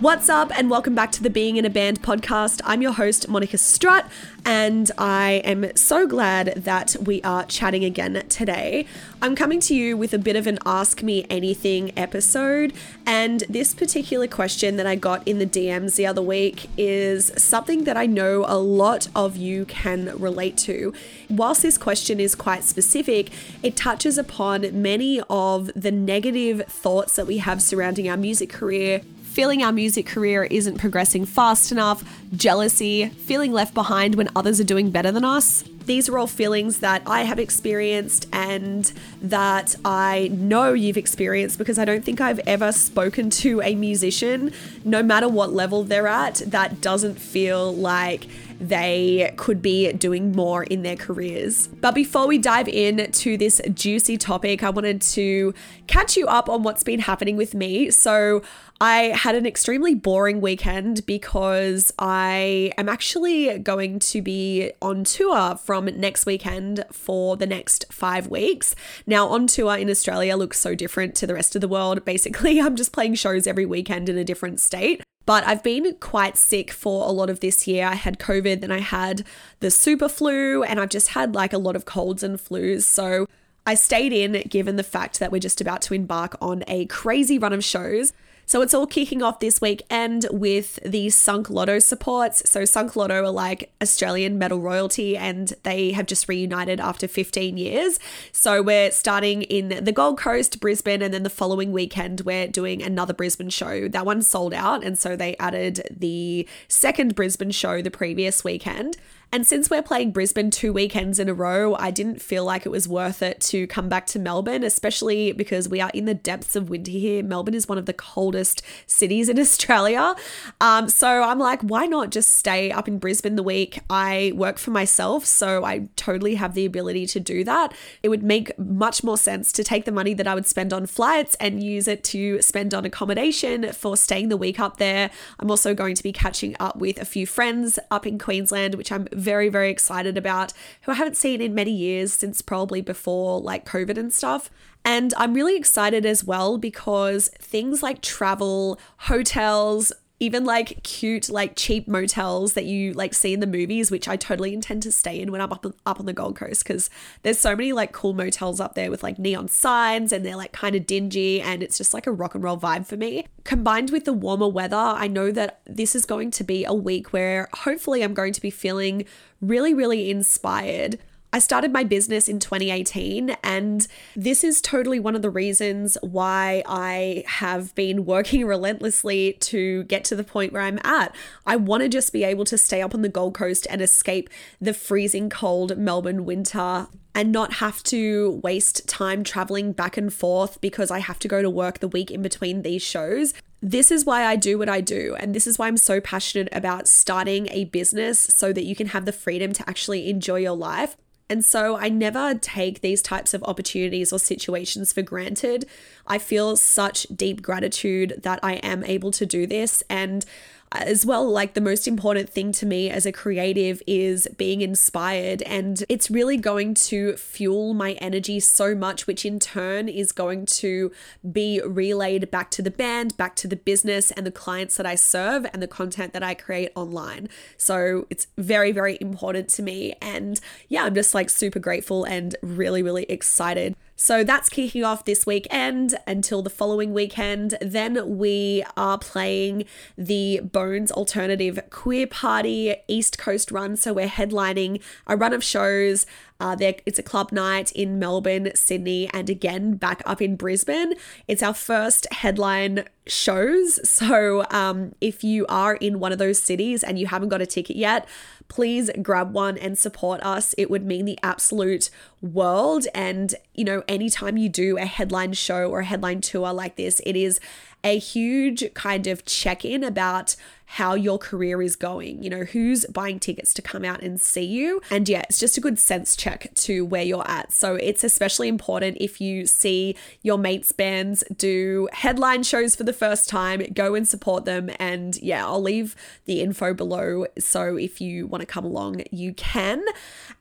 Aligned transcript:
What's 0.00 0.28
up, 0.28 0.56
and 0.56 0.70
welcome 0.70 0.94
back 0.94 1.10
to 1.12 1.24
the 1.24 1.28
Being 1.28 1.56
in 1.56 1.64
a 1.64 1.70
Band 1.70 2.02
podcast. 2.02 2.60
I'm 2.64 2.80
your 2.80 2.92
host, 2.92 3.28
Monica 3.28 3.58
Strutt, 3.58 4.08
and 4.44 4.88
I 4.96 5.42
am 5.44 5.74
so 5.74 6.06
glad 6.06 6.54
that 6.54 6.94
we 7.00 7.20
are 7.22 7.44
chatting 7.46 7.84
again 7.84 8.22
today. 8.28 8.86
I'm 9.20 9.34
coming 9.34 9.58
to 9.58 9.74
you 9.74 9.96
with 9.96 10.14
a 10.14 10.18
bit 10.18 10.36
of 10.36 10.46
an 10.46 10.60
Ask 10.64 11.02
Me 11.02 11.26
Anything 11.28 11.90
episode, 11.98 12.74
and 13.06 13.40
this 13.48 13.74
particular 13.74 14.28
question 14.28 14.76
that 14.76 14.86
I 14.86 14.94
got 14.94 15.26
in 15.26 15.40
the 15.40 15.46
DMs 15.46 15.96
the 15.96 16.06
other 16.06 16.22
week 16.22 16.70
is 16.76 17.32
something 17.36 17.82
that 17.82 17.96
I 17.96 18.06
know 18.06 18.44
a 18.46 18.56
lot 18.56 19.08
of 19.16 19.36
you 19.36 19.64
can 19.64 20.16
relate 20.16 20.56
to. 20.58 20.94
Whilst 21.28 21.62
this 21.62 21.76
question 21.76 22.20
is 22.20 22.36
quite 22.36 22.62
specific, 22.62 23.30
it 23.64 23.74
touches 23.74 24.16
upon 24.16 24.80
many 24.80 25.20
of 25.28 25.72
the 25.74 25.90
negative 25.90 26.66
thoughts 26.68 27.16
that 27.16 27.26
we 27.26 27.38
have 27.38 27.60
surrounding 27.60 28.08
our 28.08 28.16
music 28.16 28.48
career 28.48 29.00
feeling 29.38 29.62
our 29.62 29.70
music 29.70 30.04
career 30.04 30.42
isn't 30.42 30.78
progressing 30.78 31.24
fast 31.24 31.70
enough, 31.70 32.02
jealousy, 32.34 33.08
feeling 33.08 33.52
left 33.52 33.72
behind 33.72 34.16
when 34.16 34.28
others 34.34 34.58
are 34.58 34.64
doing 34.64 34.90
better 34.90 35.12
than 35.12 35.24
us. 35.24 35.62
These 35.86 36.08
are 36.08 36.18
all 36.18 36.26
feelings 36.26 36.80
that 36.80 37.02
I 37.06 37.22
have 37.22 37.38
experienced 37.38 38.26
and 38.32 38.92
that 39.22 39.76
I 39.84 40.28
know 40.32 40.72
you've 40.72 40.96
experienced 40.96 41.56
because 41.56 41.78
I 41.78 41.84
don't 41.84 42.04
think 42.04 42.20
I've 42.20 42.40
ever 42.48 42.72
spoken 42.72 43.30
to 43.30 43.62
a 43.62 43.76
musician, 43.76 44.52
no 44.84 45.04
matter 45.04 45.28
what 45.28 45.52
level 45.52 45.84
they're 45.84 46.08
at, 46.08 46.42
that 46.44 46.80
doesn't 46.80 47.14
feel 47.14 47.72
like 47.72 48.26
they 48.60 49.32
could 49.36 49.62
be 49.62 49.92
doing 49.92 50.32
more 50.32 50.64
in 50.64 50.82
their 50.82 50.96
careers. 50.96 51.68
But 51.68 51.94
before 51.94 52.26
we 52.26 52.38
dive 52.38 52.68
in 52.68 53.10
to 53.10 53.36
this 53.36 53.60
juicy 53.72 54.16
topic, 54.16 54.62
I 54.62 54.70
wanted 54.70 55.00
to 55.02 55.54
catch 55.86 56.16
you 56.16 56.26
up 56.26 56.48
on 56.48 56.62
what's 56.62 56.82
been 56.82 57.00
happening 57.00 57.36
with 57.36 57.54
me. 57.54 57.90
So, 57.90 58.42
I 58.80 59.12
had 59.16 59.34
an 59.34 59.44
extremely 59.44 59.94
boring 59.94 60.40
weekend 60.40 61.04
because 61.04 61.92
I 61.98 62.72
am 62.78 62.88
actually 62.88 63.58
going 63.58 63.98
to 63.98 64.22
be 64.22 64.70
on 64.80 65.02
tour 65.02 65.56
from 65.56 65.86
next 65.86 66.26
weekend 66.26 66.84
for 66.92 67.36
the 67.36 67.46
next 67.46 67.86
five 67.92 68.28
weeks. 68.28 68.76
Now, 69.04 69.26
on 69.28 69.48
tour 69.48 69.76
in 69.76 69.90
Australia 69.90 70.36
looks 70.36 70.60
so 70.60 70.76
different 70.76 71.16
to 71.16 71.26
the 71.26 71.34
rest 71.34 71.56
of 71.56 71.60
the 71.60 71.66
world. 71.66 72.04
Basically, 72.04 72.60
I'm 72.60 72.76
just 72.76 72.92
playing 72.92 73.16
shows 73.16 73.48
every 73.48 73.66
weekend 73.66 74.08
in 74.08 74.16
a 74.16 74.24
different 74.24 74.60
state. 74.60 75.02
But 75.28 75.46
I've 75.46 75.62
been 75.62 75.94
quite 76.00 76.38
sick 76.38 76.70
for 76.70 77.06
a 77.06 77.12
lot 77.12 77.28
of 77.28 77.40
this 77.40 77.66
year. 77.66 77.84
I 77.84 77.96
had 77.96 78.18
COVID, 78.18 78.62
then 78.62 78.72
I 78.72 78.78
had 78.78 79.24
the 79.60 79.70
super 79.70 80.08
flu, 80.08 80.62
and 80.62 80.80
I've 80.80 80.88
just 80.88 81.08
had 81.08 81.34
like 81.34 81.52
a 81.52 81.58
lot 81.58 81.76
of 81.76 81.84
colds 81.84 82.22
and 82.22 82.38
flus. 82.38 82.84
So 82.84 83.26
I 83.66 83.74
stayed 83.74 84.14
in 84.14 84.40
given 84.48 84.76
the 84.76 84.82
fact 84.82 85.20
that 85.20 85.30
we're 85.30 85.38
just 85.38 85.60
about 85.60 85.82
to 85.82 85.92
embark 85.92 86.34
on 86.40 86.64
a 86.66 86.86
crazy 86.86 87.38
run 87.38 87.52
of 87.52 87.62
shows. 87.62 88.14
So 88.48 88.62
it's 88.62 88.72
all 88.72 88.86
kicking 88.86 89.22
off 89.22 89.40
this 89.40 89.60
weekend 89.60 90.26
with 90.30 90.76
the 90.82 91.10
Sunk 91.10 91.50
Loto 91.50 91.78
supports. 91.78 92.48
So 92.48 92.64
Sunk 92.64 92.96
Loto 92.96 93.24
are 93.24 93.30
like 93.30 93.70
Australian 93.82 94.38
metal 94.38 94.58
royalty 94.58 95.18
and 95.18 95.52
they 95.64 95.92
have 95.92 96.06
just 96.06 96.30
reunited 96.30 96.80
after 96.80 97.06
15 97.06 97.58
years. 97.58 98.00
So 98.32 98.62
we're 98.62 98.90
starting 98.90 99.42
in 99.42 99.84
the 99.84 99.92
Gold 99.92 100.18
Coast, 100.18 100.60
Brisbane, 100.60 101.02
and 101.02 101.12
then 101.12 101.24
the 101.24 101.30
following 101.30 101.72
weekend 101.72 102.22
we're 102.22 102.48
doing 102.48 102.82
another 102.82 103.12
Brisbane 103.12 103.50
show. 103.50 103.86
That 103.86 104.06
one 104.06 104.22
sold 104.22 104.54
out. 104.54 104.82
And 104.82 104.98
so 104.98 105.14
they 105.14 105.36
added 105.36 105.86
the 105.94 106.48
second 106.68 107.14
Brisbane 107.14 107.50
show 107.50 107.82
the 107.82 107.90
previous 107.90 108.44
weekend. 108.44 108.96
And 109.30 109.46
since 109.46 109.68
we're 109.68 109.82
playing 109.82 110.12
Brisbane 110.12 110.50
two 110.50 110.72
weekends 110.72 111.18
in 111.18 111.28
a 111.28 111.34
row, 111.34 111.74
I 111.74 111.90
didn't 111.90 112.22
feel 112.22 112.46
like 112.46 112.64
it 112.64 112.70
was 112.70 112.88
worth 112.88 113.22
it 113.22 113.42
to 113.42 113.66
come 113.66 113.86
back 113.86 114.06
to 114.06 114.18
Melbourne, 114.18 114.64
especially 114.64 115.32
because 115.32 115.68
we 115.68 115.82
are 115.82 115.90
in 115.92 116.06
the 116.06 116.14
depths 116.14 116.56
of 116.56 116.70
winter 116.70 116.90
here. 116.92 117.22
Melbourne 117.22 117.52
is 117.52 117.68
one 117.68 117.76
of 117.76 117.84
the 117.84 117.92
coldest 117.92 118.62
cities 118.86 119.28
in 119.28 119.38
Australia. 119.38 120.14
Um, 120.62 120.88
so 120.88 121.22
I'm 121.22 121.38
like, 121.38 121.60
why 121.60 121.84
not 121.84 122.08
just 122.10 122.38
stay 122.38 122.70
up 122.70 122.88
in 122.88 122.98
Brisbane 122.98 123.36
the 123.36 123.42
week? 123.42 123.80
I 123.90 124.32
work 124.34 124.56
for 124.56 124.70
myself, 124.70 125.26
so 125.26 125.62
I 125.62 125.88
totally 125.96 126.36
have 126.36 126.54
the 126.54 126.64
ability 126.64 127.04
to 127.08 127.20
do 127.20 127.44
that. 127.44 127.74
It 128.02 128.08
would 128.08 128.22
make 128.22 128.58
much 128.58 129.04
more 129.04 129.18
sense 129.18 129.52
to 129.52 129.62
take 129.62 129.84
the 129.84 129.92
money 129.92 130.14
that 130.14 130.26
I 130.26 130.34
would 130.34 130.46
spend 130.46 130.72
on 130.72 130.86
flights 130.86 131.34
and 131.38 131.62
use 131.62 131.86
it 131.86 132.02
to 132.04 132.40
spend 132.40 132.72
on 132.72 132.86
accommodation 132.86 133.74
for 133.74 133.94
staying 133.94 134.30
the 134.30 134.38
week 134.38 134.58
up 134.58 134.78
there. 134.78 135.10
I'm 135.38 135.50
also 135.50 135.74
going 135.74 135.96
to 135.96 136.02
be 136.02 136.12
catching 136.12 136.56
up 136.58 136.76
with 136.76 136.98
a 136.98 137.04
few 137.04 137.26
friends 137.26 137.78
up 137.90 138.06
in 138.06 138.18
Queensland, 138.18 138.74
which 138.76 138.90
I'm 138.90 139.06
very, 139.18 139.48
very 139.48 139.70
excited 139.70 140.16
about, 140.16 140.52
who 140.82 140.92
I 140.92 140.96
haven't 140.96 141.16
seen 141.16 141.40
in 141.40 141.54
many 141.54 141.72
years 141.72 142.12
since 142.12 142.42
probably 142.42 142.80
before 142.80 143.40
like 143.40 143.66
COVID 143.66 143.98
and 143.98 144.12
stuff. 144.12 144.50
And 144.84 145.12
I'm 145.16 145.34
really 145.34 145.56
excited 145.56 146.06
as 146.06 146.24
well 146.24 146.58
because 146.58 147.28
things 147.40 147.82
like 147.82 148.00
travel, 148.00 148.78
hotels, 148.98 149.92
even 150.20 150.44
like 150.44 150.82
cute 150.82 151.30
like 151.30 151.54
cheap 151.54 151.86
motels 151.86 152.54
that 152.54 152.64
you 152.64 152.92
like 152.92 153.14
see 153.14 153.32
in 153.32 153.40
the 153.40 153.46
movies 153.46 153.90
which 153.90 154.08
i 154.08 154.16
totally 154.16 154.52
intend 154.52 154.82
to 154.82 154.90
stay 154.90 155.20
in 155.20 155.30
when 155.30 155.40
i'm 155.40 155.52
up, 155.52 155.64
up 155.86 156.00
on 156.00 156.06
the 156.06 156.12
gold 156.12 156.36
coast 156.36 156.64
because 156.64 156.90
there's 157.22 157.38
so 157.38 157.54
many 157.54 157.72
like 157.72 157.92
cool 157.92 158.12
motels 158.12 158.60
up 158.60 158.74
there 158.74 158.90
with 158.90 159.02
like 159.02 159.18
neon 159.18 159.48
signs 159.48 160.12
and 160.12 160.24
they're 160.24 160.36
like 160.36 160.52
kind 160.52 160.74
of 160.74 160.86
dingy 160.86 161.40
and 161.40 161.62
it's 161.62 161.78
just 161.78 161.94
like 161.94 162.06
a 162.06 162.12
rock 162.12 162.34
and 162.34 162.44
roll 162.44 162.58
vibe 162.58 162.86
for 162.86 162.96
me. 162.96 163.26
Combined 163.44 163.90
with 163.90 164.04
the 164.04 164.12
warmer 164.12 164.48
weather 164.48 164.76
i 164.76 165.06
know 165.06 165.30
that 165.30 165.60
this 165.66 165.94
is 165.94 166.04
going 166.04 166.30
to 166.30 166.44
be 166.44 166.64
a 166.64 166.74
week 166.74 167.12
where 167.12 167.48
hopefully 167.52 168.02
i'm 168.02 168.14
going 168.14 168.32
to 168.32 168.40
be 168.40 168.50
feeling 168.50 169.04
really 169.40 169.72
really 169.72 170.10
inspired 170.10 170.98
I 171.30 171.40
started 171.40 171.72
my 171.72 171.84
business 171.84 172.26
in 172.26 172.38
2018, 172.38 173.36
and 173.44 173.86
this 174.16 174.42
is 174.42 174.62
totally 174.62 174.98
one 174.98 175.14
of 175.14 175.20
the 175.20 175.28
reasons 175.28 175.98
why 176.00 176.62
I 176.66 177.22
have 177.26 177.74
been 177.74 178.06
working 178.06 178.46
relentlessly 178.46 179.34
to 179.40 179.84
get 179.84 180.04
to 180.04 180.16
the 180.16 180.24
point 180.24 180.54
where 180.54 180.62
I'm 180.62 180.80
at. 180.84 181.14
I 181.46 181.56
want 181.56 181.82
to 181.82 181.88
just 181.90 182.14
be 182.14 182.24
able 182.24 182.46
to 182.46 182.56
stay 182.56 182.80
up 182.80 182.94
on 182.94 183.02
the 183.02 183.10
Gold 183.10 183.34
Coast 183.34 183.66
and 183.68 183.82
escape 183.82 184.30
the 184.58 184.72
freezing 184.72 185.28
cold 185.28 185.76
Melbourne 185.76 186.24
winter 186.24 186.88
and 187.14 187.30
not 187.30 187.54
have 187.54 187.82
to 187.84 188.40
waste 188.42 188.88
time 188.88 189.22
traveling 189.22 189.72
back 189.72 189.98
and 189.98 190.12
forth 190.12 190.58
because 190.62 190.90
I 190.90 191.00
have 191.00 191.18
to 191.18 191.28
go 191.28 191.42
to 191.42 191.50
work 191.50 191.80
the 191.80 191.88
week 191.88 192.10
in 192.10 192.22
between 192.22 192.62
these 192.62 192.82
shows. 192.82 193.34
This 193.60 193.90
is 193.90 194.06
why 194.06 194.24
I 194.24 194.36
do 194.36 194.56
what 194.56 194.68
I 194.68 194.80
do. 194.80 195.14
And 195.18 195.34
this 195.34 195.46
is 195.46 195.58
why 195.58 195.66
I'm 195.66 195.76
so 195.76 196.00
passionate 196.00 196.48
about 196.52 196.88
starting 196.88 197.48
a 197.50 197.64
business 197.64 198.18
so 198.18 198.52
that 198.54 198.64
you 198.64 198.74
can 198.74 198.88
have 198.88 199.04
the 199.04 199.12
freedom 199.12 199.52
to 199.52 199.68
actually 199.68 200.08
enjoy 200.08 200.36
your 200.36 200.56
life. 200.56 200.96
And 201.30 201.44
so 201.44 201.76
I 201.76 201.88
never 201.88 202.34
take 202.34 202.80
these 202.80 203.02
types 203.02 203.34
of 203.34 203.42
opportunities 203.44 204.12
or 204.12 204.18
situations 204.18 204.92
for 204.92 205.02
granted. 205.02 205.66
I 206.06 206.18
feel 206.18 206.56
such 206.56 207.06
deep 207.14 207.42
gratitude 207.42 208.20
that 208.22 208.40
I 208.42 208.54
am 208.54 208.82
able 208.84 209.10
to 209.12 209.26
do 209.26 209.46
this. 209.46 209.82
And 209.90 210.24
as 210.72 211.06
well, 211.06 211.28
like 211.28 211.54
the 211.54 211.60
most 211.60 211.88
important 211.88 212.28
thing 212.28 212.52
to 212.52 212.66
me 212.66 212.90
as 212.90 213.06
a 213.06 213.12
creative 213.12 213.82
is 213.86 214.28
being 214.36 214.60
inspired. 214.60 215.42
And 215.42 215.82
it's 215.88 216.10
really 216.10 216.36
going 216.36 216.74
to 216.74 217.16
fuel 217.16 217.74
my 217.74 217.92
energy 217.92 218.40
so 218.40 218.74
much, 218.74 219.06
which 219.06 219.24
in 219.24 219.38
turn 219.38 219.88
is 219.88 220.12
going 220.12 220.46
to 220.46 220.92
be 221.30 221.60
relayed 221.64 222.30
back 222.30 222.50
to 222.52 222.62
the 222.62 222.70
band, 222.70 223.16
back 223.16 223.34
to 223.36 223.48
the 223.48 223.56
business 223.56 224.10
and 224.12 224.26
the 224.26 224.30
clients 224.30 224.76
that 224.76 224.86
I 224.86 224.94
serve 224.94 225.46
and 225.52 225.62
the 225.62 225.68
content 225.68 226.12
that 226.12 226.22
I 226.22 226.34
create 226.34 226.70
online. 226.74 227.28
So 227.56 228.06
it's 228.10 228.26
very, 228.36 228.72
very 228.72 228.98
important 229.00 229.48
to 229.50 229.62
me. 229.62 229.94
And 230.02 230.40
yeah, 230.68 230.84
I'm 230.84 230.94
just 230.94 231.14
like 231.14 231.30
super 231.30 231.58
grateful 231.58 232.04
and 232.04 232.36
really, 232.42 232.82
really 232.82 233.04
excited 233.04 233.74
so 234.00 234.22
that's 234.22 234.48
kicking 234.48 234.84
off 234.84 235.04
this 235.04 235.26
weekend 235.26 235.98
until 236.06 236.40
the 236.40 236.50
following 236.50 236.92
weekend. 236.92 237.58
Then 237.60 238.16
we 238.16 238.64
are 238.76 238.96
playing 238.96 239.64
the 239.96 240.38
Bones 240.40 240.92
Alternative 240.92 241.58
Queer 241.70 242.06
Party 242.06 242.76
East 242.86 243.18
Coast 243.18 243.50
run. 243.50 243.74
So 243.74 243.92
we're 243.92 244.06
headlining 244.06 244.80
a 245.08 245.16
run 245.16 245.32
of 245.32 245.42
shows. 245.42 246.06
Uh, 246.40 246.56
it's 246.60 247.00
a 247.00 247.02
club 247.02 247.32
night 247.32 247.72
in 247.72 247.98
Melbourne, 247.98 248.52
Sydney, 248.54 249.10
and 249.12 249.28
again 249.28 249.74
back 249.74 250.02
up 250.06 250.22
in 250.22 250.36
Brisbane. 250.36 250.94
It's 251.26 251.42
our 251.42 251.52
first 251.52 252.06
headline 252.12 252.84
shows. 253.08 253.80
So 253.88 254.44
um, 254.50 254.94
if 255.00 255.24
you 255.24 255.46
are 255.48 255.74
in 255.74 255.98
one 255.98 256.12
of 256.12 256.18
those 256.18 256.40
cities 256.40 256.84
and 256.84 256.96
you 256.96 257.08
haven't 257.08 257.30
got 257.30 257.42
a 257.42 257.46
ticket 257.46 257.74
yet, 257.74 258.06
please 258.46 258.88
grab 259.02 259.32
one 259.32 259.58
and 259.58 259.76
support 259.76 260.22
us. 260.22 260.54
It 260.56 260.70
would 260.70 260.86
mean 260.86 261.06
the 261.06 261.18
absolute 261.24 261.90
world. 262.22 262.86
And, 262.94 263.34
you 263.54 263.64
know, 263.64 263.82
anytime 263.88 264.36
you 264.36 264.48
do 264.48 264.78
a 264.78 264.86
headline 264.86 265.32
show 265.32 265.68
or 265.68 265.80
a 265.80 265.84
headline 265.84 266.20
tour 266.20 266.52
like 266.52 266.76
this, 266.76 267.00
it 267.04 267.16
is 267.16 267.40
a 267.82 267.98
huge 267.98 268.72
kind 268.74 269.08
of 269.08 269.24
check 269.24 269.64
in 269.64 269.82
about 269.82 270.36
how 270.72 270.94
your 270.94 271.16
career 271.16 271.62
is 271.62 271.76
going, 271.76 272.22
you 272.22 272.28
know, 272.28 272.44
who's 272.44 272.84
buying 272.86 273.18
tickets 273.18 273.54
to 273.54 273.62
come 273.62 273.86
out 273.86 274.02
and 274.02 274.20
see 274.20 274.44
you. 274.44 274.82
And 274.90 275.08
yeah, 275.08 275.22
it's 275.22 275.38
just 275.38 275.56
a 275.56 275.62
good 275.62 275.78
sense 275.78 276.14
check 276.14 276.52
to 276.56 276.84
where 276.84 277.02
you're 277.02 277.28
at. 277.28 277.52
So 277.52 277.76
it's 277.76 278.04
especially 278.04 278.48
important 278.48 278.98
if 279.00 279.18
you 279.18 279.46
see 279.46 279.96
your 280.20 280.36
mates' 280.36 280.72
bands 280.72 281.24
do 281.34 281.88
headline 281.92 282.42
shows 282.42 282.76
for 282.76 282.84
the 282.84 282.92
first 282.92 283.30
time, 283.30 283.62
go 283.72 283.94
and 283.94 284.06
support 284.06 284.44
them. 284.44 284.70
And 284.78 285.16
yeah, 285.22 285.46
I'll 285.46 285.62
leave 285.62 285.96
the 286.26 286.42
info 286.42 286.74
below. 286.74 287.24
So 287.38 287.76
if 287.76 287.98
you 287.98 288.26
want 288.26 288.42
to 288.42 288.46
come 288.46 288.66
along, 288.66 289.04
you 289.10 289.32
can. 289.32 289.82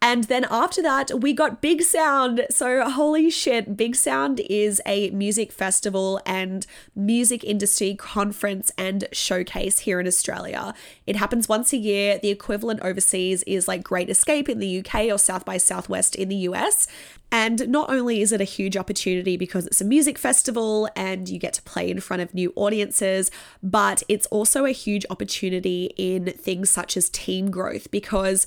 And 0.01 0.25
then 0.25 0.45
after 0.51 0.81
that, 0.81 1.21
we 1.21 1.31
got 1.31 1.61
Big 1.61 1.81
Sound. 1.81 2.45
So 2.49 2.87
holy 2.89 3.29
shit, 3.29 3.77
Big 3.77 3.95
Sound 3.95 4.41
is 4.41 4.81
a 4.85 5.09
music 5.11 5.53
festival 5.53 6.19
and 6.25 6.67
music 6.93 7.45
industry 7.45 7.95
conference 7.95 8.73
and 8.77 9.05
showcase 9.13 9.79
here 9.79 10.01
in 10.01 10.05
Australia. 10.05 10.16
It 11.05 11.15
happens 11.15 11.47
once 11.47 11.73
a 11.73 11.77
year. 11.77 12.17
The 12.17 12.29
equivalent 12.29 12.81
overseas 12.81 13.43
is 13.43 13.67
like 13.67 13.83
Great 13.83 14.09
Escape 14.09 14.49
in 14.49 14.59
the 14.59 14.79
UK 14.79 15.05
or 15.05 15.17
South 15.17 15.45
by 15.45 15.57
Southwest 15.57 16.15
in 16.15 16.29
the 16.29 16.35
US. 16.35 16.87
And 17.31 17.67
not 17.67 17.89
only 17.89 18.21
is 18.21 18.31
it 18.31 18.39
a 18.39 18.45
huge 18.45 18.77
opportunity 18.77 19.35
because 19.37 19.67
it's 19.67 19.81
a 19.81 19.85
music 19.85 20.17
festival 20.17 20.89
and 20.95 21.27
you 21.27 21.39
get 21.39 21.53
to 21.53 21.61
play 21.63 21.89
in 21.89 21.99
front 21.99 22.21
of 22.21 22.33
new 22.33 22.53
audiences, 22.55 23.29
but 23.61 24.03
it's 24.07 24.27
also 24.27 24.65
a 24.65 24.71
huge 24.71 25.05
opportunity 25.09 25.93
in 25.97 26.25
things 26.25 26.69
such 26.69 26.95
as 26.95 27.09
team 27.09 27.51
growth 27.51 27.91
because 27.91 28.45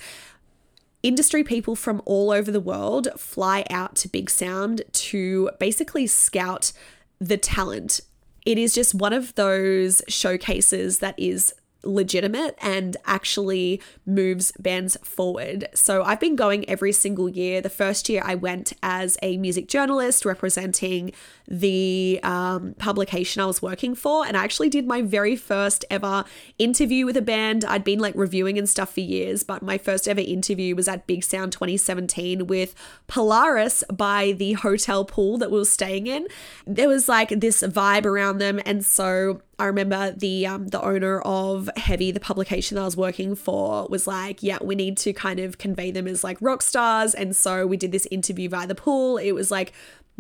industry 1.03 1.43
people 1.45 1.75
from 1.75 2.03
all 2.05 2.31
over 2.31 2.51
the 2.51 2.61
world 2.61 3.09
fly 3.17 3.65
out 3.71 3.97
to 3.97 4.09
Big 4.09 4.31
Sound 4.31 4.83
to 4.93 5.51
basically 5.59 6.07
scout 6.07 6.73
the 7.19 7.37
talent. 7.37 8.01
It 8.47 8.59
is 8.59 8.75
just 8.75 8.95
one 8.95 9.13
of 9.13 9.35
those 9.35 10.03
showcases 10.09 10.99
that 11.01 11.15
is 11.19 11.55
legitimate 11.83 12.57
and 12.61 12.97
actually 13.07 13.81
moves 14.07 14.53
bands 14.59 14.97
forward. 15.03 15.69
So 15.75 16.03
I've 16.03 16.21
been 16.21 16.37
going 16.37 16.69
every 16.69 16.93
single 16.93 17.29
year. 17.29 17.61
The 17.61 17.71
first 17.71 18.09
year 18.09 18.23
I 18.25 18.35
went 18.35 18.73
as 18.83 19.17
a 19.23 19.37
music 19.37 19.69
journalist 19.69 20.25
representing 20.25 21.13
the 21.51 22.21
um, 22.23 22.75
publication 22.79 23.43
I 23.43 23.47
was 23.47 23.61
working 23.61 23.97
for, 23.97 24.25
and 24.25 24.37
I 24.37 24.45
actually 24.45 24.69
did 24.69 24.87
my 24.87 25.03
very 25.03 25.35
first 25.35 25.85
ever 25.91 26.25
interview 26.59 27.05
with 27.05 27.17
a 27.17 27.23
band. 27.23 27.65
I'd 27.65 27.83
been 27.83 27.99
like 27.99 28.15
reviewing 28.15 28.57
and 28.57 28.69
stuff 28.69 28.95
for 28.95 29.01
years, 29.01 29.43
but 29.43 29.61
my 29.61 29.77
first 29.77 30.07
ever 30.07 30.21
interview 30.21 30.77
was 30.77 30.87
at 30.87 31.07
Big 31.09 31.25
Sound 31.25 31.53
2017 31.53 32.47
with 32.47 32.75
Polaris 33.09 33.83
by 33.93 34.33
the 34.33 34.53
hotel 34.53 35.05
pool 35.05 35.39
that 35.39 35.51
we 35.51 35.59
were 35.59 35.65
staying 35.65 36.07
in. 36.07 36.29
There 36.67 36.89
was 36.89 37.09
like 37.09 37.29
this 37.31 37.63
vibe 37.63 38.07
around 38.07 38.39
them, 38.39 38.61
and 38.65 38.87
so 38.87 39.43
I 39.61 39.67
remember 39.67 40.13
the 40.13 40.47
um, 40.47 40.69
the 40.69 40.83
owner 40.83 41.21
of 41.21 41.69
Heavy, 41.77 42.11
the 42.11 42.21
publication 42.21 42.79
I 42.79 42.85
was 42.85 42.97
working 42.97 43.35
for, 43.35 43.87
was 43.89 44.07
like, 44.07 44.43
"Yeah, 44.43 44.59
we 44.63 44.75
need 44.75 44.97
to 44.99 45.13
kind 45.13 45.39
of 45.39 45.59
convey 45.59 45.91
them 45.91 46.09
as 46.09 46.25
like 46.25 46.39
rock 46.41 46.63
stars," 46.63 47.15
and 47.15 47.37
so 47.37 47.67
we 47.67 47.77
did 47.77 47.93
this 47.93 48.07
interview 48.11 48.49
by 48.49 48.65
the 48.65 48.75
pool. 48.75 49.19
It 49.19 49.33
was 49.33 49.51
like 49.51 49.73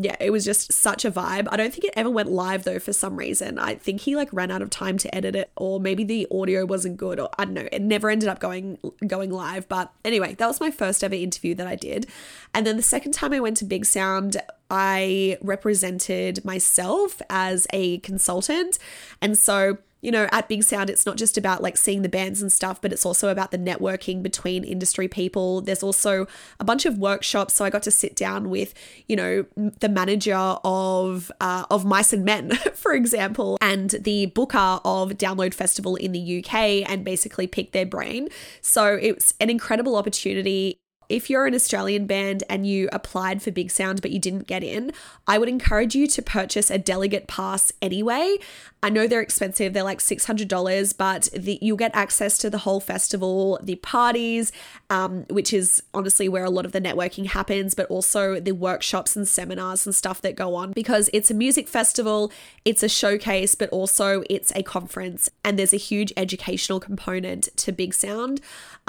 yeah, 0.03 0.17
it 0.19 0.31
was 0.31 0.47
just 0.47 0.73
such 0.73 1.05
a 1.05 1.11
vibe. 1.11 1.47
I 1.51 1.57
don't 1.59 1.73
think 1.73 1.85
it 1.85 1.93
ever 1.95 2.09
went 2.09 2.31
live 2.31 2.65
though 2.65 2.79
for 2.79 2.93
some 2.93 3.17
reason. 3.17 3.59
I 3.59 3.75
think 3.75 4.01
he 4.01 4.17
like 4.17 4.33
ran 4.33 4.51
out 4.51 4.63
of 4.63 4.71
time 4.71 4.97
to 4.99 5.15
edit 5.15 5.37
it 5.37 5.51
or 5.57 5.79
maybe 5.79 6.05
the 6.05 6.27
audio 6.31 6.65
wasn't 6.65 6.97
good 6.97 7.21
or 7.21 7.29
I 7.39 7.45
don't 7.45 7.55
know. 7.55 7.69
It 7.71 7.83
never 7.83 8.09
ended 8.09 8.29
up 8.29 8.41
going 8.41 8.79
going 9.07 9.31
live, 9.31 9.69
but 9.69 9.93
anyway, 10.03 10.35
that 10.37 10.47
was 10.47 10.59
my 10.59 10.71
first 10.71 11.05
ever 11.05 11.15
interview 11.15 11.55
that 11.57 11.67
I 11.67 11.77
did. 11.77 12.07
And 12.55 12.67
then 12.67 12.79
the 12.79 12.83
second 12.83 13.13
time 13.13 13.35
I 13.35 13.41
went 13.41 13.59
to 13.59 13.67
Big 13.67 13.85
Sound, 13.85 14.39
I 14.71 15.37
represented 15.43 16.45
myself 16.45 17.21
as 17.29 17.67
a 17.73 17.99
consultant. 17.99 18.79
And 19.21 19.37
so 19.37 19.79
you 20.01 20.11
know, 20.11 20.29
at 20.33 20.49
Big 20.49 20.65
Sound, 20.65 20.91
it's 20.91 21.07
not 21.07 21.17
just 21.17 21.37
about 21.37 21.63
like 21.63 21.77
seeing 21.77 22.03
the 22.03 22.09
bands 22.09 22.41
and 22.41 22.53
stuff, 22.53 22.81
but 22.81 22.93
it's 22.93 23.05
also 23.05 23.29
about 23.29 23.51
the 23.51 23.59
networking 23.59 24.23
between 24.23 24.65
industry 24.65 25.09
people. 25.09 25.61
There's 25.61 25.83
also 25.83 26.27
a 26.59 26.65
bunch 26.65 26.87
of 26.87 26.99
workshops. 26.99 27.55
So 27.55 27.65
I 27.65 27.71
got 27.71 27.83
to 27.85 27.91
sit 27.91 28.17
down 28.17 28.51
with, 28.51 28.75
you 29.07 29.17
know, 29.17 29.45
the 29.57 29.89
manager 29.89 30.37
of 30.37 31.31
uh, 31.41 31.65
of 31.71 31.85
Mice 31.85 32.13
and 32.13 32.25
Men, 32.25 32.51
for 32.75 32.93
example, 32.93 33.59
and 33.61 33.91
the 33.91 34.27
booker 34.27 34.81
of 34.85 35.11
Download 35.13 35.55
Festival 35.55 35.97
in 35.97 36.13
the 36.13 36.39
UK, 36.45 36.55
and 36.91 37.05
basically 37.05 37.47
pick 37.47 37.73
their 37.73 37.87
brain. 37.87 38.29
So 38.61 38.99
it's 39.01 39.35
an 39.41 39.51
incredible 39.51 39.97
opportunity 39.97 40.81
if 41.11 41.29
you're 41.29 41.47
an 41.47 41.55
Australian 41.55 42.07
band 42.07 42.45
and 42.49 42.67
you 42.67 42.89
applied 42.93 43.43
for 43.43 43.51
Big 43.51 43.71
Sound 43.71 44.01
but 44.01 44.11
you 44.11 44.19
didn't 44.19 44.47
get 44.47 44.63
in, 44.63 44.93
I 45.27 45.39
would 45.39 45.49
encourage 45.49 45.95
you 45.95 46.07
to 46.07 46.23
purchase 46.23 46.71
a 46.71 46.79
delegate 46.79 47.27
pass 47.27 47.73
anyway. 47.83 48.37
I 48.83 48.89
know 48.89 49.07
they're 49.07 49.21
expensive, 49.21 49.75
they're 49.75 49.83
like 49.83 49.99
$600, 49.99 50.97
but 50.97 51.29
the, 51.37 51.59
you'll 51.61 51.77
get 51.77 51.95
access 51.95 52.39
to 52.39 52.49
the 52.49 52.59
whole 52.59 52.81
festival, 52.81 53.59
the 53.63 53.77
parties, 53.77 54.53
um, 54.89 55.25
which 55.29 55.53
is 55.53 55.83
honestly 55.93 56.29
where 56.31 56.45
a 56.45 56.51
lot 56.51 56.65
of 56.65 56.73
the 56.73 56.81
networking 56.81 57.27
happens, 57.27 57.75
but 57.75 57.87
also 57.89 58.41
the 58.41 58.53
workshops 58.53 59.17
and 59.17 59.29
seminars 59.29 59.85
and 59.85 59.95
stuff 59.95 60.23
that 60.23 60.35
go 60.35 60.55
on 60.55 60.73
because 60.73 61.11
it's 61.13 61.31
a 61.31 61.35
music 61.35 61.69
festival, 61.69 62.33
it's 62.65 62.83
a 62.83 62.89
showcase, 62.89 63.55
but 63.55 63.69
also 63.69 64.23
it's 64.31 64.51
a 64.57 64.63
conference, 64.63 65.29
and 65.45 65.59
there's 65.59 65.75
a 65.75 65.79
huge 65.79 66.13
educational 66.17 66.81
component 66.81 67.55
to 67.59 67.73
Big 67.73 67.93
Sound. 67.93 68.41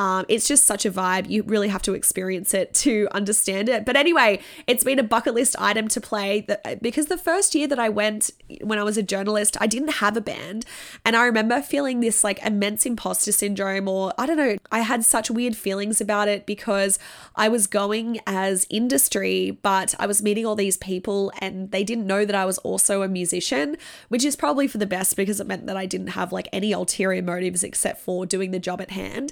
Um, 0.02 0.26
it's 0.30 0.48
just 0.48 0.66
such 0.66 0.84
a 0.84 0.92
vibe. 0.92 1.30
You 1.30 1.44
really 1.44 1.68
have 1.68 1.84
to 1.84 1.94
experience 1.94 2.56
it 2.56 2.74
to 2.86 3.08
understand 3.12 3.70
it. 3.70 3.86
But 3.86 3.96
anyway, 3.96 4.40
it's 4.66 4.84
been 4.84 4.98
a 4.98 5.04
bucket 5.04 5.36
list 5.36 5.56
item 5.60 5.88
to 5.90 6.02
play 6.02 6.44
that, 6.48 6.82
because 6.82 7.06
the 7.06 7.20
first 7.20 7.54
year 7.54 7.68
that 7.68 7.78
I 7.78 7.90
went 7.90 8.32
when 8.62 8.80
I 8.80 8.84
was 8.84 8.98
a 8.98 9.04
journalist, 9.04 9.58
I 9.62 9.68
didn't 9.68 9.96
have 10.04 10.18
a 10.18 10.22
band. 10.22 10.66
And 11.06 11.16
I 11.16 11.24
remember 11.26 11.62
feeling 11.62 12.00
this 12.00 12.24
like 12.24 12.44
immense 12.44 12.88
imposter 12.88 13.32
syndrome, 13.32 13.88
or 13.88 14.12
I 14.18 14.26
don't 14.26 14.38
know, 14.38 14.58
I 14.72 14.80
had 14.80 15.06
such 15.06 15.30
weird 15.30 15.56
feelings 15.56 16.02
about 16.02 16.28
it 16.28 16.48
because 16.48 16.98
I 17.36 17.48
was 17.48 17.68
going 17.68 18.22
as 18.26 18.66
industry, 18.72 19.60
but 19.62 19.94
I 20.00 20.08
was 20.08 20.24
meeting 20.24 20.48
all 20.48 20.56
these 20.56 20.78
people 20.78 21.32
and 21.38 21.70
they 21.70 21.84
didn't 21.84 22.08
know 22.08 22.26
that 22.26 22.34
I 22.34 22.46
was 22.46 22.58
also 22.60 23.04
a 23.04 23.08
musician, 23.08 23.78
which 24.10 24.26
is 24.26 24.36
probably 24.36 24.68
for 24.68 24.80
the 24.80 24.88
best 24.88 25.16
because 25.16 25.40
it 25.40 25.46
meant 25.46 25.68
that 25.68 25.78
I 25.78 25.86
didn't 25.86 26.16
have 26.18 26.34
like 26.34 26.48
any 26.52 26.72
ulterior 26.72 27.22
motives 27.22 27.64
except 27.64 28.02
for 28.02 28.26
doing 28.26 28.50
the 28.50 28.60
job 28.60 28.82
at 28.82 28.90
hand. 28.90 29.32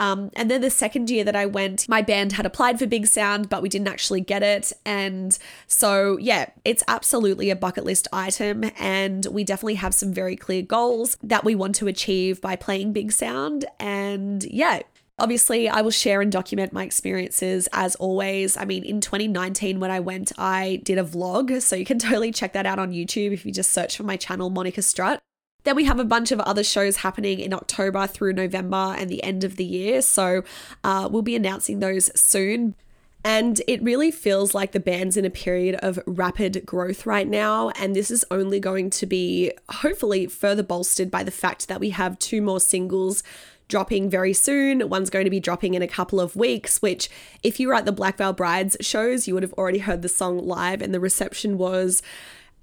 Um, 0.00 0.30
and 0.34 0.50
then 0.50 0.62
the 0.62 0.70
second 0.70 1.10
year 1.10 1.24
that 1.24 1.36
I 1.36 1.44
went, 1.44 1.88
my 1.88 2.00
band 2.00 2.32
had 2.32 2.46
applied 2.46 2.78
for 2.78 2.86
Big 2.86 3.06
Sound, 3.06 3.50
but 3.50 3.62
we 3.62 3.68
didn't 3.68 3.88
actually 3.88 4.22
get 4.22 4.42
it. 4.42 4.72
And 4.86 5.38
so, 5.66 6.16
yeah, 6.16 6.46
it's 6.64 6.82
absolutely 6.88 7.50
a 7.50 7.56
bucket 7.56 7.84
list 7.84 8.08
item. 8.12 8.64
And 8.78 9.26
we 9.26 9.44
definitely 9.44 9.74
have 9.74 9.94
some 9.94 10.12
very 10.12 10.36
clear 10.36 10.62
goals 10.62 11.18
that 11.22 11.44
we 11.44 11.54
want 11.54 11.74
to 11.76 11.86
achieve 11.86 12.40
by 12.40 12.56
playing 12.56 12.94
Big 12.94 13.12
Sound. 13.12 13.66
And 13.78 14.42
yeah, 14.44 14.80
Obviously, 15.20 15.68
I 15.68 15.82
will 15.82 15.90
share 15.90 16.22
and 16.22 16.32
document 16.32 16.72
my 16.72 16.82
experiences 16.82 17.68
as 17.74 17.94
always. 17.96 18.56
I 18.56 18.64
mean, 18.64 18.84
in 18.84 19.02
2019, 19.02 19.78
when 19.78 19.90
I 19.90 20.00
went, 20.00 20.32
I 20.38 20.80
did 20.82 20.96
a 20.96 21.04
vlog, 21.04 21.60
so 21.60 21.76
you 21.76 21.84
can 21.84 21.98
totally 21.98 22.32
check 22.32 22.54
that 22.54 22.64
out 22.64 22.78
on 22.78 22.92
YouTube 22.92 23.32
if 23.32 23.44
you 23.44 23.52
just 23.52 23.70
search 23.70 23.98
for 23.98 24.02
my 24.02 24.16
channel, 24.16 24.48
Monica 24.48 24.80
Strutt. 24.80 25.20
Then 25.64 25.76
we 25.76 25.84
have 25.84 25.98
a 25.98 26.04
bunch 26.04 26.32
of 26.32 26.40
other 26.40 26.64
shows 26.64 26.98
happening 26.98 27.40
in 27.40 27.52
October 27.52 28.06
through 28.06 28.32
November 28.32 28.94
and 28.96 29.10
the 29.10 29.22
end 29.22 29.44
of 29.44 29.56
the 29.56 29.64
year. 29.64 30.02
So 30.02 30.42
uh, 30.84 31.08
we'll 31.10 31.22
be 31.22 31.36
announcing 31.36 31.80
those 31.80 32.10
soon. 32.18 32.74
And 33.22 33.60
it 33.66 33.82
really 33.82 34.10
feels 34.10 34.54
like 34.54 34.72
the 34.72 34.80
band's 34.80 35.18
in 35.18 35.26
a 35.26 35.30
period 35.30 35.74
of 35.82 35.98
rapid 36.06 36.64
growth 36.64 37.04
right 37.04 37.28
now. 37.28 37.68
And 37.70 37.94
this 37.94 38.10
is 38.10 38.24
only 38.30 38.60
going 38.60 38.88
to 38.90 39.04
be 39.06 39.52
hopefully 39.68 40.26
further 40.26 40.62
bolstered 40.62 41.10
by 41.10 41.22
the 41.22 41.30
fact 41.30 41.68
that 41.68 41.80
we 41.80 41.90
have 41.90 42.18
two 42.18 42.40
more 42.40 42.60
singles 42.60 43.22
dropping 43.68 44.10
very 44.10 44.32
soon. 44.32 44.88
One's 44.88 45.10
going 45.10 45.24
to 45.24 45.30
be 45.30 45.38
dropping 45.38 45.74
in 45.74 45.82
a 45.82 45.86
couple 45.86 46.18
of 46.18 46.34
weeks, 46.34 46.82
which, 46.82 47.08
if 47.42 47.60
you 47.60 47.68
were 47.68 47.74
at 47.74 47.84
the 47.84 47.92
Black 47.92 48.16
Veil 48.16 48.32
Brides 48.32 48.76
shows, 48.80 49.28
you 49.28 49.34
would 49.34 49.42
have 49.42 49.52
already 49.52 49.78
heard 49.78 50.02
the 50.02 50.08
song 50.08 50.38
live, 50.38 50.82
and 50.82 50.92
the 50.92 50.98
reception 50.98 51.56
was 51.56 52.02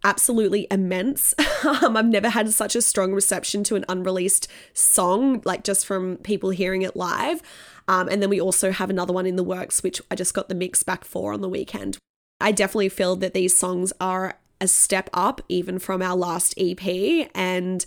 absolutely 0.03 0.67
immense. 0.69 1.33
um, 1.65 1.97
I've 1.97 2.05
never 2.05 2.29
had 2.29 2.49
such 2.51 2.75
a 2.75 2.81
strong 2.81 3.13
reception 3.13 3.63
to 3.65 3.75
an 3.75 3.85
unreleased 3.89 4.47
song, 4.73 5.41
like 5.45 5.63
just 5.63 5.85
from 5.85 6.17
people 6.17 6.49
hearing 6.49 6.81
it 6.81 6.95
live. 6.95 7.41
Um, 7.87 8.09
and 8.09 8.21
then 8.21 8.29
we 8.29 8.41
also 8.41 8.71
have 8.71 8.89
another 8.89 9.13
one 9.13 9.25
in 9.25 9.37
the 9.37 9.43
works, 9.43 9.81
which 9.81 10.01
I 10.11 10.15
just 10.15 10.33
got 10.33 10.49
the 10.49 10.55
mix 10.55 10.83
back 10.83 11.05
for 11.05 11.33
on 11.33 11.41
the 11.41 11.49
weekend. 11.49 11.97
I 12.39 12.51
definitely 12.51 12.89
feel 12.89 13.15
that 13.17 13.33
these 13.33 13.57
songs 13.57 13.93
are 13.99 14.37
a 14.59 14.67
step 14.67 15.09
up, 15.13 15.41
even 15.49 15.79
from 15.79 16.01
our 16.01 16.15
last 16.15 16.53
EP. 16.57 17.29
And 17.33 17.85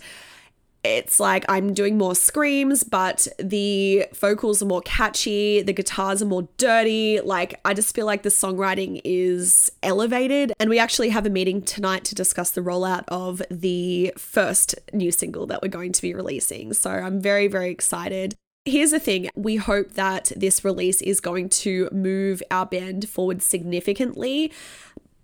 it's 0.83 1.19
like 1.19 1.45
I'm 1.47 1.73
doing 1.73 1.97
more 1.97 2.15
screams, 2.15 2.83
but 2.83 3.27
the 3.37 4.05
vocals 4.13 4.61
are 4.61 4.65
more 4.65 4.81
catchy, 4.81 5.61
the 5.61 5.73
guitars 5.73 6.21
are 6.21 6.25
more 6.25 6.47
dirty. 6.57 7.19
Like, 7.21 7.59
I 7.63 7.73
just 7.73 7.93
feel 7.93 8.05
like 8.05 8.23
the 8.23 8.29
songwriting 8.29 8.99
is 9.03 9.71
elevated. 9.83 10.53
And 10.59 10.69
we 10.69 10.79
actually 10.79 11.09
have 11.09 11.25
a 11.25 11.29
meeting 11.29 11.61
tonight 11.61 12.03
to 12.05 12.15
discuss 12.15 12.51
the 12.51 12.61
rollout 12.61 13.03
of 13.09 13.41
the 13.51 14.13
first 14.17 14.75
new 14.91 15.11
single 15.11 15.45
that 15.47 15.61
we're 15.61 15.69
going 15.69 15.91
to 15.91 16.01
be 16.01 16.13
releasing. 16.13 16.73
So 16.73 16.89
I'm 16.89 17.21
very, 17.21 17.47
very 17.47 17.69
excited. 17.69 18.35
Here's 18.65 18.91
the 18.91 18.99
thing 18.99 19.29
we 19.35 19.55
hope 19.55 19.93
that 19.93 20.31
this 20.35 20.63
release 20.63 21.01
is 21.01 21.19
going 21.19 21.49
to 21.49 21.89
move 21.91 22.43
our 22.51 22.65
band 22.65 23.09
forward 23.09 23.41
significantly 23.41 24.51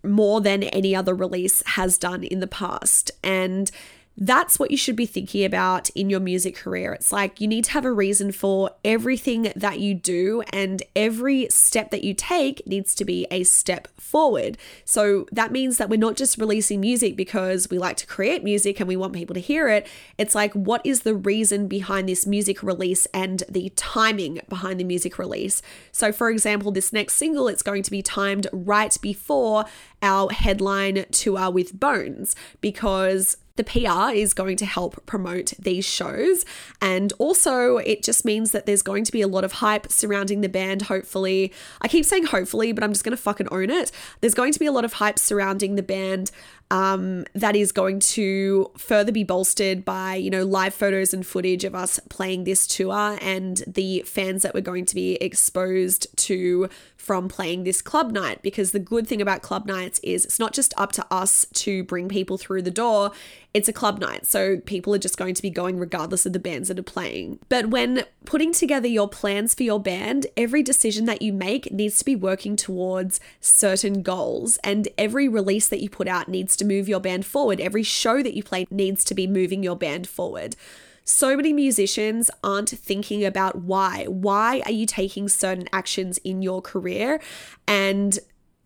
more 0.04 0.42
than 0.42 0.64
any 0.64 0.96
other 0.96 1.14
release 1.14 1.62
has 1.68 1.98
done 1.98 2.24
in 2.24 2.40
the 2.40 2.48
past. 2.48 3.12
And 3.24 3.70
that's 4.18 4.58
what 4.58 4.72
you 4.72 4.78
should 4.78 4.96
be 4.96 5.06
thinking 5.06 5.46
about 5.46 5.90
in 5.92 6.10
your 6.10 6.20
music 6.20 6.56
career. 6.56 6.94
It's 6.94 7.12
like 7.12 7.40
you 7.40 7.48
need 7.48 7.66
to 7.66 7.72
have 7.72 7.86
a 7.86 7.92
reason 7.92 8.32
for 8.32 8.72
everything 8.84 9.52
that 9.56 9.80
you 9.80 9.94
do, 9.94 10.42
and 10.52 10.82
every 10.96 11.48
step 11.50 11.92
that 11.92 12.04
you 12.04 12.14
take 12.14 12.66
needs 12.66 12.96
to 12.96 13.06
be 13.06 13.28
a 13.30 13.44
step 13.44 13.88
forward. 14.00 14.58
So 14.86 15.28
that 15.32 15.52
means 15.52 15.78
that 15.78 15.90
we're 15.90 16.00
not 16.00 16.16
just 16.16 16.38
releasing 16.38 16.82
music 16.82 17.16
because 17.16 17.70
we 17.70 17.78
like 17.78 17.98
to 17.98 18.08
create 18.08 18.44
music 18.44 18.80
and 18.80 18.88
we 18.88 18.96
want 18.96 19.14
people 19.14 19.36
to 19.36 19.40
hear 19.40 19.68
it. 19.68 19.88
It's 20.18 20.34
like, 20.34 20.54
what 20.54 20.82
is 20.84 21.02
the 21.02 21.16
reason 21.16 21.68
behind 21.68 22.10
this 22.10 22.26
music 22.26 22.64
release 22.64 23.06
and 23.14 23.44
the 23.48 23.72
timing 23.76 24.40
behind 24.50 24.80
the 24.80 24.84
music 24.84 25.20
release? 25.20 25.62
So, 25.92 26.12
for 26.12 26.32
example, 26.32 26.72
this 26.72 26.92
next 26.92 27.14
single, 27.16 27.48
it's 27.48 27.62
going 27.62 27.84
to 27.84 27.92
be 27.92 28.02
timed 28.02 28.48
right 28.52 28.98
before 29.02 29.66
our 30.02 30.32
headline 30.32 31.06
tour 31.12 31.52
with 31.52 31.80
Bones 31.80 32.36
because 32.62 33.38
the 33.58 33.64
PR 33.64 34.16
is 34.16 34.34
going 34.34 34.58
to 34.58 34.66
help 34.66 35.06
promote 35.06 35.54
these 35.60 35.86
shows. 35.86 36.46
And 36.82 37.12
also, 37.20 37.78
it 37.78 38.04
just 38.04 38.24
means 38.24 38.52
that 38.52 38.66
there's 38.66 38.82
going 38.82 39.04
to 39.04 39.12
be 39.12 39.22
a 39.22 39.28
lot 39.28 39.44
of 39.44 39.54
hype 39.54 39.92
surrounding 39.92 40.42
the 40.42 40.50
band, 40.50 40.84
hopefully. 40.84 41.52
I 41.82 41.88
keep 41.88 42.06
saying 42.06 42.28
hopefully, 42.28 42.72
but 42.72 42.84
I'm 42.84 42.94
just 42.94 43.04
going 43.04 43.16
to 43.16 43.22
fucking 43.22 43.50
own 43.52 43.70
it. 43.70 43.92
There's 44.22 44.34
going 44.34 44.54
to 44.54 44.60
be 44.60 44.66
a 44.66 44.72
lot 44.72 44.86
of 44.86 44.94
hype 44.94 45.20
surrounding 45.20 45.76
the 45.76 45.84
band 45.84 46.32
um, 46.70 47.26
that 47.34 47.56
is 47.56 47.72
going 47.72 48.00
to 48.00 48.72
further 48.78 49.12
be 49.12 49.24
bolstered 49.24 49.86
by, 49.86 50.16
you 50.16 50.30
know, 50.30 50.44
live 50.44 50.74
photos 50.74 51.14
and 51.14 51.26
footage 51.26 51.64
of 51.64 51.74
us 51.74 52.00
playing 52.10 52.44
this 52.44 52.68
tour 52.68 53.18
and 53.22 53.64
the 53.66 54.04
fans 54.06 54.42
that 54.44 54.54
we're 54.54 54.62
going 54.62 54.86
to 54.86 54.96
be 54.96 55.16
exposed 55.16 56.08
to 56.18 56.70
from 56.98 57.30
playing 57.30 57.64
this 57.64 57.82
club 57.82 58.12
night. 58.12 58.42
Because 58.42 58.74
the 58.74 58.80
good 58.80 59.08
thing 59.08 59.22
about 59.22 59.42
club 59.42 59.66
nights 59.66 60.00
is 60.04 60.26
it's 60.26 60.40
not 60.40 60.54
just 60.54 60.74
up 60.76 60.92
to 60.94 61.06
us 61.10 61.46
to 61.54 61.86
bring 61.86 62.10
people 62.10 62.38
through 62.38 62.64
the 62.64 62.72
door, 62.72 63.12
it's 63.54 63.70
a 63.70 63.74
club 63.74 64.00
night. 64.00 64.26
So 64.26 64.58
people 64.58 64.94
are 64.94 65.00
just 65.00 65.18
going 65.18 65.34
to 65.36 65.42
be 65.42 65.50
going 65.50 65.80
regardless 65.80 66.26
of 66.26 66.34
the 66.34 66.40
bands 66.40 66.68
that 66.68 66.78
are 66.78 66.84
playing. 66.84 67.40
But 67.48 67.68
when 67.68 68.04
putting 68.26 68.52
together 68.52 68.90
your 68.90 69.08
plans 69.08 69.54
for 69.54 69.64
your 69.64 69.80
band, 69.80 70.28
every 70.36 70.62
decision 70.62 71.06
that 71.06 71.22
you 71.22 71.32
make 71.32 71.72
needs 71.72 71.98
to 72.00 72.06
be 72.06 72.16
working 72.16 72.58
towards 72.58 73.22
certain 73.40 74.02
goals. 74.02 74.58
And 74.66 74.90
every 74.98 75.30
release 75.30 75.70
that 75.70 75.82
you 75.82 75.90
put 75.90 76.10
out 76.10 76.28
needs 76.28 76.57
to 76.58 76.66
move 76.66 76.90
your 76.90 77.00
band 77.00 77.26
forward. 77.26 77.60
Every 77.60 77.84
show 77.84 78.22
that 78.22 78.34
you 78.34 78.44
play 78.44 78.68
needs 78.70 79.04
to 79.06 79.16
be 79.16 79.28
moving 79.28 79.64
your 79.64 79.76
band 79.76 80.08
forward. 80.08 80.56
So 81.04 81.38
many 81.38 81.54
musicians 81.54 82.30
aren't 82.44 82.70
thinking 82.70 83.24
about 83.24 83.62
why. 83.62 84.06
Why 84.06 84.62
are 84.66 84.72
you 84.72 84.86
taking 84.86 85.30
certain 85.30 85.70
actions 85.72 86.18
in 86.20 86.42
your 86.42 86.62
career? 86.62 87.22
And 87.66 88.20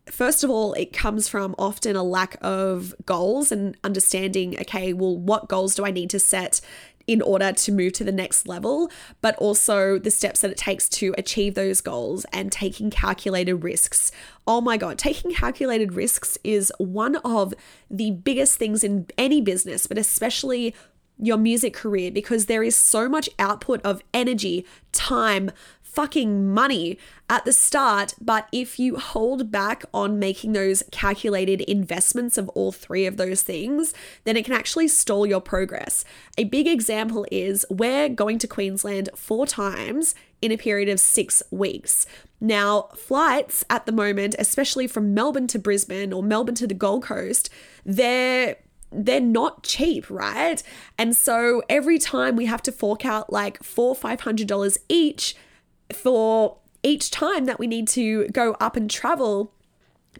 first 0.08 0.44
of 0.44 0.50
all, 0.50 0.74
it 0.74 0.92
comes 0.92 1.28
from 1.28 1.54
often 1.60 1.96
a 1.96 2.04
lack 2.04 2.38
of 2.42 2.96
goals 3.06 3.52
and 3.52 3.78
understanding, 3.84 4.60
okay, 4.60 4.92
well, 4.92 5.16
what 5.16 5.50
goals 5.50 5.76
do 5.76 5.86
I 5.86 5.92
need 5.92 6.10
to 6.10 6.20
set 6.20 6.62
in 7.08 7.22
order 7.22 7.52
to 7.52 7.72
move 7.72 7.94
to 7.94 8.04
the 8.04 8.12
next 8.12 8.48
level, 8.48 8.92
but 9.22 9.36
also 9.38 9.98
the 9.98 10.12
steps 10.12 10.42
that 10.42 10.52
it 10.52 10.58
takes 10.58 10.88
to 10.90 11.14
achieve 11.18 11.56
those 11.56 11.82
goals 11.82 12.26
and 12.32 12.52
taking 12.52 12.90
calculated 12.90 13.56
risks. 13.56 14.12
Oh 14.48 14.62
my 14.62 14.78
God, 14.78 14.98
taking 14.98 15.34
calculated 15.34 15.94
risks 15.94 16.38
is 16.44 16.72
one 16.78 17.18
of 17.18 17.54
the 17.90 18.12
biggest 18.12 18.58
things 18.58 18.84
in 18.84 19.08
any 19.18 19.42
business, 19.42 19.88
but 19.88 19.98
especially 19.98 20.76
your 21.22 21.38
music 21.38 21.74
career 21.74 22.12
because 22.12 22.48
there 22.48 22.64
is 22.64 22.76
so 22.76 23.08
much 23.08 23.30
output 23.38 23.80
of 23.84 24.02
energy, 24.14 24.66
time, 24.92 25.52
fucking 25.92 26.54
money 26.54 26.98
at 27.30 27.46
the 27.46 27.54
start. 27.54 28.14
But 28.20 28.48
if 28.52 28.80
you 28.80 28.98
hold 28.98 29.52
back 29.52 29.84
on 29.94 30.20
making 30.20 30.54
those 30.54 30.84
calculated 30.92 31.62
investments 31.62 32.38
of 32.38 32.50
all 32.50 32.72
three 32.72 33.06
of 33.06 33.18
those 33.18 33.42
things, 33.42 33.94
then 34.24 34.38
it 34.38 34.46
can 34.46 34.54
actually 34.54 34.88
stall 34.88 35.26
your 35.26 35.42
progress. 35.42 36.06
A 36.38 36.46
big 36.46 36.68
example 36.68 37.26
is 37.32 37.66
we're 37.70 38.10
going 38.10 38.40
to 38.40 38.48
Queensland 38.48 39.10
four 39.16 39.46
times 39.46 40.16
in 40.42 40.52
a 40.52 40.58
period 40.58 40.90
of 40.90 41.00
six 41.00 41.44
weeks. 41.52 42.06
Now, 42.40 42.90
flights 42.96 43.64
at 43.70 43.86
the 43.86 43.92
moment, 43.92 44.36
especially 44.40 44.88
from 44.88 45.14
Melbourne 45.14 45.48
to 45.48 45.60
Brisbane 45.60 46.12
or 46.14 46.24
Melbourne 46.24 46.56
to 46.56 46.68
the 46.68 46.74
Gold 46.74 47.04
Coast, 47.04 47.50
they're 47.86 48.58
they're 48.94 49.22
not 49.22 49.64
cheap, 49.64 50.10
right? 50.10 50.62
And 50.98 51.16
so 51.16 51.64
every 51.70 51.98
time 51.98 52.36
we 52.36 52.46
have 52.48 52.62
to 52.64 52.74
fork 52.74 53.06
out 53.06 53.32
like 53.32 53.64
four, 53.64 53.96
five 53.96 54.22
hundred 54.22 54.48
dollars 54.48 54.78
each 54.90 55.36
for 55.96 56.58
each 56.84 57.12
time 57.12 57.46
that 57.46 57.60
we 57.60 57.68
need 57.68 57.88
to 57.90 58.28
go 58.30 58.56
up 58.60 58.76
and 58.76 58.90
travel, 58.90 59.54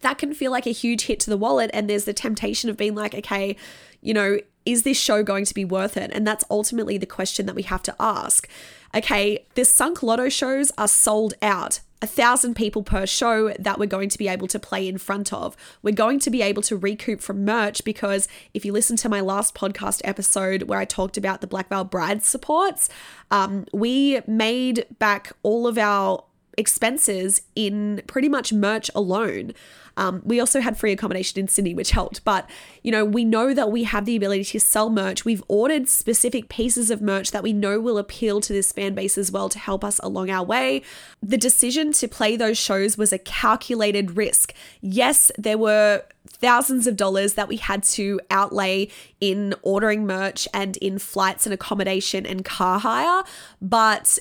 that 0.02 0.18
can 0.18 0.34
feel 0.34 0.52
like 0.52 0.66
a 0.66 0.72
huge 0.72 1.04
hit 1.04 1.20
to 1.22 1.30
the 1.30 1.38
wallet. 1.38 1.70
And 1.74 1.90
there's 1.90 2.06
the 2.06 2.14
temptation 2.14 2.70
of 2.70 2.78
being 2.78 2.96
like, 2.96 3.14
okay, 3.14 3.56
you 4.02 4.14
know, 4.14 4.38
is 4.66 4.84
this 4.84 4.98
show 4.98 5.24
going 5.24 5.46
to 5.46 5.54
be 5.54 5.66
worth 5.66 5.98
it? 5.98 6.12
And 6.14 6.26
that's 6.26 6.46
ultimately 6.50 6.98
the 6.98 7.06
question 7.06 7.46
that 7.48 7.56
we 7.56 7.64
have 7.64 7.84
to 7.84 7.96
ask. 8.00 8.48
Okay, 8.94 9.46
the 9.56 9.66
Sunk 9.66 10.04
Loto 10.04 10.30
shows 10.30 10.72
are 10.78 10.88
sold 10.88 11.34
out 11.42 11.80
a 12.02 12.08
thousand 12.08 12.56
people 12.56 12.82
per 12.82 13.06
show 13.06 13.54
that 13.60 13.78
we're 13.78 13.86
going 13.86 14.10
to 14.10 14.18
be 14.18 14.28
able 14.28 14.48
to 14.48 14.60
play 14.60 14.88
in 14.88 14.98
front 14.98 15.32
of. 15.32 15.56
We're 15.84 15.94
going 15.94 16.20
to 16.20 16.30
be 16.32 16.42
able 16.42 16.64
to 16.64 16.76
recoup 16.76 17.22
from 17.22 17.46
merch 17.46 17.84
because 17.84 18.28
if 18.54 18.66
you 18.66 18.74
listen 18.74 18.96
to 18.98 19.10
my 19.10 19.22
last 19.22 19.54
podcast 19.54 20.02
episode 20.04 20.64
where 20.64 20.80
I 20.80 20.86
talked 20.86 21.18
about 21.18 21.42
the 21.42 21.48
Black 21.48 21.70
Veil 21.70 21.84
Bride 21.84 22.24
supports, 22.24 22.90
um, 23.30 23.66
we 23.72 24.20
made 24.26 24.86
back 24.98 25.34
all 25.44 25.68
of 25.68 25.78
our 25.78 26.24
expenses 26.58 27.42
in 27.56 28.02
pretty 28.08 28.30
much 28.30 28.52
merch 28.52 28.90
alone. 28.96 29.54
Um, 29.98 30.22
we 30.24 30.40
also 30.40 30.62
had 30.62 30.78
free 30.78 30.92
accommodation 30.92 31.40
in 31.40 31.48
Sydney, 31.48 31.74
which 31.74 31.92
helped. 31.92 32.24
But, 32.24 32.50
you 32.82 32.92
know, 32.92 33.04
we 33.04 33.26
know 33.26 33.54
that 33.54 33.72
we 33.72 33.84
have 33.84 34.06
the 34.06 34.16
ability 34.16 34.46
to 34.46 34.60
sell 34.60 34.90
merch. 34.90 35.26
We've 35.26 35.44
ordered 35.48 35.90
specific 35.90 36.50
pieces 36.50 36.90
of 36.90 37.02
merch 37.02 37.32
that 37.32 37.44
we 37.44 37.54
know 37.54 37.80
will 37.80 37.98
appeal 37.98 38.42
to 38.42 38.54
this 38.54 38.72
fan 38.72 38.94
base 38.94 39.18
as 39.18 39.32
well 39.32 39.50
to 39.50 39.60
help 39.60 39.84
us 39.84 40.00
along 40.02 40.30
our 40.30 40.46
way. 40.46 40.82
The 41.22 41.38
decision 41.38 41.92
to 41.94 42.08
play 42.08 42.36
those 42.38 42.58
shows 42.58 42.98
was 42.98 43.12
a 43.12 43.20
calculated 43.20 44.18
risk. 44.18 44.54
Yes, 44.80 45.32
there 45.38 45.58
were 45.58 46.04
thousands 46.28 46.88
of 46.88 46.96
dollars 46.96 47.34
that 47.34 47.48
we 47.48 47.58
had 47.58 47.84
to 47.84 48.20
outlay 48.32 48.88
in 49.20 49.54
ordering 49.62 50.06
merch 50.06 50.48
and 50.54 50.78
in 50.78 50.98
flights 51.00 51.46
and 51.46 51.54
accommodation 51.54 52.26
and 52.26 52.46
car 52.46 52.80
hire, 52.80 53.24
but 53.62 54.18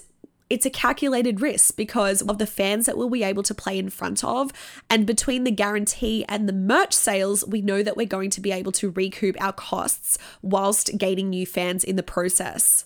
it's 0.50 0.66
a 0.66 0.70
calculated 0.70 1.40
risk 1.40 1.76
because 1.76 2.20
of 2.22 2.38
the 2.38 2.46
fans 2.46 2.86
that 2.86 2.98
we'll 2.98 3.08
be 3.08 3.22
able 3.22 3.44
to 3.44 3.54
play 3.54 3.78
in 3.78 3.88
front 3.88 4.24
of. 4.24 4.52
And 4.90 5.06
between 5.06 5.44
the 5.44 5.50
guarantee 5.50 6.24
and 6.28 6.48
the 6.48 6.52
merch 6.52 6.92
sales, 6.92 7.46
we 7.46 7.62
know 7.62 7.82
that 7.82 7.96
we're 7.96 8.06
going 8.06 8.30
to 8.30 8.40
be 8.40 8.50
able 8.50 8.72
to 8.72 8.90
recoup 8.90 9.40
our 9.40 9.52
costs 9.52 10.18
whilst 10.42 10.98
gaining 10.98 11.30
new 11.30 11.46
fans 11.46 11.84
in 11.84 11.94
the 11.96 12.02
process. 12.02 12.84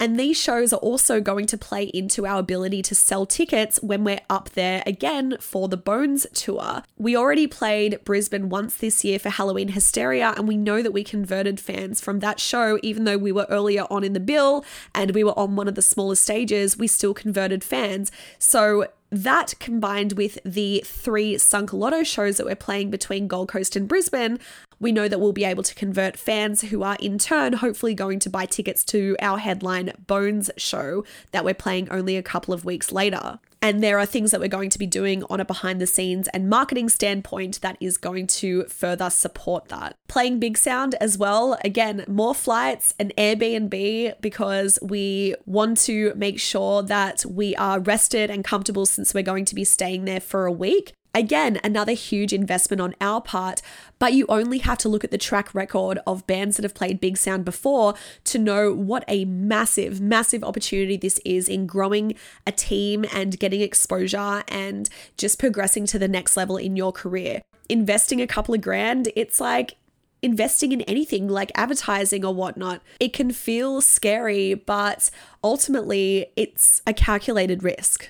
And 0.00 0.18
these 0.18 0.40
shows 0.40 0.72
are 0.72 0.78
also 0.78 1.20
going 1.20 1.46
to 1.46 1.58
play 1.58 1.84
into 1.84 2.26
our 2.26 2.40
ability 2.40 2.80
to 2.82 2.94
sell 2.94 3.26
tickets 3.26 3.78
when 3.82 4.02
we're 4.02 4.22
up 4.30 4.48
there 4.50 4.82
again 4.86 5.36
for 5.38 5.68
the 5.68 5.76
Bones 5.76 6.26
tour. 6.32 6.82
We 6.96 7.14
already 7.14 7.46
played 7.46 8.02
Brisbane 8.04 8.48
once 8.48 8.74
this 8.74 9.04
year 9.04 9.18
for 9.18 9.28
Halloween 9.28 9.68
Hysteria, 9.68 10.32
and 10.38 10.48
we 10.48 10.56
know 10.56 10.80
that 10.82 10.92
we 10.92 11.04
converted 11.04 11.60
fans 11.60 12.00
from 12.00 12.20
that 12.20 12.40
show, 12.40 12.78
even 12.82 13.04
though 13.04 13.18
we 13.18 13.30
were 13.30 13.46
earlier 13.50 13.84
on 13.90 14.02
in 14.02 14.14
the 14.14 14.20
bill 14.20 14.64
and 14.94 15.10
we 15.10 15.22
were 15.22 15.38
on 15.38 15.54
one 15.54 15.68
of 15.68 15.74
the 15.74 15.82
smaller 15.82 16.14
stages, 16.14 16.78
we 16.78 16.86
still 16.86 17.12
converted 17.12 17.62
fans. 17.62 18.10
So 18.38 18.86
that 19.10 19.54
combined 19.58 20.12
with 20.12 20.38
the 20.44 20.82
three 20.84 21.36
Sunk 21.38 21.72
Loto 21.72 22.02
shows 22.02 22.36
that 22.36 22.46
we're 22.46 22.54
playing 22.56 22.90
between 22.90 23.28
Gold 23.28 23.48
Coast 23.48 23.76
and 23.76 23.88
Brisbane, 23.88 24.38
we 24.78 24.92
know 24.92 25.08
that 25.08 25.20
we'll 25.20 25.32
be 25.32 25.44
able 25.44 25.62
to 25.62 25.74
convert 25.74 26.16
fans 26.16 26.62
who 26.62 26.82
are 26.82 26.96
in 27.00 27.18
turn 27.18 27.54
hopefully 27.54 27.94
going 27.94 28.18
to 28.20 28.30
buy 28.30 28.46
tickets 28.46 28.84
to 28.84 29.16
our 29.20 29.38
headline 29.38 29.92
Bones 30.06 30.50
show 30.56 31.04
that 31.32 31.44
we're 31.44 31.54
playing 31.54 31.90
only 31.90 32.16
a 32.16 32.22
couple 32.22 32.54
of 32.54 32.64
weeks 32.64 32.92
later. 32.92 33.38
And 33.62 33.82
there 33.82 33.98
are 33.98 34.06
things 34.06 34.30
that 34.30 34.40
we're 34.40 34.48
going 34.48 34.70
to 34.70 34.78
be 34.78 34.86
doing 34.86 35.22
on 35.28 35.38
a 35.38 35.44
behind 35.44 35.80
the 35.80 35.86
scenes 35.86 36.28
and 36.28 36.48
marketing 36.48 36.88
standpoint 36.88 37.60
that 37.60 37.76
is 37.78 37.98
going 37.98 38.26
to 38.28 38.64
further 38.64 39.10
support 39.10 39.68
that. 39.68 39.96
Playing 40.08 40.40
Big 40.40 40.56
Sound 40.56 40.94
as 41.00 41.18
well, 41.18 41.58
again, 41.62 42.04
more 42.08 42.34
flights 42.34 42.94
and 42.98 43.14
Airbnb 43.16 44.20
because 44.20 44.78
we 44.80 45.34
want 45.44 45.76
to 45.78 46.14
make 46.16 46.40
sure 46.40 46.82
that 46.82 47.24
we 47.26 47.54
are 47.56 47.80
rested 47.80 48.30
and 48.30 48.44
comfortable 48.44 48.86
since 48.86 49.12
we're 49.12 49.22
going 49.22 49.44
to 49.44 49.54
be 49.54 49.64
staying 49.64 50.06
there 50.06 50.20
for 50.20 50.46
a 50.46 50.52
week. 50.52 50.94
Again, 51.12 51.58
another 51.64 51.92
huge 51.92 52.32
investment 52.32 52.80
on 52.80 52.94
our 53.00 53.20
part, 53.20 53.62
but 53.98 54.12
you 54.12 54.26
only 54.28 54.58
have 54.58 54.78
to 54.78 54.88
look 54.88 55.02
at 55.02 55.10
the 55.10 55.18
track 55.18 55.52
record 55.52 55.98
of 56.06 56.26
bands 56.26 56.56
that 56.56 56.62
have 56.62 56.74
played 56.74 57.00
Big 57.00 57.16
Sound 57.16 57.44
before 57.44 57.94
to 58.24 58.38
know 58.38 58.72
what 58.72 59.04
a 59.08 59.24
massive, 59.24 60.00
massive 60.00 60.44
opportunity 60.44 60.96
this 60.96 61.20
is 61.24 61.48
in 61.48 61.66
growing 61.66 62.14
a 62.46 62.52
team 62.52 63.04
and 63.12 63.40
getting 63.40 63.60
exposure 63.60 64.44
and 64.46 64.88
just 65.16 65.40
progressing 65.40 65.84
to 65.86 65.98
the 65.98 66.06
next 66.06 66.36
level 66.36 66.56
in 66.56 66.76
your 66.76 66.92
career. 66.92 67.42
Investing 67.68 68.20
a 68.20 68.26
couple 68.26 68.54
of 68.54 68.60
grand, 68.60 69.08
it's 69.16 69.40
like 69.40 69.74
investing 70.22 70.70
in 70.70 70.82
anything 70.82 71.26
like 71.26 71.50
advertising 71.56 72.24
or 72.24 72.32
whatnot. 72.32 72.82
It 73.00 73.12
can 73.12 73.32
feel 73.32 73.80
scary, 73.80 74.54
but 74.54 75.10
ultimately, 75.42 76.26
it's 76.36 76.82
a 76.86 76.92
calculated 76.92 77.64
risk. 77.64 78.06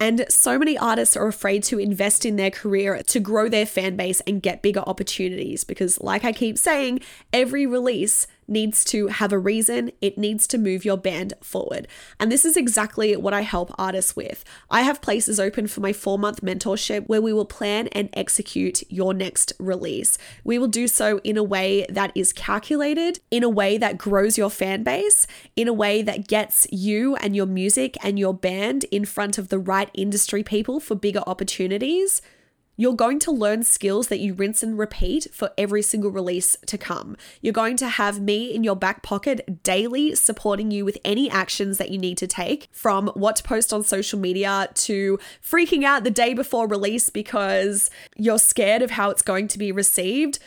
And 0.00 0.24
so 0.28 0.58
many 0.58 0.78
artists 0.78 1.16
are 1.16 1.26
afraid 1.26 1.64
to 1.64 1.78
invest 1.78 2.24
in 2.24 2.36
their 2.36 2.50
career 2.50 3.02
to 3.02 3.20
grow 3.20 3.48
their 3.48 3.66
fan 3.66 3.96
base 3.96 4.20
and 4.20 4.40
get 4.40 4.62
bigger 4.62 4.80
opportunities 4.80 5.64
because, 5.64 6.00
like 6.00 6.24
I 6.24 6.32
keep 6.32 6.56
saying, 6.56 7.00
every 7.32 7.66
release 7.66 8.26
needs 8.48 8.84
to 8.86 9.08
have 9.08 9.32
a 9.32 9.38
reason, 9.38 9.90
it 10.00 10.18
needs 10.18 10.46
to 10.48 10.58
move 10.58 10.84
your 10.84 10.96
band 10.96 11.34
forward. 11.42 11.86
And 12.18 12.30
this 12.32 12.44
is 12.44 12.56
exactly 12.56 13.16
what 13.16 13.34
I 13.34 13.42
help 13.42 13.72
artists 13.78 14.16
with. 14.16 14.44
I 14.70 14.82
have 14.82 15.02
places 15.02 15.38
open 15.38 15.66
for 15.66 15.80
my 15.80 15.92
four 15.92 16.18
month 16.18 16.40
mentorship 16.40 17.06
where 17.06 17.22
we 17.22 17.32
will 17.32 17.44
plan 17.44 17.88
and 17.88 18.08
execute 18.12 18.82
your 18.90 19.14
next 19.14 19.52
release. 19.58 20.18
We 20.44 20.58
will 20.58 20.68
do 20.68 20.88
so 20.88 21.18
in 21.24 21.36
a 21.36 21.42
way 21.42 21.86
that 21.88 22.12
is 22.14 22.32
calculated, 22.32 23.20
in 23.30 23.42
a 23.42 23.48
way 23.48 23.78
that 23.78 23.98
grows 23.98 24.38
your 24.38 24.50
fan 24.50 24.82
base, 24.82 25.26
in 25.56 25.68
a 25.68 25.72
way 25.72 26.02
that 26.02 26.28
gets 26.28 26.66
you 26.70 27.16
and 27.16 27.36
your 27.36 27.46
music 27.46 27.96
and 28.02 28.18
your 28.18 28.34
band 28.34 28.84
in 28.90 29.04
front 29.04 29.38
of 29.38 29.48
the 29.48 29.58
right 29.58 29.90
industry 29.94 30.42
people 30.42 30.80
for 30.80 30.94
bigger 30.94 31.22
opportunities 31.26 32.22
You're 32.80 32.94
going 32.94 33.18
to 33.20 33.32
learn 33.32 33.64
skills 33.64 34.06
that 34.06 34.20
you 34.20 34.34
rinse 34.34 34.62
and 34.62 34.78
repeat 34.78 35.26
for 35.32 35.50
every 35.58 35.82
single 35.82 36.12
release 36.12 36.56
to 36.66 36.78
come. 36.78 37.16
You're 37.40 37.52
going 37.52 37.76
to 37.78 37.88
have 37.88 38.20
me 38.20 38.54
in 38.54 38.62
your 38.62 38.76
back 38.76 39.02
pocket 39.02 39.64
daily 39.64 40.14
supporting 40.14 40.70
you 40.70 40.84
with 40.84 40.96
any 41.04 41.28
actions 41.28 41.78
that 41.78 41.90
you 41.90 41.98
need 41.98 42.16
to 42.18 42.28
take 42.28 42.68
from 42.70 43.08
what 43.08 43.34
to 43.36 43.42
post 43.42 43.72
on 43.72 43.82
social 43.82 44.20
media 44.20 44.68
to 44.74 45.18
freaking 45.42 45.82
out 45.82 46.04
the 46.04 46.10
day 46.10 46.34
before 46.34 46.68
release 46.68 47.10
because 47.10 47.90
you're 48.16 48.38
scared 48.38 48.80
of 48.80 48.92
how 48.92 49.10
it's 49.10 49.22
going 49.22 49.48
to 49.48 49.58
be 49.58 49.72
received 49.72 50.38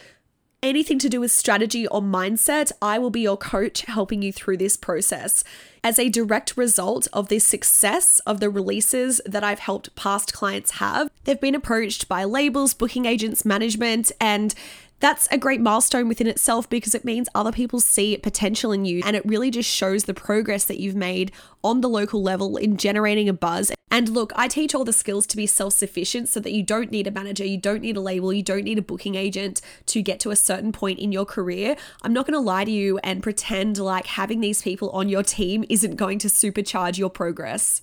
anything 0.63 0.99
to 0.99 1.09
do 1.09 1.19
with 1.19 1.31
strategy 1.31 1.87
or 1.87 2.01
mindset, 2.01 2.71
I 2.81 2.99
will 2.99 3.09
be 3.09 3.21
your 3.21 3.37
coach 3.37 3.81
helping 3.81 4.21
you 4.21 4.31
through 4.31 4.57
this 4.57 4.77
process. 4.77 5.43
As 5.83 5.97
a 5.97 6.09
direct 6.09 6.55
result 6.55 7.07
of 7.11 7.29
the 7.29 7.39
success 7.39 8.19
of 8.19 8.39
the 8.39 8.49
releases 8.49 9.19
that 9.25 9.43
I've 9.43 9.59
helped 9.59 9.95
past 9.95 10.33
clients 10.33 10.71
have, 10.71 11.09
they've 11.23 11.41
been 11.41 11.55
approached 11.55 12.07
by 12.07 12.23
labels, 12.23 12.73
booking 12.73 13.05
agents, 13.05 13.43
management, 13.43 14.11
and 14.21 14.53
that's 15.01 15.27
a 15.31 15.38
great 15.38 15.60
milestone 15.60 16.08
within 16.08 16.27
itself 16.27 16.70
because 16.70 16.96
it 16.96 17.03
means 17.03 17.27
other 17.34 17.51
people 17.51 17.79
see 17.79 18.15
potential 18.17 18.72
in 18.72 18.86
you 18.86 19.01
and 19.03 19.15
it 19.15 19.25
really 19.25 19.50
just 19.50 19.70
shows 19.70 20.03
the 20.03 20.13
progress 20.13 20.63
that 20.65 20.79
you've 20.79 20.96
made 20.96 21.31
on 21.63 21.81
the 21.81 21.89
local 21.89 22.22
level 22.22 22.55
in 22.55 22.77
generating 22.77 23.27
a 23.27 23.34
buzz. 23.34 23.72
And 23.89 24.08
look, 24.10 24.31
I 24.36 24.48
teach 24.48 24.74
all 24.74 24.86
the 24.86 24.93
skills 24.93 25.27
to 25.27 25.36
be 25.36 25.48
self 25.48 25.74
sufficient 25.74 26.29
so 26.29 26.39
that 26.39 26.53
you 26.53 26.63
don't 26.63 26.91
need 26.91 27.08
a 27.08 27.12
manager, 27.12 27.43
you 27.43 27.58
don't 27.58 27.81
need 27.81 27.98
a 27.98 28.01
label, 28.01 28.31
you 28.31 28.43
don't 28.43 28.63
need 28.63 28.77
a 28.77 28.81
booking 28.81 29.15
agent 29.15 29.60
to 29.88 30.01
get 30.01 30.20
to 30.22 30.31
a 30.31 30.36
certain 30.36 30.72
point 30.72 31.00
in 31.00 31.12
your 31.12 31.25
career. 31.25 31.75
I'm 32.03 32.13
not 32.13 32.25
going 32.25 32.34
to 32.34 32.39
lie 32.39 32.63
to 32.63 32.72
you 32.72 33.00
and 33.03 33.24
pretend 33.24 33.79
like 33.79 34.05
having 34.05 34.39
these 34.39 34.62
people 34.62 34.91
on 34.91 35.10
your 35.10 35.24
team 35.24 35.65
isn't 35.67 35.96
going 35.96 36.20
to 36.20 36.27
supercharge 36.27 36.98
your 36.98 37.10
progress. 37.10 37.81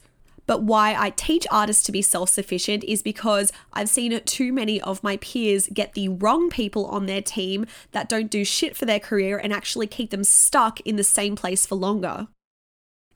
But 0.48 0.62
why 0.62 0.96
I 0.98 1.10
teach 1.10 1.46
artists 1.50 1.82
to 1.84 1.92
be 1.92 2.00
self 2.00 2.30
sufficient 2.30 2.82
is 2.84 3.02
because 3.02 3.52
I've 3.74 3.90
seen 3.90 4.18
too 4.24 4.50
many 4.50 4.80
of 4.80 5.04
my 5.04 5.18
peers 5.18 5.68
get 5.72 5.92
the 5.92 6.08
wrong 6.08 6.48
people 6.48 6.86
on 6.86 7.04
their 7.04 7.20
team 7.20 7.66
that 7.92 8.08
don't 8.08 8.30
do 8.30 8.44
shit 8.44 8.74
for 8.74 8.86
their 8.86 8.98
career 8.98 9.36
and 9.36 9.52
actually 9.52 9.86
keep 9.86 10.10
them 10.10 10.24
stuck 10.24 10.80
in 10.80 10.96
the 10.96 11.04
same 11.04 11.36
place 11.36 11.66
for 11.66 11.74
longer. 11.74 12.28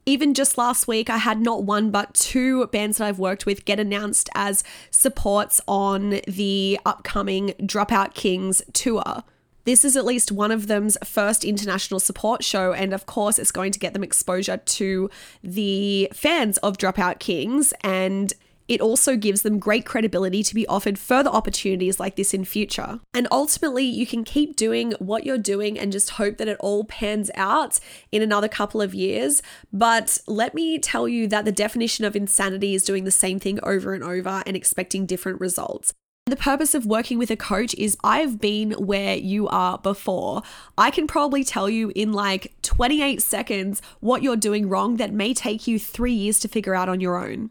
Even 0.04 0.34
just 0.34 0.58
last 0.58 0.86
week, 0.86 1.08
I 1.08 1.16
had 1.16 1.40
not 1.40 1.64
one 1.64 1.90
but 1.90 2.12
two 2.12 2.66
bands 2.66 2.98
that 2.98 3.06
I've 3.06 3.18
worked 3.18 3.46
with 3.46 3.64
get 3.64 3.80
announced 3.80 4.28
as 4.34 4.62
supports 4.90 5.58
on 5.66 6.20
the 6.28 6.78
upcoming 6.84 7.54
Dropout 7.60 8.12
Kings 8.12 8.60
tour. 8.74 9.24
This 9.64 9.84
is 9.84 9.96
at 9.96 10.04
least 10.04 10.32
one 10.32 10.50
of 10.50 10.66
them's 10.66 10.98
first 11.04 11.44
international 11.44 12.00
support 12.00 12.42
show, 12.42 12.72
and 12.72 12.92
of 12.92 13.06
course, 13.06 13.38
it's 13.38 13.52
going 13.52 13.72
to 13.72 13.78
get 13.78 13.92
them 13.92 14.02
exposure 14.02 14.56
to 14.56 15.10
the 15.42 16.08
fans 16.12 16.58
of 16.58 16.78
Dropout 16.78 17.20
Kings, 17.20 17.72
and 17.82 18.32
it 18.68 18.80
also 18.80 19.16
gives 19.16 19.42
them 19.42 19.58
great 19.58 19.84
credibility 19.84 20.42
to 20.42 20.54
be 20.54 20.66
offered 20.66 20.98
further 20.98 21.30
opportunities 21.30 22.00
like 22.00 22.16
this 22.16 22.32
in 22.32 22.44
future. 22.44 23.00
And 23.12 23.28
ultimately, 23.30 23.84
you 23.84 24.06
can 24.06 24.24
keep 24.24 24.56
doing 24.56 24.92
what 24.98 25.24
you're 25.24 25.36
doing 25.36 25.78
and 25.78 25.92
just 25.92 26.10
hope 26.10 26.38
that 26.38 26.48
it 26.48 26.56
all 26.60 26.84
pans 26.84 27.30
out 27.34 27.78
in 28.10 28.22
another 28.22 28.48
couple 28.48 28.80
of 28.80 28.94
years. 28.94 29.42
But 29.72 30.18
let 30.26 30.54
me 30.54 30.78
tell 30.78 31.06
you 31.06 31.26
that 31.28 31.44
the 31.44 31.52
definition 31.52 32.04
of 32.04 32.16
insanity 32.16 32.74
is 32.74 32.84
doing 32.84 33.04
the 33.04 33.10
same 33.10 33.38
thing 33.38 33.58
over 33.62 33.94
and 33.94 34.02
over 34.02 34.42
and 34.46 34.56
expecting 34.56 35.06
different 35.06 35.40
results. 35.40 35.92
The 36.26 36.36
purpose 36.36 36.72
of 36.76 36.86
working 36.86 37.18
with 37.18 37.32
a 37.32 37.36
coach 37.36 37.74
is 37.74 37.96
I've 38.04 38.40
been 38.40 38.70
where 38.72 39.16
you 39.16 39.48
are 39.48 39.76
before. 39.78 40.42
I 40.78 40.92
can 40.92 41.08
probably 41.08 41.42
tell 41.42 41.68
you 41.68 41.90
in 41.96 42.12
like 42.12 42.54
28 42.62 43.20
seconds 43.20 43.82
what 43.98 44.22
you're 44.22 44.36
doing 44.36 44.68
wrong 44.68 44.98
that 44.98 45.12
may 45.12 45.34
take 45.34 45.66
you 45.66 45.80
three 45.80 46.12
years 46.12 46.38
to 46.38 46.48
figure 46.48 46.76
out 46.76 46.88
on 46.88 47.00
your 47.00 47.16
own. 47.16 47.50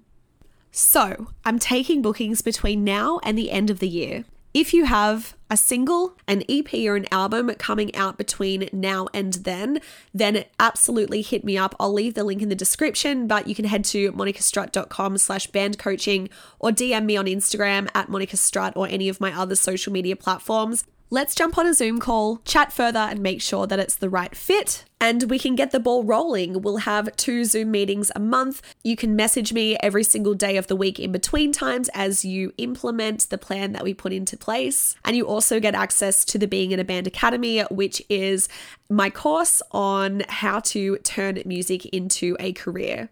So, 0.71 1.27
I'm 1.43 1.59
taking 1.59 2.01
bookings 2.01 2.41
between 2.41 2.85
now 2.85 3.19
and 3.23 3.37
the 3.37 3.51
end 3.51 3.69
of 3.69 3.79
the 3.79 3.89
year. 3.89 4.23
If 4.53 4.73
you 4.73 4.83
have 4.83 5.37
a 5.49 5.55
single, 5.55 6.17
an 6.27 6.43
EP, 6.49 6.73
or 6.73 6.97
an 6.97 7.07
album 7.09 7.53
coming 7.55 7.95
out 7.95 8.17
between 8.17 8.67
now 8.73 9.07
and 9.13 9.33
then, 9.33 9.79
then 10.13 10.43
absolutely 10.59 11.21
hit 11.21 11.45
me 11.45 11.57
up. 11.57 11.73
I'll 11.79 11.93
leave 11.93 12.15
the 12.15 12.25
link 12.25 12.41
in 12.41 12.49
the 12.49 12.55
description, 12.55 13.27
but 13.27 13.47
you 13.47 13.55
can 13.55 13.63
head 13.63 13.85
to 13.85 14.11
monicastrutt.com 14.11 15.17
slash 15.19 15.47
band 15.47 15.77
coaching 15.77 16.29
or 16.59 16.71
DM 16.71 17.05
me 17.05 17.15
on 17.15 17.27
Instagram 17.27 17.89
at 17.95 18.09
monicastrutt 18.09 18.73
or 18.75 18.87
any 18.89 19.07
of 19.07 19.21
my 19.21 19.37
other 19.37 19.55
social 19.55 19.93
media 19.93 20.17
platforms. 20.17 20.83
Let's 21.13 21.35
jump 21.35 21.57
on 21.57 21.67
a 21.67 21.73
Zoom 21.73 21.99
call, 21.99 22.37
chat 22.45 22.71
further, 22.71 22.99
and 22.99 23.19
make 23.19 23.41
sure 23.41 23.67
that 23.67 23.79
it's 23.79 23.97
the 23.97 24.09
right 24.09 24.33
fit. 24.33 24.85
And 25.01 25.29
we 25.29 25.39
can 25.39 25.55
get 25.55 25.71
the 25.71 25.79
ball 25.81 26.05
rolling. 26.05 26.61
We'll 26.61 26.77
have 26.77 27.13
two 27.17 27.43
Zoom 27.43 27.69
meetings 27.69 28.13
a 28.15 28.19
month. 28.21 28.61
You 28.81 28.95
can 28.95 29.13
message 29.13 29.51
me 29.51 29.75
every 29.83 30.05
single 30.05 30.35
day 30.35 30.55
of 30.55 30.67
the 30.67 30.75
week 30.77 31.01
in 31.01 31.11
between 31.11 31.51
times 31.51 31.89
as 31.93 32.23
you 32.23 32.53
implement 32.57 33.29
the 33.29 33.37
plan 33.37 33.73
that 33.73 33.83
we 33.83 33.93
put 33.93 34.13
into 34.13 34.37
place. 34.37 34.95
And 35.03 35.17
you 35.17 35.27
also 35.27 35.59
get 35.59 35.75
access 35.75 36.23
to 36.23 36.37
the 36.37 36.47
Being 36.47 36.71
in 36.71 36.79
a 36.79 36.85
Band 36.85 37.07
Academy, 37.07 37.59
which 37.63 38.01
is 38.07 38.47
my 38.89 39.09
course 39.09 39.61
on 39.71 40.23
how 40.29 40.61
to 40.61 40.95
turn 40.99 41.41
music 41.45 41.87
into 41.87 42.37
a 42.39 42.53
career. 42.53 43.09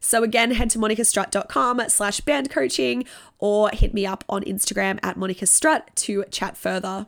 So 0.00 0.24
again, 0.24 0.50
head 0.50 0.70
to 0.70 0.80
monicastrutt.com 0.80 1.82
slash 1.88 2.20
band 2.20 2.50
coaching 2.50 3.04
or 3.38 3.70
hit 3.72 3.94
me 3.94 4.06
up 4.06 4.24
on 4.28 4.42
Instagram 4.42 4.98
at 5.04 5.16
monicastrutt 5.16 5.94
to 5.94 6.24
chat 6.32 6.56
further. 6.56 7.06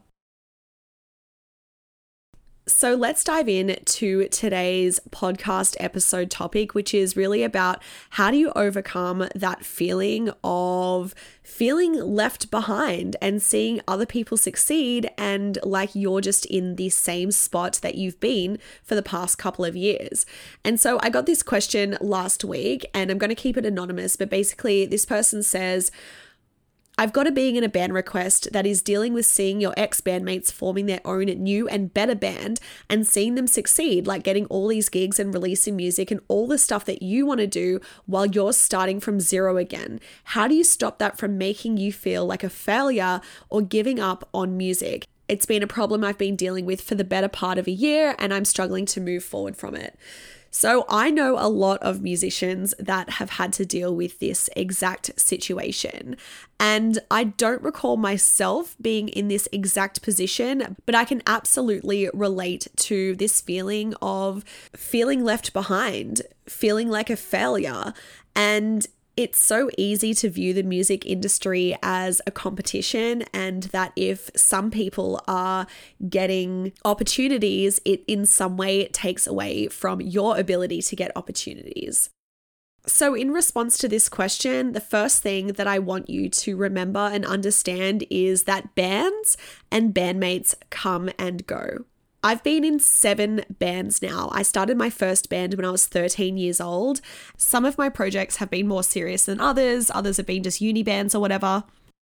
So 2.70 2.94
let's 2.94 3.24
dive 3.24 3.48
in 3.48 3.76
to 3.84 4.28
today's 4.28 5.00
podcast 5.10 5.76
episode 5.80 6.30
topic, 6.30 6.72
which 6.72 6.94
is 6.94 7.16
really 7.16 7.42
about 7.42 7.82
how 8.10 8.30
do 8.30 8.36
you 8.36 8.52
overcome 8.54 9.28
that 9.34 9.64
feeling 9.64 10.30
of 10.44 11.12
feeling 11.42 11.94
left 11.94 12.50
behind 12.50 13.16
and 13.20 13.42
seeing 13.42 13.80
other 13.88 14.06
people 14.06 14.36
succeed 14.36 15.10
and 15.18 15.58
like 15.64 15.94
you're 15.94 16.20
just 16.20 16.46
in 16.46 16.76
the 16.76 16.88
same 16.88 17.32
spot 17.32 17.80
that 17.82 17.96
you've 17.96 18.20
been 18.20 18.56
for 18.84 18.94
the 18.94 19.02
past 19.02 19.36
couple 19.36 19.64
of 19.64 19.76
years. 19.76 20.24
And 20.64 20.78
so 20.80 20.98
I 21.02 21.10
got 21.10 21.26
this 21.26 21.42
question 21.42 21.98
last 22.00 22.44
week 22.44 22.86
and 22.94 23.10
I'm 23.10 23.18
going 23.18 23.30
to 23.30 23.34
keep 23.34 23.56
it 23.56 23.66
anonymous, 23.66 24.14
but 24.14 24.30
basically, 24.30 24.86
this 24.86 25.04
person 25.04 25.42
says, 25.42 25.90
I've 27.00 27.14
got 27.14 27.26
a 27.26 27.32
being 27.32 27.56
in 27.56 27.64
a 27.64 27.68
band 27.70 27.94
request 27.94 28.52
that 28.52 28.66
is 28.66 28.82
dealing 28.82 29.14
with 29.14 29.24
seeing 29.24 29.58
your 29.58 29.72
ex 29.74 30.02
bandmates 30.02 30.52
forming 30.52 30.84
their 30.84 31.00
own 31.02 31.24
new 31.24 31.66
and 31.66 31.94
better 31.94 32.14
band 32.14 32.60
and 32.90 33.06
seeing 33.06 33.36
them 33.36 33.46
succeed, 33.46 34.06
like 34.06 34.22
getting 34.22 34.44
all 34.48 34.68
these 34.68 34.90
gigs 34.90 35.18
and 35.18 35.32
releasing 35.32 35.76
music 35.76 36.10
and 36.10 36.20
all 36.28 36.46
the 36.46 36.58
stuff 36.58 36.84
that 36.84 37.00
you 37.00 37.24
want 37.24 37.40
to 37.40 37.46
do 37.46 37.80
while 38.04 38.26
you're 38.26 38.52
starting 38.52 39.00
from 39.00 39.18
zero 39.18 39.56
again. 39.56 39.98
How 40.24 40.46
do 40.46 40.54
you 40.54 40.62
stop 40.62 40.98
that 40.98 41.16
from 41.16 41.38
making 41.38 41.78
you 41.78 41.90
feel 41.90 42.26
like 42.26 42.44
a 42.44 42.50
failure 42.50 43.22
or 43.48 43.62
giving 43.62 43.98
up 43.98 44.28
on 44.34 44.58
music? 44.58 45.06
It's 45.26 45.46
been 45.46 45.62
a 45.62 45.66
problem 45.66 46.04
I've 46.04 46.18
been 46.18 46.36
dealing 46.36 46.66
with 46.66 46.82
for 46.82 46.96
the 46.96 47.04
better 47.04 47.28
part 47.28 47.56
of 47.56 47.66
a 47.66 47.70
year, 47.70 48.14
and 48.18 48.34
I'm 48.34 48.44
struggling 48.44 48.84
to 48.84 49.00
move 49.00 49.24
forward 49.24 49.56
from 49.56 49.74
it. 49.74 49.98
So 50.50 50.84
I 50.88 51.10
know 51.10 51.36
a 51.38 51.48
lot 51.48 51.80
of 51.82 52.02
musicians 52.02 52.74
that 52.78 53.10
have 53.10 53.30
had 53.30 53.52
to 53.54 53.64
deal 53.64 53.94
with 53.94 54.18
this 54.18 54.50
exact 54.56 55.18
situation. 55.18 56.16
And 56.58 56.98
I 57.10 57.24
don't 57.24 57.62
recall 57.62 57.96
myself 57.96 58.76
being 58.80 59.08
in 59.08 59.28
this 59.28 59.48
exact 59.52 60.02
position, 60.02 60.76
but 60.86 60.94
I 60.94 61.04
can 61.04 61.22
absolutely 61.26 62.10
relate 62.12 62.66
to 62.76 63.14
this 63.14 63.40
feeling 63.40 63.94
of 64.02 64.44
feeling 64.74 65.24
left 65.24 65.52
behind, 65.52 66.22
feeling 66.46 66.88
like 66.88 67.10
a 67.10 67.16
failure. 67.16 67.94
And 68.34 68.86
it's 69.16 69.38
so 69.38 69.70
easy 69.76 70.14
to 70.14 70.30
view 70.30 70.54
the 70.54 70.62
music 70.62 71.04
industry 71.04 71.76
as 71.82 72.20
a 72.26 72.30
competition, 72.30 73.22
and 73.32 73.64
that 73.64 73.92
if 73.96 74.30
some 74.36 74.70
people 74.70 75.20
are 75.26 75.66
getting 76.08 76.72
opportunities, 76.84 77.80
it 77.84 78.02
in 78.06 78.26
some 78.26 78.56
way 78.56 78.86
takes 78.88 79.26
away 79.26 79.68
from 79.68 80.00
your 80.00 80.38
ability 80.38 80.82
to 80.82 80.96
get 80.96 81.12
opportunities. 81.16 82.10
So, 82.86 83.14
in 83.14 83.30
response 83.30 83.76
to 83.78 83.88
this 83.88 84.08
question, 84.08 84.72
the 84.72 84.80
first 84.80 85.22
thing 85.22 85.48
that 85.48 85.66
I 85.66 85.78
want 85.78 86.08
you 86.08 86.30
to 86.30 86.56
remember 86.56 87.00
and 87.00 87.26
understand 87.26 88.04
is 88.08 88.44
that 88.44 88.74
bands 88.74 89.36
and 89.70 89.94
bandmates 89.94 90.54
come 90.70 91.10
and 91.18 91.46
go. 91.46 91.84
I've 92.22 92.42
been 92.42 92.64
in 92.64 92.78
seven 92.78 93.44
bands 93.48 94.02
now. 94.02 94.28
I 94.32 94.42
started 94.42 94.76
my 94.76 94.90
first 94.90 95.30
band 95.30 95.54
when 95.54 95.64
I 95.64 95.70
was 95.70 95.86
13 95.86 96.36
years 96.36 96.60
old. 96.60 97.00
Some 97.36 97.64
of 97.64 97.78
my 97.78 97.88
projects 97.88 98.36
have 98.36 98.50
been 98.50 98.68
more 98.68 98.82
serious 98.82 99.24
than 99.24 99.40
others, 99.40 99.90
others 99.94 100.18
have 100.18 100.26
been 100.26 100.42
just 100.42 100.60
uni 100.60 100.82
bands 100.82 101.14
or 101.14 101.20
whatever. 101.20 101.64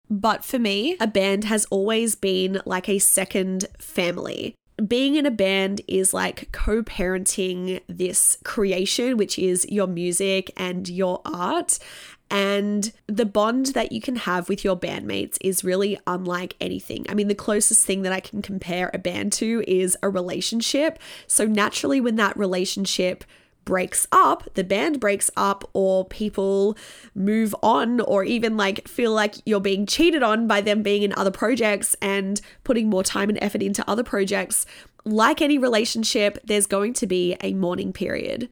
But 0.10 0.44
for 0.44 0.60
me, 0.60 0.98
a 1.00 1.08
band 1.08 1.46
has 1.46 1.66
always 1.66 2.16
been 2.16 2.62
like 2.66 2.90
a 2.90 3.00
second 3.00 3.66
family. 3.80 4.56
Being 4.86 5.16
in 5.16 5.26
a 5.26 5.32
band 5.32 5.80
is 5.88 6.14
like 6.14 6.52
co 6.52 6.84
parenting 6.84 7.80
this 7.88 8.38
creation, 8.44 9.16
which 9.16 9.40
is 9.40 9.66
your 9.70 9.88
music 9.88 10.52
and 10.58 10.90
your 10.90 11.22
art. 11.24 11.80
And 12.32 12.94
the 13.08 13.26
bond 13.26 13.68
that 13.68 13.92
you 13.92 14.00
can 14.00 14.16
have 14.16 14.48
with 14.48 14.64
your 14.64 14.80
bandmates 14.80 15.38
is 15.42 15.66
really 15.66 16.00
unlike 16.08 16.56
anything. 16.62 17.06
I 17.10 17.14
mean, 17.14 17.28
the 17.28 17.36
closest 17.36 17.86
thing 17.86 18.04
that 18.04 18.14
I 18.14 18.22
can 18.22 18.42
compare 18.42 18.90
a 18.94 18.98
band 18.98 19.34
to 19.34 19.64
is 19.68 19.98
a 20.02 20.08
relationship. 20.08 20.98
So, 21.28 21.46
naturally, 21.46 22.00
when 22.00 22.16
that 22.16 22.38
relationship 22.38 23.26
breaks 23.66 24.08
up, 24.14 24.48
the 24.54 24.64
band 24.64 25.02
breaks 25.02 25.30
up, 25.36 25.70
or 25.74 26.06
people 26.06 26.78
move 27.14 27.54
on, 27.62 28.00
or 28.00 28.24
even 28.24 28.56
like 28.56 28.88
feel 28.88 29.12
like 29.12 29.36
you're 29.46 29.60
being 29.60 29.86
cheated 29.86 30.24
on 30.24 30.48
by 30.48 30.62
them 30.62 30.82
being 30.82 31.04
in 31.04 31.14
other 31.18 31.32
projects 31.32 31.98
and 32.02 32.40
putting 32.64 32.90
more 32.90 33.04
time 33.04 33.28
and 33.28 33.38
effort 33.42 33.62
into 33.62 33.88
other 33.90 34.04
projects, 34.04 34.66
like 35.04 35.42
any 35.42 35.58
relationship, 35.58 36.38
there's 36.46 36.66
going 36.66 36.94
to 36.94 37.06
be 37.06 37.36
a 37.42 37.54
mourning 37.54 37.92
period. 37.92 38.50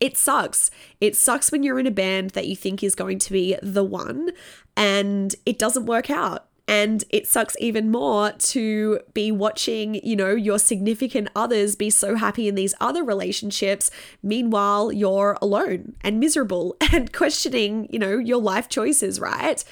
It 0.00 0.16
sucks. 0.16 0.70
It 1.00 1.16
sucks 1.16 1.50
when 1.50 1.62
you're 1.62 1.78
in 1.78 1.86
a 1.86 1.92
band 1.92 2.30
that 2.30 2.46
you 2.46 2.56
think 2.56 2.82
is 2.82 2.94
going 2.94 3.18
to 3.20 3.32
be 3.32 3.56
the 3.62 3.84
one 3.84 4.30
and 4.76 5.34
it 5.46 5.58
doesn't 5.58 5.86
work 5.86 6.10
out. 6.10 6.46
And 6.66 7.04
it 7.10 7.26
sucks 7.26 7.56
even 7.60 7.90
more 7.90 8.32
to 8.32 9.00
be 9.12 9.30
watching, 9.30 9.96
you 9.96 10.16
know, 10.16 10.34
your 10.34 10.58
significant 10.58 11.28
others 11.36 11.76
be 11.76 11.90
so 11.90 12.16
happy 12.16 12.48
in 12.48 12.54
these 12.54 12.74
other 12.80 13.04
relationships. 13.04 13.90
Meanwhile, 14.22 14.92
you're 14.92 15.36
alone 15.42 15.94
and 16.00 16.18
miserable 16.18 16.76
and 16.92 17.12
questioning, 17.12 17.88
you 17.92 17.98
know, 17.98 18.18
your 18.18 18.40
life 18.40 18.68
choices, 18.70 19.20
right? 19.20 19.62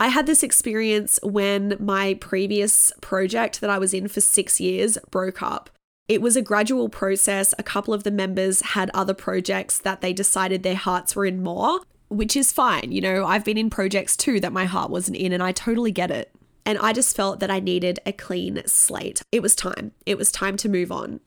I 0.00 0.08
had 0.08 0.26
this 0.26 0.42
experience 0.42 1.18
when 1.22 1.76
my 1.80 2.14
previous 2.14 2.92
project 3.00 3.60
that 3.62 3.70
I 3.70 3.78
was 3.78 3.94
in 3.94 4.06
for 4.06 4.20
six 4.20 4.60
years 4.60 4.98
broke 5.10 5.42
up. 5.42 5.70
It 6.08 6.22
was 6.22 6.36
a 6.36 6.42
gradual 6.42 6.88
process. 6.88 7.54
A 7.58 7.62
couple 7.62 7.92
of 7.92 8.02
the 8.02 8.10
members 8.10 8.62
had 8.62 8.90
other 8.94 9.14
projects 9.14 9.78
that 9.78 10.00
they 10.00 10.12
decided 10.12 10.62
their 10.62 10.74
hearts 10.74 11.14
were 11.14 11.26
in 11.26 11.42
more 11.42 11.80
which 12.08 12.36
is 12.36 12.52
fine. 12.52 12.90
You 12.90 13.00
know, 13.00 13.26
I've 13.26 13.44
been 13.44 13.58
in 13.58 13.70
projects 13.70 14.16
too 14.16 14.40
that 14.40 14.52
my 14.52 14.64
heart 14.64 14.90
wasn't 14.90 15.16
in, 15.16 15.32
and 15.32 15.42
I 15.42 15.52
totally 15.52 15.92
get 15.92 16.10
it. 16.10 16.30
And 16.64 16.78
I 16.78 16.92
just 16.92 17.16
felt 17.16 17.40
that 17.40 17.50
I 17.50 17.60
needed 17.60 17.98
a 18.04 18.12
clean 18.12 18.62
slate. 18.66 19.22
It 19.32 19.42
was 19.42 19.54
time. 19.54 19.92
It 20.04 20.18
was 20.18 20.30
time 20.30 20.56
to 20.58 20.68
move 20.68 20.92
on. 20.92 21.20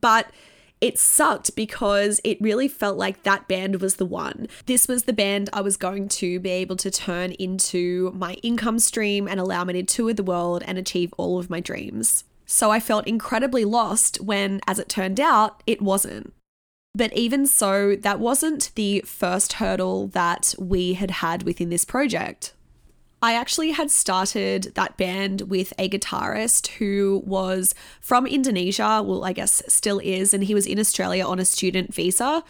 But 0.00 0.30
it 0.80 0.98
sucked 0.98 1.54
because 1.56 2.22
it 2.24 2.40
really 2.40 2.68
felt 2.68 2.96
like 2.96 3.22
that 3.22 3.48
band 3.48 3.82
was 3.82 3.96
the 3.96 4.06
one. 4.06 4.48
This 4.64 4.88
was 4.88 5.02
the 5.02 5.12
band 5.12 5.50
I 5.52 5.60
was 5.60 5.76
going 5.76 6.08
to 6.08 6.40
be 6.40 6.50
able 6.50 6.76
to 6.76 6.90
turn 6.90 7.32
into 7.32 8.12
my 8.14 8.34
income 8.42 8.78
stream 8.78 9.28
and 9.28 9.38
allow 9.38 9.64
me 9.64 9.74
to 9.74 9.82
tour 9.82 10.14
the 10.14 10.22
world 10.22 10.62
and 10.66 10.78
achieve 10.78 11.12
all 11.18 11.38
of 11.38 11.50
my 11.50 11.60
dreams. 11.60 12.24
So 12.50 12.72
I 12.72 12.80
felt 12.80 13.06
incredibly 13.06 13.64
lost 13.64 14.20
when, 14.20 14.60
as 14.66 14.80
it 14.80 14.88
turned 14.88 15.20
out, 15.20 15.62
it 15.68 15.80
wasn't. 15.80 16.34
But 16.96 17.12
even 17.12 17.46
so, 17.46 17.94
that 17.94 18.18
wasn't 18.18 18.72
the 18.74 19.02
first 19.06 19.54
hurdle 19.54 20.08
that 20.08 20.56
we 20.58 20.94
had 20.94 21.12
had 21.12 21.44
within 21.44 21.70
this 21.70 21.84
project. 21.84 22.52
I 23.22 23.34
actually 23.34 23.70
had 23.70 23.88
started 23.88 24.72
that 24.74 24.96
band 24.96 25.42
with 25.42 25.72
a 25.78 25.88
guitarist 25.88 26.66
who 26.78 27.22
was 27.24 27.72
from 28.00 28.26
Indonesia, 28.26 29.00
well, 29.00 29.24
I 29.24 29.32
guess 29.32 29.62
still 29.68 30.00
is, 30.00 30.34
and 30.34 30.42
he 30.42 30.54
was 30.54 30.66
in 30.66 30.80
Australia 30.80 31.24
on 31.24 31.38
a 31.38 31.44
student 31.44 31.94
visa. 31.94 32.42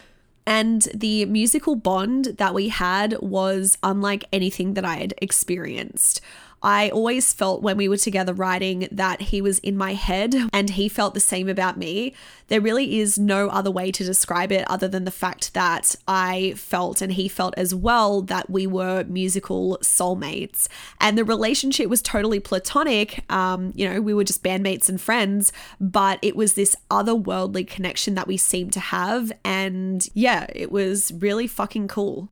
And 0.47 0.89
the 0.95 1.27
musical 1.27 1.77
bond 1.77 2.37
that 2.39 2.55
we 2.55 2.69
had 2.69 3.19
was 3.21 3.77
unlike 3.83 4.25
anything 4.33 4.73
that 4.75 4.85
I 4.87 4.97
had 4.97 5.13
experienced. 5.21 6.23
I 6.63 6.91
always 6.91 7.33
felt 7.33 7.63
when 7.63 7.77
we 7.77 7.89
were 7.89 7.97
together 7.97 8.35
writing 8.35 8.89
that 8.93 9.21
he 9.23 9.41
was 9.41 9.59
in 9.61 9.77
my 9.77 9.95
head 9.95 10.35
and 10.53 10.71
he 10.71 10.89
felt 10.89 11.15
the 11.15 11.21
same 11.21 11.49
about 11.49 11.79
me. 11.79 12.15
There 12.49 12.61
really 12.61 12.99
is 12.99 13.19
no 13.19 13.49
other 13.49 13.71
way 13.71 13.91
to 13.93 14.05
describe 14.05 14.53
it 14.53 14.69
other 14.69 14.89
than 14.89 15.05
the 15.05 15.11
fact 15.11 15.55
that 15.55 15.95
I 16.07 16.55
felt 16.57 17.01
and 17.01 17.13
he 17.13 17.29
felt 17.29 17.55
as 17.57 17.75
well 17.75 18.21
that 18.23 18.51
we 18.51 18.67
were 18.67 19.05
musical 19.05 19.79
soulmates. 19.83 20.69
And 21.01 21.17
the 21.17 21.25
relationship 21.25 21.89
was 21.89 22.03
totally 22.03 22.41
platonic. 22.41 23.25
Um, 23.31 23.73
you 23.75 23.89
know, 23.89 24.01
we 24.01 24.13
were 24.13 24.25
just 24.25 24.43
bandmates 24.43 24.89
and 24.89 25.01
friends, 25.01 25.53
but 25.81 26.19
it 26.21 26.37
was 26.37 26.55
this 26.55 26.77
otherworldly 26.91 27.67
connection 27.67 28.15
that 28.17 28.29
we 28.29 28.37
seemed 28.37 28.73
to 28.75 28.81
have. 28.81 29.33
And 29.45 30.07
yeah, 30.15 30.47
it 30.55 30.71
was 30.71 31.13
really 31.13 31.47
fucking 31.47 31.89
cool. 31.89 32.31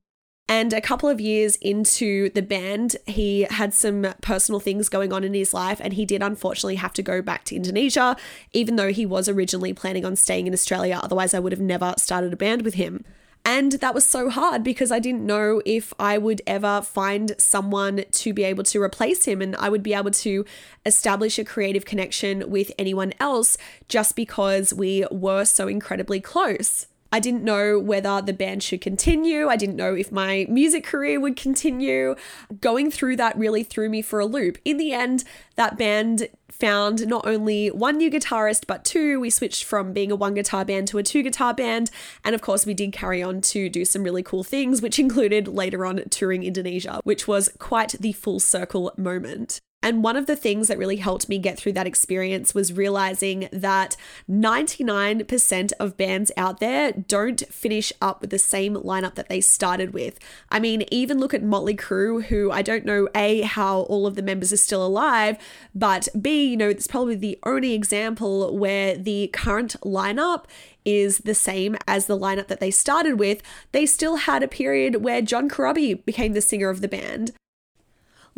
And 0.51 0.73
a 0.73 0.81
couple 0.81 1.11
of 1.11 1.21
years 1.21 1.57
into 1.57 2.31
the 2.31 2.41
band, 2.41 2.97
he 3.07 3.43
had 3.51 3.75
some 3.75 4.15
personal 4.23 4.61
things 4.61 4.89
going 4.89 5.13
on 5.13 5.23
in 5.23 5.35
his 5.35 5.53
life, 5.53 5.79
and 5.79 5.93
he 5.93 6.07
did 6.07 6.23
unfortunately 6.23 6.77
have 6.77 6.95
to 6.95 7.03
go 7.03 7.21
back 7.21 7.45
to 7.45 7.57
Indonesia, 7.57 8.17
even 8.55 8.77
though 8.77 8.91
he 8.91 9.05
was 9.05 9.29
originally 9.29 9.75
planning 9.75 10.07
on 10.07 10.17
staying 10.17 10.47
in 10.47 10.55
Australia. 10.55 11.01
Otherwise, 11.03 11.35
I 11.35 11.39
would 11.39 11.53
have 11.53 11.61
never 11.61 11.93
started 11.99 12.33
a 12.33 12.37
band 12.37 12.63
with 12.63 12.75
him. 12.75 13.05
And 13.45 13.73
that 13.73 13.95
was 13.95 14.05
so 14.05 14.31
hard 14.31 14.63
because 14.63 14.91
I 14.91 14.99
didn't 14.99 15.25
know 15.25 15.63
if 15.65 15.95
I 15.99 16.19
would 16.19 16.43
ever 16.47 16.83
find 16.83 17.35
someone 17.39 18.05
to 18.11 18.33
be 18.33 18.45
able 18.45 18.65
to 18.65 18.83
replace 18.83 19.25
him 19.25 19.41
and 19.41 19.57
I 19.57 19.69
would 19.69 19.83
be 19.83 19.95
able 19.95 20.11
to 20.11 20.45
establish 20.85 21.39
a 21.39 21.45
creative 21.45 21.85
connection 21.85 22.51
with 22.51 22.73
anyone 22.79 23.15
else 23.21 23.57
just 23.89 24.17
because 24.17 24.75
we 24.75 25.07
were 25.11 25.45
so 25.45 25.67
incredibly 25.67 26.21
close. 26.21 26.89
I 27.11 27.21
didn't 27.21 27.43
know 27.43 27.79
whether 27.79 28.21
the 28.21 28.33
band 28.33 28.63
should 28.63 28.81
continue. 28.81 29.49
I 29.49 29.57
didn't 29.57 29.77
know 29.77 29.95
if 29.95 30.13
my 30.13 30.47
music 30.49 30.85
career 30.85 31.19
would 31.19 31.37
continue. 31.37 32.15
Going 32.61 32.91
through 32.91 33.17
that 33.17 33.39
really 33.39 33.63
threw 33.63 33.89
me 33.89 34.03
for 34.03 34.21
a 34.21 34.27
loop. 34.27 34.59
In 34.65 34.77
the 34.77 34.93
end, 34.93 35.25
that 35.57 35.79
band 35.79 36.29
found 36.51 37.07
not 37.07 37.27
only 37.27 37.69
one 37.69 37.97
new 37.97 38.11
guitarist, 38.11 38.67
but 38.67 38.85
two. 38.85 39.21
We 39.21 39.31
switched 39.31 39.65
from 39.65 39.93
being 39.93 40.11
a 40.11 40.17
one 40.17 40.35
guitar 40.35 40.65
band 40.65 40.89
to 40.89 40.99
a 40.99 41.03
two 41.03 41.23
guitar 41.23 41.55
band. 41.55 41.91
And 42.25 42.35
of 42.35 42.43
course, 42.43 42.67
we 42.67 42.75
did 42.75 42.93
carry 42.93 43.23
on 43.23 43.41
to 43.43 43.69
do 43.69 43.85
some 43.85 44.03
really 44.03 44.23
cool 44.23 44.45
things, 44.45 44.83
which 44.83 44.99
included 44.99 45.49
later 45.49 45.87
on 45.87 46.03
touring 46.11 46.43
Indonesia, 46.43 47.01
which 47.05 47.27
was 47.27 47.49
quite 47.59 47.93
the 48.01 48.13
full 48.13 48.41
circle 48.41 48.93
moment. 48.97 49.61
And 49.81 50.03
one 50.03 50.17
of 50.17 50.27
the 50.27 50.35
things 50.35 50.67
that 50.67 50.77
really 50.77 50.97
helped 50.97 51.29
me 51.29 51.39
get 51.39 51.57
through 51.57 51.73
that 51.75 51.87
experience 51.87 52.53
was 52.53 52.73
realizing 52.73 53.49
that 53.53 53.97
99% 54.29 55.73
of 55.79 55.97
bands 55.97 56.33
out 56.37 56.59
there 56.59 56.91
don't 56.91 57.41
finish 57.49 57.93
up 58.03 58.21
with 58.21 58.31
the 58.31 58.41
same 58.41 58.75
lineup 58.75 59.15
that 59.15 59.29
they 59.29 59.41
started 59.41 59.95
with. 59.95 60.19
I 60.51 60.59
mean, 60.59 60.85
even 60.91 61.21
look 61.21 61.33
at 61.33 61.45
Motley 61.45 61.77
Crue, 61.77 62.25
who 62.25 62.51
I 62.51 62.61
don't 62.61 62.85
know 62.85 63.09
A, 63.15 63.43
how 63.43 63.83
all 63.83 64.05
of 64.05 64.17
the 64.17 64.23
members 64.23 64.53
are 64.53 64.57
still 64.57 64.85
alive, 64.85 65.39
but 65.77 66.09
B, 66.21 66.49
you 66.49 66.57
know, 66.57 66.69
it's 66.69 66.89
probably 66.89 67.15
the 67.15 67.39
only 67.45 67.73
example 67.73 68.59
where 68.59 68.97
the 68.97 69.29
current 69.29 69.77
lineup 69.83 70.47
is 70.85 71.19
the 71.19 71.35
same 71.35 71.77
as 71.87 72.07
the 72.07 72.19
lineup 72.19 72.49
that 72.49 72.59
they 72.59 72.73
started 72.73 73.21
with. 73.21 73.43
They 73.71 73.87
still 73.87 74.17
had 74.17 74.43
a 74.43 74.49
period 74.49 75.05
where 75.05 75.23
John 75.23 75.49
Corabi 75.49 76.05
became 76.05 76.33
the 76.33 76.41
singer 76.41 76.69
of 76.69 76.81
the 76.81 76.89
band 76.89 77.33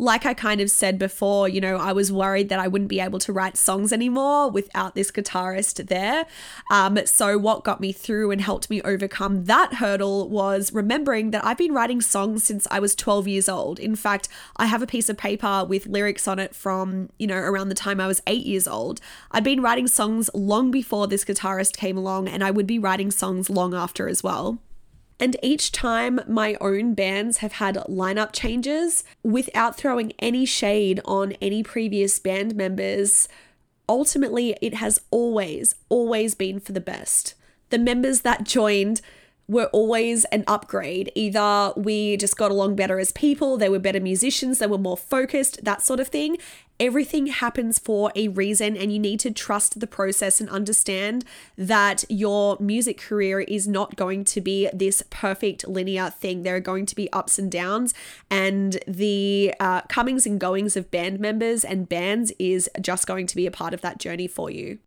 like 0.01 0.25
I 0.25 0.33
kind 0.33 0.59
of 0.61 0.71
said 0.71 0.97
before, 0.97 1.47
you 1.47 1.61
know, 1.61 1.77
I 1.77 1.93
was 1.93 2.11
worried 2.11 2.49
that 2.49 2.59
I 2.59 2.67
wouldn't 2.67 2.89
be 2.89 2.99
able 2.99 3.19
to 3.19 3.31
write 3.31 3.55
songs 3.55 3.93
anymore 3.93 4.49
without 4.49 4.95
this 4.95 5.11
guitarist 5.11 5.87
there. 5.89 6.25
Um, 6.71 6.97
so, 7.05 7.37
what 7.37 7.63
got 7.63 7.79
me 7.79 7.91
through 7.91 8.31
and 8.31 8.41
helped 8.41 8.67
me 8.71 8.81
overcome 8.81 9.45
that 9.45 9.75
hurdle 9.75 10.27
was 10.27 10.73
remembering 10.73 11.29
that 11.31 11.45
I've 11.45 11.59
been 11.59 11.71
writing 11.71 12.01
songs 12.01 12.43
since 12.43 12.67
I 12.71 12.79
was 12.79 12.95
12 12.95 13.27
years 13.27 13.47
old. 13.47 13.77
In 13.79 13.95
fact, 13.95 14.27
I 14.57 14.65
have 14.65 14.81
a 14.81 14.87
piece 14.87 15.07
of 15.07 15.17
paper 15.17 15.63
with 15.69 15.85
lyrics 15.85 16.27
on 16.27 16.39
it 16.39 16.55
from, 16.55 17.09
you 17.19 17.27
know, 17.27 17.37
around 17.37 17.69
the 17.69 17.75
time 17.75 17.99
I 17.99 18.07
was 18.07 18.23
eight 18.25 18.45
years 18.47 18.67
old. 18.67 19.01
I'd 19.29 19.43
been 19.43 19.61
writing 19.61 19.87
songs 19.87 20.31
long 20.33 20.71
before 20.71 21.05
this 21.05 21.23
guitarist 21.23 21.77
came 21.77 21.95
along, 21.95 22.27
and 22.27 22.43
I 22.43 22.49
would 22.49 22.65
be 22.65 22.79
writing 22.79 23.11
songs 23.11 23.51
long 23.51 23.75
after 23.75 24.09
as 24.09 24.23
well. 24.23 24.57
And 25.21 25.37
each 25.43 25.71
time 25.71 26.19
my 26.27 26.57
own 26.59 26.95
bands 26.95 27.37
have 27.37 27.53
had 27.53 27.75
lineup 27.87 28.33
changes 28.33 29.03
without 29.21 29.77
throwing 29.77 30.13
any 30.17 30.45
shade 30.45 30.99
on 31.05 31.33
any 31.33 31.61
previous 31.61 32.17
band 32.17 32.55
members, 32.55 33.29
ultimately 33.87 34.57
it 34.63 34.73
has 34.73 34.99
always, 35.11 35.75
always 35.89 36.33
been 36.33 36.59
for 36.59 36.71
the 36.71 36.81
best. 36.81 37.35
The 37.69 37.77
members 37.77 38.21
that 38.21 38.45
joined 38.45 39.01
were 39.47 39.65
always 39.73 40.25
an 40.25 40.43
upgrade. 40.47 41.11
Either 41.15 41.73
we 41.75 42.17
just 42.17 42.37
got 42.37 42.51
along 42.51 42.75
better 42.75 42.99
as 42.99 43.11
people, 43.11 43.57
they 43.57 43.69
were 43.69 43.79
better 43.79 43.99
musicians, 43.99 44.59
they 44.59 44.67
were 44.67 44.77
more 44.77 44.97
focused, 44.97 45.63
that 45.63 45.81
sort 45.81 45.99
of 45.99 46.07
thing. 46.07 46.37
Everything 46.79 47.27
happens 47.27 47.77
for 47.77 48.11
a 48.15 48.29
reason, 48.29 48.75
and 48.75 48.91
you 48.91 48.97
need 48.97 49.19
to 49.19 49.29
trust 49.29 49.79
the 49.79 49.85
process 49.85 50.41
and 50.41 50.49
understand 50.49 51.23
that 51.55 52.03
your 52.09 52.57
music 52.59 52.97
career 52.99 53.41
is 53.41 53.67
not 53.67 53.95
going 53.95 54.23
to 54.23 54.41
be 54.41 54.67
this 54.73 55.03
perfect 55.11 55.67
linear 55.67 56.09
thing. 56.09 56.41
There 56.41 56.55
are 56.55 56.59
going 56.59 56.87
to 56.87 56.95
be 56.95 57.11
ups 57.13 57.37
and 57.37 57.51
downs, 57.51 57.93
and 58.31 58.79
the 58.87 59.53
uh, 59.59 59.81
comings 59.81 60.25
and 60.25 60.39
goings 60.39 60.75
of 60.75 60.89
band 60.89 61.19
members 61.19 61.63
and 61.63 61.87
bands 61.87 62.31
is 62.39 62.67
just 62.79 63.05
going 63.05 63.27
to 63.27 63.35
be 63.35 63.45
a 63.45 63.51
part 63.51 63.75
of 63.75 63.81
that 63.81 63.99
journey 63.99 64.27
for 64.27 64.49
you. 64.49 64.79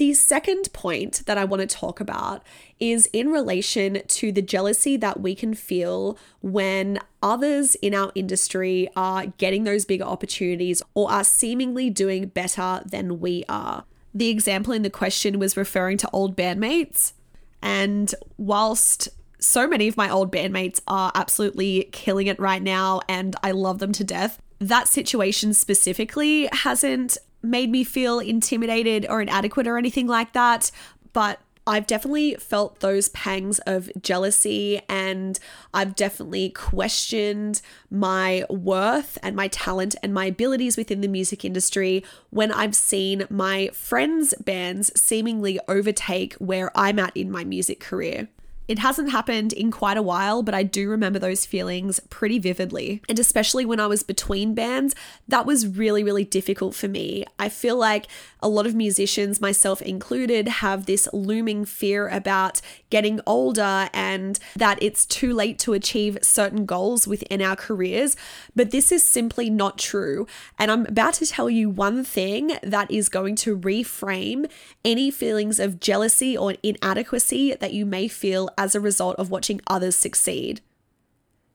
The 0.00 0.14
second 0.14 0.72
point 0.72 1.26
that 1.26 1.36
I 1.36 1.44
want 1.44 1.60
to 1.60 1.66
talk 1.66 2.00
about 2.00 2.42
is 2.78 3.04
in 3.12 3.28
relation 3.28 4.00
to 4.06 4.32
the 4.32 4.40
jealousy 4.40 4.96
that 4.96 5.20
we 5.20 5.34
can 5.34 5.52
feel 5.52 6.16
when 6.40 6.98
others 7.22 7.74
in 7.82 7.92
our 7.92 8.10
industry 8.14 8.88
are 8.96 9.26
getting 9.26 9.64
those 9.64 9.84
bigger 9.84 10.04
opportunities 10.04 10.80
or 10.94 11.12
are 11.12 11.22
seemingly 11.22 11.90
doing 11.90 12.28
better 12.28 12.80
than 12.86 13.20
we 13.20 13.44
are. 13.46 13.84
The 14.14 14.30
example 14.30 14.72
in 14.72 14.80
the 14.80 14.88
question 14.88 15.38
was 15.38 15.54
referring 15.54 15.98
to 15.98 16.08
old 16.14 16.34
bandmates. 16.34 17.12
And 17.60 18.14
whilst 18.38 19.10
so 19.38 19.68
many 19.68 19.86
of 19.86 19.98
my 19.98 20.08
old 20.08 20.32
bandmates 20.32 20.80
are 20.88 21.12
absolutely 21.14 21.90
killing 21.92 22.26
it 22.26 22.40
right 22.40 22.62
now 22.62 23.02
and 23.06 23.36
I 23.42 23.50
love 23.50 23.80
them 23.80 23.92
to 23.92 24.04
death, 24.04 24.40
that 24.60 24.88
situation 24.88 25.52
specifically 25.52 26.48
hasn't 26.52 27.18
made 27.42 27.70
me 27.70 27.84
feel 27.84 28.18
intimidated 28.18 29.06
or 29.08 29.20
inadequate 29.20 29.66
or 29.66 29.78
anything 29.78 30.06
like 30.06 30.32
that. 30.32 30.70
But 31.12 31.40
I've 31.66 31.86
definitely 31.86 32.34
felt 32.34 32.80
those 32.80 33.10
pangs 33.10 33.58
of 33.60 33.90
jealousy 34.02 34.80
and 34.88 35.38
I've 35.74 35.94
definitely 35.94 36.50
questioned 36.50 37.60
my 37.90 38.44
worth 38.48 39.18
and 39.22 39.36
my 39.36 39.48
talent 39.48 39.94
and 40.02 40.12
my 40.12 40.26
abilities 40.26 40.76
within 40.76 41.00
the 41.00 41.08
music 41.08 41.44
industry 41.44 42.02
when 42.30 42.50
I've 42.50 42.74
seen 42.74 43.26
my 43.30 43.68
friends' 43.72 44.34
bands 44.40 44.90
seemingly 45.00 45.60
overtake 45.68 46.34
where 46.34 46.72
I'm 46.74 46.98
at 46.98 47.16
in 47.16 47.30
my 47.30 47.44
music 47.44 47.78
career. 47.78 48.28
It 48.70 48.78
hasn't 48.78 49.10
happened 49.10 49.52
in 49.52 49.72
quite 49.72 49.96
a 49.96 50.02
while, 50.02 50.44
but 50.44 50.54
I 50.54 50.62
do 50.62 50.88
remember 50.88 51.18
those 51.18 51.44
feelings 51.44 51.98
pretty 52.08 52.38
vividly. 52.38 53.02
And 53.08 53.18
especially 53.18 53.64
when 53.66 53.80
I 53.80 53.88
was 53.88 54.04
between 54.04 54.54
bands, 54.54 54.94
that 55.26 55.44
was 55.44 55.66
really, 55.66 56.04
really 56.04 56.22
difficult 56.22 56.76
for 56.76 56.86
me. 56.86 57.24
I 57.36 57.48
feel 57.48 57.74
like 57.74 58.06
a 58.40 58.48
lot 58.48 58.66
of 58.66 58.76
musicians, 58.76 59.40
myself 59.40 59.82
included, 59.82 60.46
have 60.46 60.86
this 60.86 61.08
looming 61.12 61.64
fear 61.64 62.06
about 62.06 62.60
getting 62.90 63.20
older 63.26 63.90
and 63.92 64.38
that 64.54 64.80
it's 64.80 65.04
too 65.04 65.34
late 65.34 65.58
to 65.58 65.72
achieve 65.72 66.18
certain 66.22 66.64
goals 66.64 67.08
within 67.08 67.42
our 67.42 67.56
careers. 67.56 68.16
But 68.54 68.70
this 68.70 68.92
is 68.92 69.02
simply 69.02 69.50
not 69.50 69.78
true. 69.78 70.28
And 70.60 70.70
I'm 70.70 70.86
about 70.86 71.14
to 71.14 71.26
tell 71.26 71.50
you 71.50 71.68
one 71.68 72.04
thing 72.04 72.52
that 72.62 72.88
is 72.88 73.08
going 73.08 73.34
to 73.36 73.58
reframe 73.58 74.48
any 74.84 75.10
feelings 75.10 75.58
of 75.58 75.80
jealousy 75.80 76.36
or 76.36 76.54
inadequacy 76.62 77.56
that 77.56 77.72
you 77.72 77.84
may 77.84 78.06
feel 78.06 78.48
as 78.60 78.74
a 78.74 78.80
result 78.80 79.16
of 79.16 79.30
watching 79.30 79.60
others 79.66 79.96
succeed. 79.96 80.60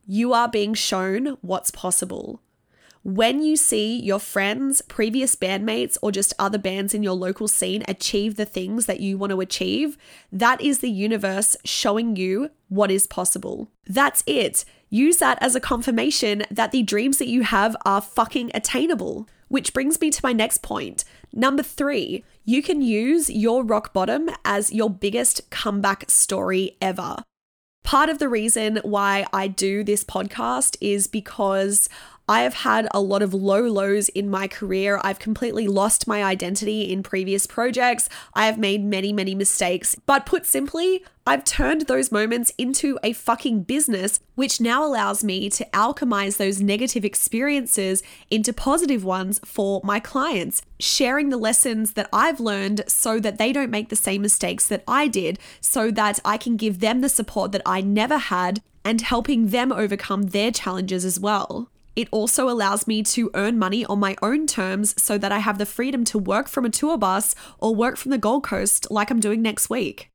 You 0.08 0.34
are 0.34 0.50
being 0.50 0.74
shown 0.74 1.38
what's 1.42 1.70
possible. 1.70 2.42
When 3.04 3.44
you 3.44 3.56
see 3.56 4.00
your 4.00 4.18
friends, 4.18 4.82
previous 4.82 5.36
bandmates, 5.36 5.96
or 6.02 6.12
just 6.12 6.34
other 6.40 6.58
bands 6.58 6.96
in 6.96 7.04
your 7.04 7.14
local 7.14 7.48
scene 7.48 7.84
achieve 7.88 8.36
the 8.36 8.46
things 8.46 8.88
that 8.88 9.00
you 9.00 9.20
want 9.20 9.30
to 9.30 9.42
achieve, 9.42 9.96
that 10.32 10.60
is 10.60 10.80
the 10.80 10.90
universe 10.90 11.56
showing 11.64 12.16
you 12.16 12.50
what 12.68 12.90
is 12.90 13.06
possible. 13.06 13.70
That's 13.86 14.24
it. 14.26 14.66
Use 14.90 15.18
that 15.18 15.38
as 15.40 15.56
a 15.56 15.60
confirmation 15.60 16.44
that 16.50 16.72
the 16.72 16.82
dreams 16.82 17.20
that 17.20 17.28
you 17.28 17.44
have 17.44 17.78
are 17.86 18.02
fucking 18.02 18.50
attainable. 18.56 19.28
Which 19.48 19.74
brings 19.74 20.02
me 20.02 20.10
to 20.10 20.20
my 20.24 20.34
next 20.34 20.62
point. 20.62 21.04
Number 21.32 21.64
three, 21.64 22.24
you 22.44 22.64
can 22.64 22.82
use 22.82 23.30
your 23.30 23.64
rock 23.64 23.94
bottom 23.94 24.30
as 24.44 24.74
your 24.74 24.90
biggest 24.90 25.50
comeback 25.50 26.10
story 26.10 26.78
ever. 26.82 27.18
Part 27.84 28.10
of 28.10 28.18
the 28.18 28.30
reason 28.30 28.80
why 28.84 29.28
I 29.32 29.48
do 29.48 29.84
this 29.84 30.04
podcast 30.04 30.76
is 30.82 31.06
because 31.06 31.88
I 32.28 32.42
have 32.42 32.56
had 32.56 32.88
a 32.92 33.00
lot 33.00 33.22
of 33.22 33.36
low 33.36 33.62
lows 33.62 34.10
in 34.10 34.32
my 34.32 34.48
career. 34.48 35.00
I've 35.04 35.20
completely 35.20 35.68
lost 35.68 36.08
my 36.08 36.24
identity 36.24 36.92
in 36.92 37.04
previous 37.04 37.46
projects. 37.46 38.10
I 38.34 38.48
have 38.48 38.58
made 38.58 38.84
many, 38.84 39.14
many 39.14 39.36
mistakes. 39.36 39.96
But 40.08 40.26
put 40.26 40.44
simply, 40.48 41.06
I've 41.28 41.44
turned 41.44 41.82
those 41.84 42.12
moments 42.12 42.52
into 42.58 42.98
a 43.04 43.14
fucking 43.14 43.64
business, 43.64 44.20
which 44.34 44.60
now 44.60 44.84
allows 44.84 45.24
me 45.24 45.52
to 45.52 45.66
alchemize 45.66 46.38
those 46.38 46.60
negative 46.60 47.06
experiences 47.06 48.02
into 48.32 48.54
positive 48.54 49.04
ones 49.04 49.40
for 49.46 49.82
my 49.84 50.00
clients, 50.00 50.64
sharing 50.80 51.30
the 51.30 51.38
lessons 51.38 51.94
that 51.94 52.10
I've 52.12 52.40
learned 52.40 52.86
so 52.88 53.20
that 53.20 53.38
they 53.38 53.54
don't 53.54 53.70
make 53.70 53.90
the 53.90 53.96
same 53.96 54.24
mistakes 54.24 54.68
that 54.68 54.84
I 54.88 55.08
did, 55.08 55.38
so 55.62 55.92
that 55.92 56.20
I 56.26 56.38
can 56.38 56.58
give 56.58 56.80
them 56.80 57.02
the 57.02 57.10
support 57.10 57.52
that 57.52 57.62
I 57.68 57.82
never 57.82 58.18
had 58.18 58.64
and 58.84 59.02
helping 59.02 59.50
them 59.50 59.72
overcome 59.72 60.24
their 60.24 60.50
challenges 60.52 61.06
as 61.06 61.20
well. 61.20 61.70
It 61.96 62.10
also 62.12 62.50
allows 62.50 62.88
me 62.88 63.04
to 63.04 63.32
earn 63.34 63.58
money 63.58 63.86
on 63.86 64.00
my 64.00 64.16
own 64.22 64.48
terms 64.48 64.94
so 65.02 65.18
that 65.18 65.32
I 65.32 65.40
have 65.40 65.58
the 65.58 65.66
freedom 65.66 66.04
to 66.06 66.20
work 66.20 66.48
from 66.48 66.66
a 66.66 66.70
tour 66.70 66.98
bus 66.98 67.36
or 67.60 67.74
work 67.74 67.98
from 67.98 68.12
the 68.12 68.18
Gold 68.18 68.44
Coast 68.44 68.92
like 68.92 69.10
I'm 69.10 69.20
doing 69.20 69.42
next 69.42 69.70
week. 69.70 70.10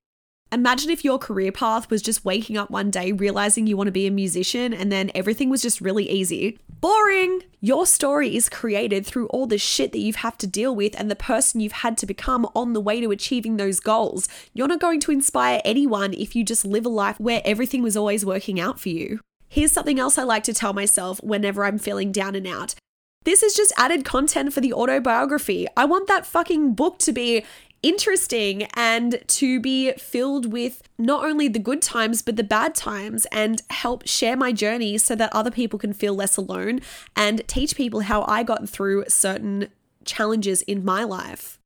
Imagine 0.52 0.90
if 0.90 1.04
your 1.04 1.18
career 1.18 1.52
path 1.52 1.88
was 1.90 2.02
just 2.02 2.24
waking 2.24 2.56
up 2.56 2.70
one 2.70 2.90
day 2.90 3.12
realizing 3.12 3.68
you 3.68 3.76
want 3.76 3.86
to 3.86 3.92
be 3.92 4.08
a 4.08 4.10
musician 4.10 4.74
and 4.74 4.90
then 4.90 5.12
everything 5.14 5.48
was 5.48 5.62
just 5.62 5.80
really 5.80 6.10
easy. 6.10 6.58
Boring! 6.80 7.42
Your 7.60 7.86
story 7.86 8.34
is 8.34 8.48
created 8.48 9.06
through 9.06 9.28
all 9.28 9.46
the 9.46 9.58
shit 9.58 9.92
that 9.92 10.00
you've 10.00 10.16
had 10.16 10.40
to 10.40 10.48
deal 10.48 10.74
with 10.74 10.98
and 10.98 11.08
the 11.08 11.14
person 11.14 11.60
you've 11.60 11.72
had 11.72 11.96
to 11.98 12.06
become 12.06 12.48
on 12.56 12.72
the 12.72 12.80
way 12.80 13.00
to 13.00 13.12
achieving 13.12 13.56
those 13.58 13.78
goals. 13.78 14.28
You're 14.52 14.66
not 14.66 14.80
going 14.80 14.98
to 15.00 15.12
inspire 15.12 15.60
anyone 15.64 16.14
if 16.14 16.34
you 16.34 16.42
just 16.42 16.64
live 16.64 16.84
a 16.84 16.88
life 16.88 17.20
where 17.20 17.42
everything 17.44 17.82
was 17.82 17.96
always 17.96 18.26
working 18.26 18.58
out 18.58 18.80
for 18.80 18.88
you. 18.88 19.20
Here's 19.52 19.72
something 19.72 19.98
else 19.98 20.16
I 20.16 20.22
like 20.22 20.44
to 20.44 20.54
tell 20.54 20.72
myself 20.72 21.20
whenever 21.24 21.64
I'm 21.64 21.76
feeling 21.76 22.12
down 22.12 22.36
and 22.36 22.46
out. 22.46 22.76
This 23.24 23.42
is 23.42 23.52
just 23.52 23.72
added 23.76 24.04
content 24.04 24.52
for 24.52 24.60
the 24.60 24.72
autobiography. 24.72 25.66
I 25.76 25.86
want 25.86 26.06
that 26.06 26.24
fucking 26.24 26.74
book 26.74 26.98
to 27.00 27.12
be 27.12 27.44
interesting 27.82 28.68
and 28.74 29.20
to 29.26 29.58
be 29.58 29.90
filled 29.94 30.52
with 30.52 30.82
not 30.98 31.24
only 31.24 31.48
the 31.48 31.58
good 31.58 31.82
times 31.82 32.22
but 32.22 32.36
the 32.36 32.44
bad 32.44 32.76
times 32.76 33.26
and 33.32 33.60
help 33.70 34.06
share 34.06 34.36
my 34.36 34.52
journey 34.52 34.96
so 34.98 35.16
that 35.16 35.34
other 35.34 35.50
people 35.50 35.80
can 35.80 35.94
feel 35.94 36.14
less 36.14 36.36
alone 36.36 36.80
and 37.16 37.42
teach 37.48 37.74
people 37.74 38.02
how 38.02 38.24
I 38.28 38.44
got 38.44 38.68
through 38.68 39.06
certain 39.08 39.66
challenges 40.04 40.62
in 40.62 40.84
my 40.84 41.02
life. 41.02 41.58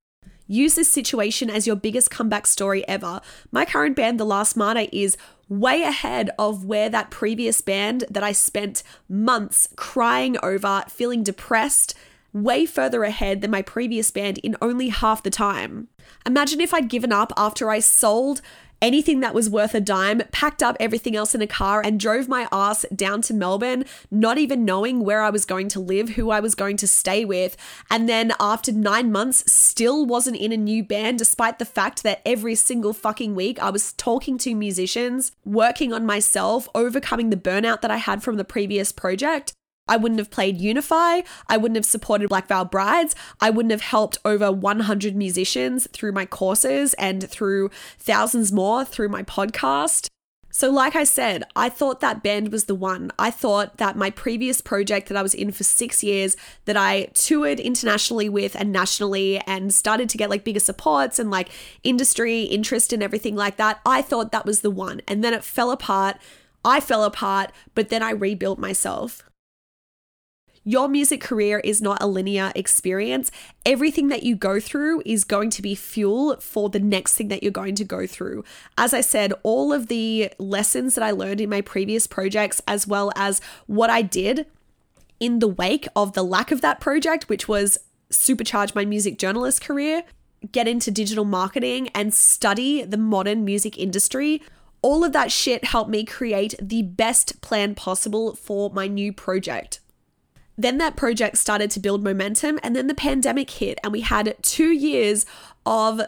Use 0.46 0.74
this 0.74 0.88
situation 0.88 1.48
as 1.48 1.66
your 1.66 1.76
biggest 1.76 2.10
comeback 2.10 2.46
story 2.46 2.86
ever. 2.86 3.20
My 3.50 3.64
current 3.64 3.96
band, 3.96 4.20
The 4.20 4.26
Last 4.26 4.56
Martyr, 4.56 4.86
is 4.92 5.16
way 5.48 5.82
ahead 5.82 6.30
of 6.38 6.64
where 6.64 6.88
that 6.88 7.10
previous 7.10 7.60
band 7.60 8.04
that 8.10 8.22
I 8.22 8.32
spent 8.32 8.82
months 9.08 9.68
crying 9.76 10.36
over, 10.42 10.84
feeling 10.88 11.22
depressed, 11.22 11.94
way 12.32 12.66
further 12.66 13.04
ahead 13.04 13.40
than 13.40 13.50
my 13.50 13.62
previous 13.62 14.10
band 14.10 14.38
in 14.38 14.56
only 14.60 14.88
half 14.88 15.22
the 15.22 15.30
time. 15.30 15.88
Imagine 16.26 16.60
if 16.60 16.74
I'd 16.74 16.88
given 16.88 17.12
up 17.12 17.32
after 17.36 17.70
I 17.70 17.78
sold 17.78 18.42
anything 18.84 19.20
that 19.20 19.32
was 19.32 19.48
worth 19.48 19.74
a 19.74 19.80
dime, 19.80 20.20
packed 20.30 20.62
up 20.62 20.76
everything 20.78 21.16
else 21.16 21.34
in 21.34 21.40
a 21.40 21.46
car, 21.46 21.80
and 21.82 21.98
drove 21.98 22.28
my 22.28 22.46
ass 22.52 22.84
down 22.94 23.22
to 23.22 23.32
Melbourne, 23.32 23.86
not 24.10 24.36
even 24.36 24.66
knowing 24.66 25.00
where 25.00 25.22
I 25.22 25.30
was 25.30 25.46
going 25.46 25.68
to 25.68 25.80
live, 25.80 26.10
who 26.10 26.30
I 26.30 26.40
was 26.40 26.54
going 26.54 26.76
to 26.76 26.86
stay 26.86 27.24
with. 27.24 27.56
And 27.90 28.10
then 28.10 28.34
after 28.38 28.72
nine 28.72 29.10
months, 29.10 29.50
still 29.50 30.04
wasn't 30.04 30.36
in 30.36 30.52
a 30.52 30.58
new 30.58 30.84
band, 30.84 31.16
despite 31.18 31.58
the 31.58 31.64
fact 31.64 32.02
that 32.02 32.20
every 32.26 32.54
single 32.54 32.92
fucking 32.92 33.34
week 33.34 33.58
I 33.58 33.70
was 33.70 33.94
talking 33.94 34.36
to 34.38 34.54
musicians, 34.54 35.32
working 35.46 35.94
on 35.94 36.04
myself, 36.04 36.68
overcoming 36.74 37.30
the 37.30 37.36
burnout 37.38 37.80
that 37.80 37.90
I 37.90 37.96
had 37.96 38.22
from 38.22 38.36
the 38.36 38.44
previous 38.44 38.92
project. 38.92 39.54
I 39.86 39.96
wouldn't 39.96 40.18
have 40.18 40.30
played 40.30 40.58
Unify. 40.58 41.20
I 41.46 41.56
wouldn't 41.56 41.76
have 41.76 41.84
supported 41.84 42.30
Black 42.30 42.48
Veil 42.48 42.64
Brides. 42.64 43.14
I 43.40 43.50
wouldn't 43.50 43.72
have 43.72 43.82
helped 43.82 44.18
over 44.24 44.50
100 44.50 45.14
musicians 45.14 45.86
through 45.92 46.12
my 46.12 46.24
courses 46.24 46.94
and 46.94 47.28
through 47.28 47.70
thousands 47.98 48.50
more 48.50 48.84
through 48.84 49.10
my 49.10 49.22
podcast. 49.22 50.08
So, 50.50 50.70
like 50.70 50.94
I 50.94 51.02
said, 51.02 51.42
I 51.56 51.68
thought 51.68 51.98
that 51.98 52.22
band 52.22 52.52
was 52.52 52.66
the 52.66 52.76
one. 52.76 53.10
I 53.18 53.32
thought 53.32 53.78
that 53.78 53.96
my 53.96 54.08
previous 54.08 54.60
project 54.60 55.08
that 55.08 55.18
I 55.18 55.22
was 55.22 55.34
in 55.34 55.50
for 55.50 55.64
six 55.64 56.04
years, 56.04 56.36
that 56.66 56.76
I 56.76 57.06
toured 57.12 57.58
internationally 57.58 58.28
with 58.28 58.54
and 58.54 58.70
nationally 58.70 59.40
and 59.48 59.74
started 59.74 60.08
to 60.10 60.16
get 60.16 60.30
like 60.30 60.44
bigger 60.44 60.60
supports 60.60 61.18
and 61.18 61.28
like 61.28 61.48
industry 61.82 62.42
interest 62.42 62.92
and 62.92 63.02
everything 63.02 63.34
like 63.34 63.56
that, 63.56 63.80
I 63.84 64.00
thought 64.00 64.30
that 64.30 64.46
was 64.46 64.60
the 64.60 64.70
one. 64.70 65.00
And 65.08 65.24
then 65.24 65.34
it 65.34 65.42
fell 65.42 65.72
apart. 65.72 66.18
I 66.64 66.78
fell 66.78 67.02
apart, 67.02 67.50
but 67.74 67.88
then 67.88 68.04
I 68.04 68.10
rebuilt 68.10 68.60
myself. 68.60 69.24
Your 70.66 70.88
music 70.88 71.20
career 71.20 71.58
is 71.58 71.82
not 71.82 72.02
a 72.02 72.06
linear 72.06 72.50
experience. 72.54 73.30
Everything 73.66 74.08
that 74.08 74.22
you 74.22 74.34
go 74.34 74.58
through 74.58 75.02
is 75.04 75.22
going 75.22 75.50
to 75.50 75.60
be 75.60 75.74
fuel 75.74 76.38
for 76.40 76.70
the 76.70 76.80
next 76.80 77.14
thing 77.14 77.28
that 77.28 77.42
you're 77.42 77.52
going 77.52 77.74
to 77.74 77.84
go 77.84 78.06
through. 78.06 78.44
As 78.78 78.94
I 78.94 79.02
said, 79.02 79.34
all 79.42 79.74
of 79.74 79.88
the 79.88 80.30
lessons 80.38 80.94
that 80.94 81.04
I 81.04 81.10
learned 81.10 81.42
in 81.42 81.50
my 81.50 81.60
previous 81.60 82.06
projects, 82.06 82.62
as 82.66 82.86
well 82.86 83.12
as 83.14 83.42
what 83.66 83.90
I 83.90 84.00
did 84.00 84.46
in 85.20 85.40
the 85.40 85.48
wake 85.48 85.86
of 85.94 86.14
the 86.14 86.22
lack 86.22 86.50
of 86.50 86.62
that 86.62 86.80
project, 86.80 87.28
which 87.28 87.46
was 87.46 87.76
supercharge 88.10 88.74
my 88.74 88.86
music 88.86 89.18
journalist 89.18 89.60
career, 89.60 90.02
get 90.50 90.66
into 90.66 90.90
digital 90.90 91.26
marketing, 91.26 91.88
and 91.88 92.14
study 92.14 92.82
the 92.84 92.96
modern 92.96 93.44
music 93.44 93.76
industry. 93.76 94.40
All 94.80 95.04
of 95.04 95.12
that 95.12 95.30
shit 95.30 95.64
helped 95.64 95.90
me 95.90 96.04
create 96.04 96.54
the 96.58 96.82
best 96.82 97.42
plan 97.42 97.74
possible 97.74 98.34
for 98.34 98.70
my 98.70 98.86
new 98.86 99.12
project. 99.12 99.80
Then 100.56 100.78
that 100.78 100.96
project 100.96 101.38
started 101.38 101.70
to 101.72 101.80
build 101.80 102.04
momentum, 102.04 102.58
and 102.62 102.76
then 102.76 102.86
the 102.86 102.94
pandemic 102.94 103.50
hit, 103.50 103.78
and 103.82 103.92
we 103.92 104.02
had 104.02 104.36
two 104.42 104.70
years 104.70 105.26
of 105.66 106.00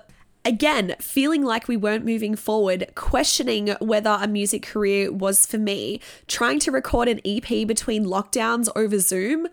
again, 0.47 0.95
feeling 1.01 1.43
like 1.43 1.67
we 1.67 1.77
weren't 1.77 2.05
moving 2.05 2.37
forward, 2.37 2.87
questioning 2.95 3.75
whether 3.81 4.17
a 4.21 4.29
music 4.29 4.63
career 4.63 5.13
was 5.13 5.45
for 5.45 5.59
me, 5.59 6.01
trying 6.29 6.61
to 6.61 6.71
record 6.71 7.09
an 7.09 7.21
EP 7.25 7.67
between 7.67 8.07
lockdowns 8.07 8.69
over 8.77 9.01
Zoom. 9.01 9.49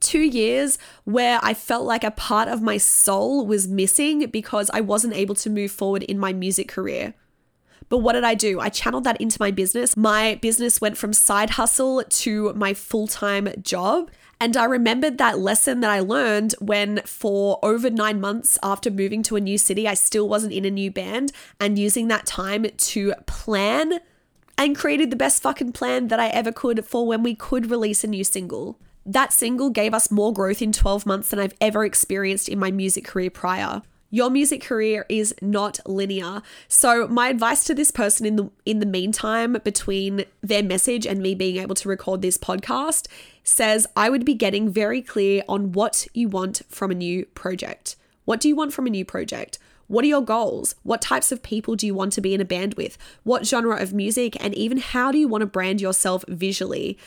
Two 0.00 0.20
years 0.20 0.78
where 1.04 1.38
I 1.42 1.54
felt 1.54 1.86
like 1.86 2.02
a 2.02 2.10
part 2.10 2.48
of 2.48 2.60
my 2.60 2.76
soul 2.76 3.46
was 3.46 3.68
missing 3.68 4.26
because 4.26 4.68
I 4.74 4.80
wasn't 4.80 5.14
able 5.14 5.36
to 5.36 5.48
move 5.48 5.70
forward 5.70 6.02
in 6.02 6.18
my 6.18 6.32
music 6.32 6.68
career. 6.68 7.14
But 7.88 7.98
what 7.98 8.14
did 8.14 8.24
I 8.24 8.34
do? 8.34 8.60
I 8.60 8.68
channeled 8.68 9.04
that 9.04 9.20
into 9.20 9.36
my 9.40 9.50
business. 9.50 9.96
My 9.96 10.38
business 10.42 10.80
went 10.80 10.96
from 10.96 11.12
side 11.12 11.50
hustle 11.50 12.02
to 12.02 12.52
my 12.54 12.74
full 12.74 13.06
time 13.06 13.48
job. 13.62 14.10
And 14.40 14.56
I 14.56 14.64
remembered 14.64 15.16
that 15.18 15.38
lesson 15.38 15.80
that 15.80 15.90
I 15.90 16.00
learned 16.00 16.54
when, 16.58 17.00
for 17.06 17.58
over 17.62 17.88
nine 17.88 18.20
months 18.20 18.58
after 18.62 18.90
moving 18.90 19.22
to 19.24 19.36
a 19.36 19.40
new 19.40 19.56
city, 19.56 19.88
I 19.88 19.94
still 19.94 20.28
wasn't 20.28 20.52
in 20.52 20.66
a 20.66 20.70
new 20.70 20.90
band 20.90 21.32
and 21.58 21.78
using 21.78 22.08
that 22.08 22.26
time 22.26 22.66
to 22.76 23.14
plan 23.26 24.00
and 24.58 24.76
created 24.76 25.10
the 25.10 25.16
best 25.16 25.42
fucking 25.42 25.72
plan 25.72 26.08
that 26.08 26.20
I 26.20 26.28
ever 26.28 26.52
could 26.52 26.84
for 26.84 27.06
when 27.06 27.22
we 27.22 27.34
could 27.34 27.70
release 27.70 28.04
a 28.04 28.08
new 28.08 28.24
single. 28.24 28.78
That 29.06 29.32
single 29.32 29.70
gave 29.70 29.94
us 29.94 30.10
more 30.10 30.32
growth 30.32 30.60
in 30.60 30.72
12 30.72 31.06
months 31.06 31.30
than 31.30 31.38
I've 31.38 31.54
ever 31.60 31.84
experienced 31.84 32.48
in 32.48 32.58
my 32.58 32.70
music 32.70 33.04
career 33.04 33.30
prior. 33.30 33.82
Your 34.10 34.30
music 34.30 34.62
career 34.62 35.04
is 35.08 35.34
not 35.42 35.80
linear. 35.84 36.42
So 36.68 37.08
my 37.08 37.28
advice 37.28 37.64
to 37.64 37.74
this 37.74 37.90
person 37.90 38.24
in 38.24 38.36
the 38.36 38.50
in 38.64 38.78
the 38.78 38.86
meantime 38.86 39.54
between 39.64 40.24
their 40.42 40.62
message 40.62 41.06
and 41.06 41.20
me 41.20 41.34
being 41.34 41.56
able 41.56 41.74
to 41.74 41.88
record 41.88 42.22
this 42.22 42.38
podcast 42.38 43.08
says 43.42 43.86
I 43.96 44.08
would 44.10 44.24
be 44.24 44.34
getting 44.34 44.70
very 44.70 45.02
clear 45.02 45.42
on 45.48 45.72
what 45.72 46.06
you 46.14 46.28
want 46.28 46.62
from 46.68 46.90
a 46.90 46.94
new 46.94 47.26
project. 47.26 47.96
What 48.24 48.40
do 48.40 48.48
you 48.48 48.56
want 48.56 48.72
from 48.72 48.86
a 48.86 48.90
new 48.90 49.04
project? 49.04 49.58
What 49.88 50.04
are 50.04 50.08
your 50.08 50.24
goals? 50.24 50.74
What 50.82 51.00
types 51.00 51.30
of 51.30 51.42
people 51.42 51.76
do 51.76 51.86
you 51.86 51.94
want 51.94 52.12
to 52.14 52.20
be 52.20 52.34
in 52.34 52.40
a 52.40 52.44
band 52.44 52.74
with? 52.74 52.98
What 53.22 53.46
genre 53.46 53.80
of 53.80 53.92
music? 53.92 54.36
And 54.42 54.52
even 54.54 54.78
how 54.78 55.12
do 55.12 55.18
you 55.18 55.28
want 55.28 55.42
to 55.42 55.46
brand 55.46 55.80
yourself 55.80 56.24
visually? 56.26 56.98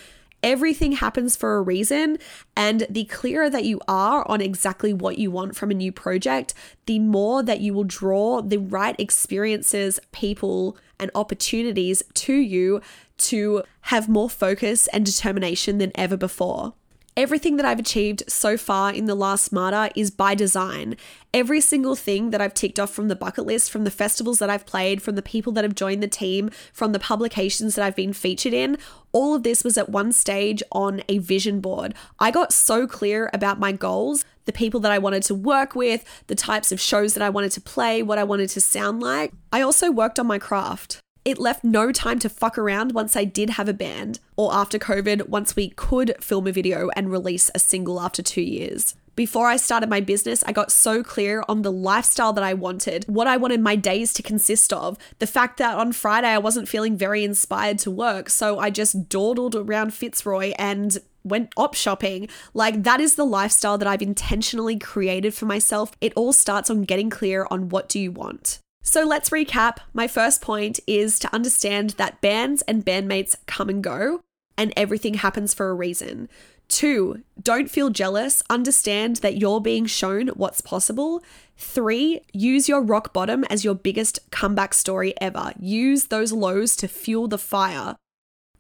Everything 0.41 0.93
happens 0.93 1.35
for 1.35 1.57
a 1.57 1.61
reason. 1.61 2.17
And 2.55 2.85
the 2.89 3.05
clearer 3.05 3.49
that 3.49 3.65
you 3.65 3.79
are 3.87 4.27
on 4.29 4.41
exactly 4.41 4.93
what 4.93 5.17
you 5.17 5.31
want 5.31 5.55
from 5.55 5.71
a 5.71 5.75
new 5.75 5.91
project, 5.91 6.53
the 6.85 6.99
more 6.99 7.43
that 7.43 7.61
you 7.61 7.73
will 7.73 7.83
draw 7.83 8.41
the 8.41 8.59
right 8.59 8.95
experiences, 8.99 9.99
people, 10.11 10.77
and 10.99 11.11
opportunities 11.15 12.03
to 12.13 12.33
you 12.33 12.81
to 13.17 13.63
have 13.81 14.07
more 14.07 14.29
focus 14.29 14.87
and 14.87 15.05
determination 15.05 15.77
than 15.77 15.91
ever 15.95 16.17
before. 16.17 16.73
Everything 17.19 17.57
that 17.57 17.65
I've 17.65 17.79
achieved 17.79 18.23
so 18.29 18.55
far 18.55 18.93
in 18.93 19.03
the 19.03 19.13
last 19.13 19.51
Marta 19.51 19.91
is 19.93 20.09
by 20.09 20.35
design. 20.35 20.95
Every 21.33 21.59
single 21.59 21.97
thing 21.97 22.29
that 22.29 22.39
I've 22.39 22.53
ticked 22.53 22.79
off 22.79 22.91
from 22.91 23.09
the 23.09 23.15
bucket 23.15 23.45
list, 23.45 23.71
from 23.71 23.83
the 23.83 23.91
festivals 23.91 24.39
that 24.39 24.49
I've 24.49 24.65
played, 24.65 25.01
from 25.01 25.15
the 25.15 25.21
people 25.21 25.51
that 25.51 25.65
have 25.65 25.75
joined 25.75 26.01
the 26.01 26.07
team, 26.07 26.49
from 26.71 26.93
the 26.93 26.97
publications 26.97 27.75
that 27.75 27.83
I've 27.83 27.97
been 27.97 28.13
featured 28.13 28.53
in, 28.53 28.77
all 29.11 29.35
of 29.35 29.43
this 29.43 29.65
was 29.65 29.77
at 29.77 29.89
one 29.89 30.13
stage 30.13 30.63
on 30.71 31.01
a 31.09 31.17
vision 31.17 31.59
board. 31.59 31.93
I 32.19 32.31
got 32.31 32.53
so 32.53 32.87
clear 32.87 33.29
about 33.33 33.59
my 33.59 33.73
goals, 33.73 34.23
the 34.45 34.53
people 34.53 34.79
that 34.79 34.93
I 34.93 34.97
wanted 34.97 35.23
to 35.23 35.35
work 35.35 35.75
with, 35.75 36.05
the 36.27 36.35
types 36.35 36.71
of 36.71 36.79
shows 36.79 37.15
that 37.15 37.21
I 37.21 37.29
wanted 37.29 37.51
to 37.51 37.59
play, 37.59 38.01
what 38.01 38.17
I 38.17 38.23
wanted 38.23 38.47
to 38.51 38.61
sound 38.61 39.01
like. 39.01 39.33
I 39.51 39.59
also 39.59 39.91
worked 39.91 40.19
on 40.19 40.27
my 40.27 40.39
craft. 40.39 41.01
It 41.29 41.37
left 41.37 41.63
no 41.63 41.91
time 41.91 42.17
to 42.19 42.27
fuck 42.27 42.57
around 42.57 42.93
once 42.93 43.15
I 43.15 43.23
did 43.23 43.51
have 43.51 43.69
a 43.69 43.73
band, 43.73 44.19
or 44.35 44.51
after 44.51 44.79
COVID, 44.79 45.29
once 45.29 45.55
we 45.55 45.69
could 45.69 46.15
film 46.19 46.47
a 46.47 46.51
video 46.51 46.89
and 46.95 47.11
release 47.11 47.51
a 47.53 47.59
single 47.59 48.01
after 48.01 48.23
two 48.23 48.41
years. 48.41 48.95
Before 49.15 49.45
I 49.45 49.57
started 49.57 49.91
my 49.91 50.01
business, 50.01 50.43
I 50.47 50.53
got 50.53 50.71
so 50.71 51.03
clear 51.03 51.43
on 51.47 51.61
the 51.61 51.71
lifestyle 51.71 52.33
that 52.33 52.43
I 52.43 52.55
wanted, 52.55 53.05
what 53.07 53.27
I 53.27 53.37
wanted 53.37 53.61
my 53.61 53.75
days 53.75 54.11
to 54.13 54.23
consist 54.23 54.73
of, 54.73 54.97
the 55.19 55.27
fact 55.27 55.57
that 55.59 55.77
on 55.77 55.91
Friday 55.91 56.29
I 56.29 56.39
wasn't 56.39 56.67
feeling 56.67 56.97
very 56.97 57.23
inspired 57.23 57.77
to 57.79 57.91
work, 57.91 58.31
so 58.31 58.57
I 58.57 58.71
just 58.71 59.07
dawdled 59.07 59.55
around 59.55 59.93
Fitzroy 59.93 60.53
and 60.57 60.97
went 61.23 61.53
op 61.55 61.75
shopping. 61.75 62.27
Like, 62.55 62.81
that 62.81 62.99
is 62.99 63.17
the 63.17 63.23
lifestyle 63.23 63.77
that 63.77 63.87
I've 63.87 64.01
intentionally 64.01 64.79
created 64.79 65.35
for 65.35 65.45
myself. 65.45 65.91
It 66.01 66.13
all 66.15 66.33
starts 66.33 66.71
on 66.71 66.85
getting 66.85 67.11
clear 67.11 67.45
on 67.51 67.69
what 67.69 67.87
do 67.87 67.99
you 67.99 68.11
want. 68.11 68.61
So 68.81 69.05
let's 69.05 69.29
recap. 69.29 69.77
My 69.93 70.07
first 70.07 70.41
point 70.41 70.79
is 70.87 71.19
to 71.19 71.33
understand 71.33 71.91
that 71.91 72.21
bands 72.21 72.61
and 72.63 72.85
bandmates 72.85 73.35
come 73.45 73.69
and 73.69 73.83
go, 73.83 74.21
and 74.57 74.73
everything 74.75 75.15
happens 75.15 75.53
for 75.53 75.69
a 75.69 75.75
reason. 75.75 76.29
Two, 76.67 77.23
don't 77.41 77.69
feel 77.69 77.89
jealous. 77.89 78.43
Understand 78.49 79.17
that 79.17 79.37
you're 79.37 79.59
being 79.59 79.87
shown 79.87 80.27
what's 80.29 80.61
possible. 80.61 81.23
Three, 81.57 82.21
use 82.31 82.69
your 82.69 82.81
rock 82.81 83.11
bottom 83.11 83.43
as 83.45 83.65
your 83.65 83.73
biggest 83.73 84.19
comeback 84.31 84.73
story 84.73 85.13
ever. 85.19 85.51
Use 85.59 86.05
those 86.05 86.31
lows 86.31 86.75
to 86.77 86.87
fuel 86.87 87.27
the 87.27 87.39
fire. 87.39 87.95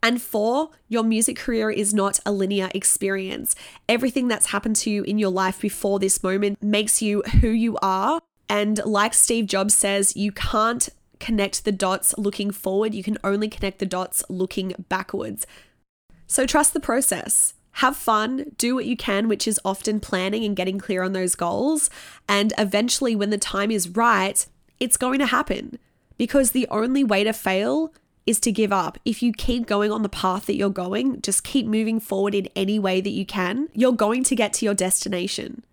And 0.01 0.21
four, 0.21 0.69
your 0.87 1.03
music 1.03 1.37
career 1.37 1.69
is 1.69 1.93
not 1.93 2.19
a 2.25 2.31
linear 2.31 2.69
experience. 2.73 3.55
Everything 3.87 4.27
that's 4.27 4.47
happened 4.47 4.77
to 4.77 4.89
you 4.89 5.03
in 5.03 5.19
your 5.19 5.29
life 5.29 5.61
before 5.61 5.99
this 5.99 6.23
moment 6.23 6.63
makes 6.63 7.01
you 7.01 7.21
who 7.41 7.49
you 7.49 7.77
are 7.81 8.21
and 8.49 8.83
like 8.83 9.13
Steve 9.13 9.45
Jobs 9.45 9.75
says, 9.75 10.17
you 10.17 10.31
can't 10.31 10.89
connect 11.19 11.65
the 11.65 11.71
dots 11.71 12.17
looking 12.17 12.51
forward, 12.51 12.93
you 12.93 13.03
can 13.03 13.17
only 13.23 13.47
connect 13.47 13.79
the 13.79 13.85
dots 13.85 14.23
looking 14.29 14.73
backwards. 14.89 15.45
So 16.27 16.45
trust 16.45 16.73
the 16.73 16.79
process. 16.79 17.53
Have 17.73 17.95
fun, 17.95 18.45
do 18.57 18.75
what 18.75 18.85
you 18.85 18.97
can, 18.97 19.27
which 19.27 19.47
is 19.47 19.59
often 19.63 19.99
planning 19.99 20.43
and 20.43 20.55
getting 20.55 20.79
clear 20.79 21.03
on 21.03 21.13
those 21.13 21.35
goals. 21.35 21.89
And 22.27 22.51
eventually, 22.57 23.15
when 23.15 23.29
the 23.29 23.37
time 23.37 23.71
is 23.71 23.89
right, 23.89 24.45
it's 24.79 24.97
going 24.97 25.19
to 25.19 25.27
happen. 25.27 25.77
Because 26.17 26.51
the 26.51 26.67
only 26.69 27.03
way 27.03 27.23
to 27.23 27.31
fail 27.31 27.93
is 28.25 28.39
to 28.41 28.51
give 28.51 28.73
up. 28.73 28.97
If 29.05 29.23
you 29.23 29.31
keep 29.31 29.65
going 29.65 29.91
on 29.91 30.03
the 30.03 30.09
path 30.09 30.45
that 30.47 30.55
you're 30.55 30.69
going, 30.69 31.21
just 31.21 31.43
keep 31.43 31.65
moving 31.65 31.99
forward 31.99 32.35
in 32.35 32.49
any 32.55 32.79
way 32.79 33.01
that 33.01 33.09
you 33.09 33.25
can, 33.25 33.69
you're 33.73 33.93
going 33.93 34.23
to 34.25 34.35
get 34.35 34.53
to 34.53 34.65
your 34.65 34.73
destination. 34.73 35.63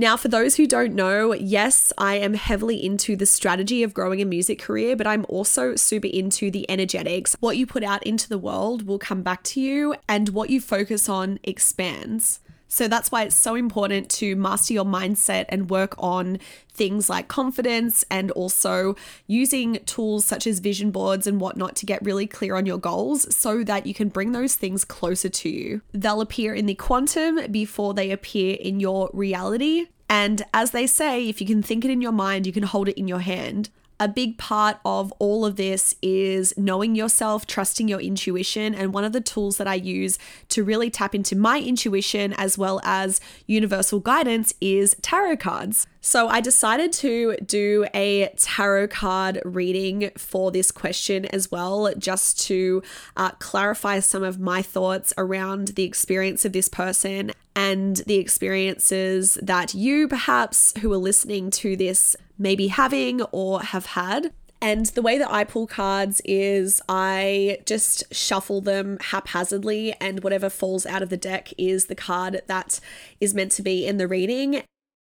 Now, 0.00 0.16
for 0.16 0.28
those 0.28 0.56
who 0.56 0.66
don't 0.66 0.94
know, 0.94 1.34
yes, 1.34 1.92
I 1.98 2.14
am 2.14 2.32
heavily 2.32 2.82
into 2.82 3.16
the 3.16 3.26
strategy 3.26 3.82
of 3.82 3.92
growing 3.92 4.22
a 4.22 4.24
music 4.24 4.58
career, 4.58 4.96
but 4.96 5.06
I'm 5.06 5.26
also 5.28 5.76
super 5.76 6.06
into 6.06 6.50
the 6.50 6.64
energetics. 6.70 7.36
What 7.40 7.58
you 7.58 7.66
put 7.66 7.84
out 7.84 8.02
into 8.04 8.26
the 8.26 8.38
world 8.38 8.86
will 8.86 8.98
come 8.98 9.20
back 9.20 9.42
to 9.42 9.60
you, 9.60 9.94
and 10.08 10.30
what 10.30 10.48
you 10.48 10.58
focus 10.58 11.06
on 11.10 11.38
expands. 11.44 12.40
So 12.70 12.86
that's 12.86 13.10
why 13.10 13.24
it's 13.24 13.34
so 13.34 13.56
important 13.56 14.08
to 14.12 14.36
master 14.36 14.72
your 14.72 14.84
mindset 14.84 15.46
and 15.48 15.68
work 15.68 15.96
on 15.98 16.38
things 16.72 17.10
like 17.10 17.26
confidence 17.26 18.04
and 18.10 18.30
also 18.30 18.94
using 19.26 19.80
tools 19.86 20.24
such 20.24 20.46
as 20.46 20.60
vision 20.60 20.92
boards 20.92 21.26
and 21.26 21.40
whatnot 21.40 21.74
to 21.76 21.84
get 21.84 22.02
really 22.02 22.28
clear 22.28 22.54
on 22.54 22.66
your 22.66 22.78
goals 22.78 23.34
so 23.34 23.64
that 23.64 23.86
you 23.86 23.92
can 23.92 24.08
bring 24.08 24.30
those 24.30 24.54
things 24.54 24.84
closer 24.84 25.28
to 25.28 25.48
you. 25.48 25.82
They'll 25.92 26.20
appear 26.20 26.54
in 26.54 26.66
the 26.66 26.76
quantum 26.76 27.50
before 27.50 27.92
they 27.92 28.12
appear 28.12 28.56
in 28.60 28.78
your 28.78 29.10
reality. 29.12 29.88
And 30.08 30.42
as 30.54 30.70
they 30.70 30.86
say, 30.86 31.28
if 31.28 31.40
you 31.40 31.46
can 31.48 31.62
think 31.62 31.84
it 31.84 31.90
in 31.90 32.00
your 32.00 32.12
mind, 32.12 32.46
you 32.46 32.52
can 32.52 32.62
hold 32.62 32.88
it 32.88 32.98
in 32.98 33.08
your 33.08 33.20
hand 33.20 33.68
a 34.00 34.08
big 34.08 34.38
part 34.38 34.78
of 34.84 35.12
all 35.18 35.44
of 35.44 35.56
this 35.56 35.94
is 36.00 36.54
knowing 36.56 36.96
yourself, 36.96 37.46
trusting 37.46 37.86
your 37.86 38.00
intuition. 38.00 38.74
And 38.74 38.94
one 38.94 39.04
of 39.04 39.12
the 39.12 39.20
tools 39.20 39.58
that 39.58 39.68
I 39.68 39.74
use 39.74 40.18
to 40.48 40.64
really 40.64 40.90
tap 40.90 41.14
into 41.14 41.36
my 41.36 41.60
intuition 41.60 42.32
as 42.32 42.56
well 42.56 42.80
as 42.82 43.20
universal 43.46 44.00
guidance 44.00 44.54
is 44.60 44.96
tarot 45.02 45.36
cards. 45.36 45.86
So 46.00 46.28
I 46.28 46.40
decided 46.40 46.94
to 46.94 47.36
do 47.44 47.86
a 47.94 48.32
tarot 48.38 48.88
card 48.88 49.42
reading 49.44 50.10
for 50.16 50.50
this 50.50 50.70
question 50.70 51.26
as 51.26 51.50
well, 51.50 51.92
just 51.98 52.40
to 52.46 52.82
uh, 53.18 53.32
clarify 53.32 54.00
some 54.00 54.22
of 54.22 54.40
my 54.40 54.62
thoughts 54.62 55.12
around 55.18 55.68
the 55.68 55.84
experience 55.84 56.46
of 56.46 56.54
this 56.54 56.70
person 56.70 57.32
and 57.54 57.96
the 58.06 58.16
experiences 58.16 59.38
that 59.42 59.74
you, 59.74 60.08
perhaps, 60.08 60.72
who 60.78 60.90
are 60.90 60.96
listening 60.96 61.50
to 61.50 61.76
this, 61.76 62.16
may 62.40 62.56
be 62.56 62.66
having 62.68 63.22
or 63.30 63.60
have 63.60 63.86
had. 63.86 64.32
And 64.62 64.86
the 64.86 65.02
way 65.02 65.16
that 65.16 65.30
I 65.30 65.44
pull 65.44 65.66
cards 65.66 66.20
is 66.24 66.82
I 66.88 67.58
just 67.64 68.12
shuffle 68.12 68.60
them 68.60 68.98
haphazardly, 69.00 69.94
and 70.00 70.22
whatever 70.22 70.50
falls 70.50 70.84
out 70.84 71.02
of 71.02 71.08
the 71.08 71.16
deck 71.16 71.52
is 71.56 71.86
the 71.86 71.94
card 71.94 72.42
that 72.46 72.80
is 73.20 73.32
meant 73.32 73.52
to 73.52 73.62
be 73.62 73.86
in 73.86 73.96
the 73.96 74.08
reading. 74.08 74.62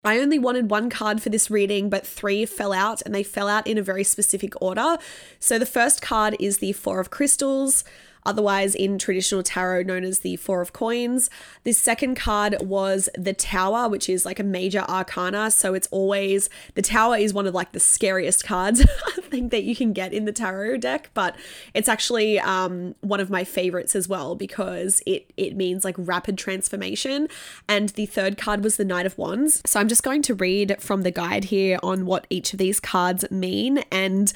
I 0.04 0.18
only 0.18 0.38
wanted 0.38 0.70
one 0.70 0.88
card 0.88 1.20
for 1.20 1.30
this 1.30 1.50
reading, 1.50 1.90
but 1.90 2.06
three 2.06 2.46
fell 2.46 2.72
out, 2.72 3.02
and 3.02 3.14
they 3.14 3.24
fell 3.24 3.48
out 3.48 3.66
in 3.66 3.76
a 3.76 3.82
very 3.82 4.04
specific 4.04 4.54
order. 4.62 4.98
So 5.40 5.58
the 5.58 5.66
first 5.66 6.00
card 6.00 6.36
is 6.38 6.58
the 6.58 6.72
Four 6.72 7.00
of 7.00 7.10
Crystals 7.10 7.84
otherwise 8.24 8.74
in 8.74 8.98
traditional 8.98 9.42
tarot 9.42 9.82
known 9.82 10.04
as 10.04 10.20
the 10.20 10.36
Four 10.36 10.60
of 10.60 10.72
Coins. 10.72 11.30
This 11.64 11.78
second 11.78 12.16
card 12.16 12.56
was 12.60 13.08
the 13.16 13.32
Tower, 13.32 13.88
which 13.88 14.08
is 14.08 14.24
like 14.24 14.38
a 14.38 14.44
major 14.44 14.80
arcana. 14.80 15.50
So 15.50 15.74
it's 15.74 15.88
always 15.90 16.48
the 16.74 16.82
Tower 16.82 17.16
is 17.16 17.32
one 17.32 17.46
of 17.46 17.54
like 17.54 17.72
the 17.72 17.80
scariest 17.80 18.44
cards 18.44 18.80
I 19.18 19.20
think 19.22 19.50
that 19.50 19.64
you 19.64 19.76
can 19.76 19.92
get 19.92 20.12
in 20.12 20.24
the 20.24 20.32
tarot 20.32 20.78
deck, 20.78 21.10
but 21.14 21.36
it's 21.74 21.88
actually 21.88 22.38
um, 22.40 22.94
one 23.00 23.20
of 23.20 23.30
my 23.30 23.44
favorites 23.44 23.94
as 23.94 24.08
well 24.08 24.34
because 24.34 25.02
it 25.06 25.32
it 25.36 25.56
means 25.56 25.84
like 25.84 25.94
rapid 25.98 26.36
transformation. 26.38 27.28
And 27.68 27.90
the 27.90 28.06
third 28.06 28.36
card 28.36 28.62
was 28.64 28.76
the 28.76 28.84
Knight 28.84 29.06
of 29.06 29.16
Wands. 29.18 29.62
So 29.66 29.80
I'm 29.80 29.88
just 29.88 30.02
going 30.02 30.22
to 30.22 30.34
read 30.34 30.76
from 30.80 31.02
the 31.02 31.10
guide 31.10 31.44
here 31.44 31.78
on 31.82 32.06
what 32.06 32.26
each 32.30 32.52
of 32.52 32.58
these 32.58 32.80
cards 32.80 33.24
mean 33.30 33.78
and 33.90 34.32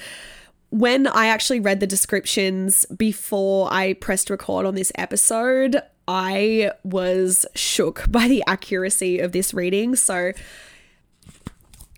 when 0.74 1.06
I 1.06 1.26
actually 1.26 1.60
read 1.60 1.78
the 1.78 1.86
descriptions 1.86 2.84
before 2.86 3.72
I 3.72 3.92
pressed 3.92 4.28
record 4.28 4.66
on 4.66 4.74
this 4.74 4.90
episode, 4.96 5.80
I 6.08 6.72
was 6.82 7.46
shook 7.54 8.06
by 8.10 8.26
the 8.26 8.42
accuracy 8.48 9.20
of 9.20 9.30
this 9.30 9.54
reading. 9.54 9.94
So, 9.94 10.32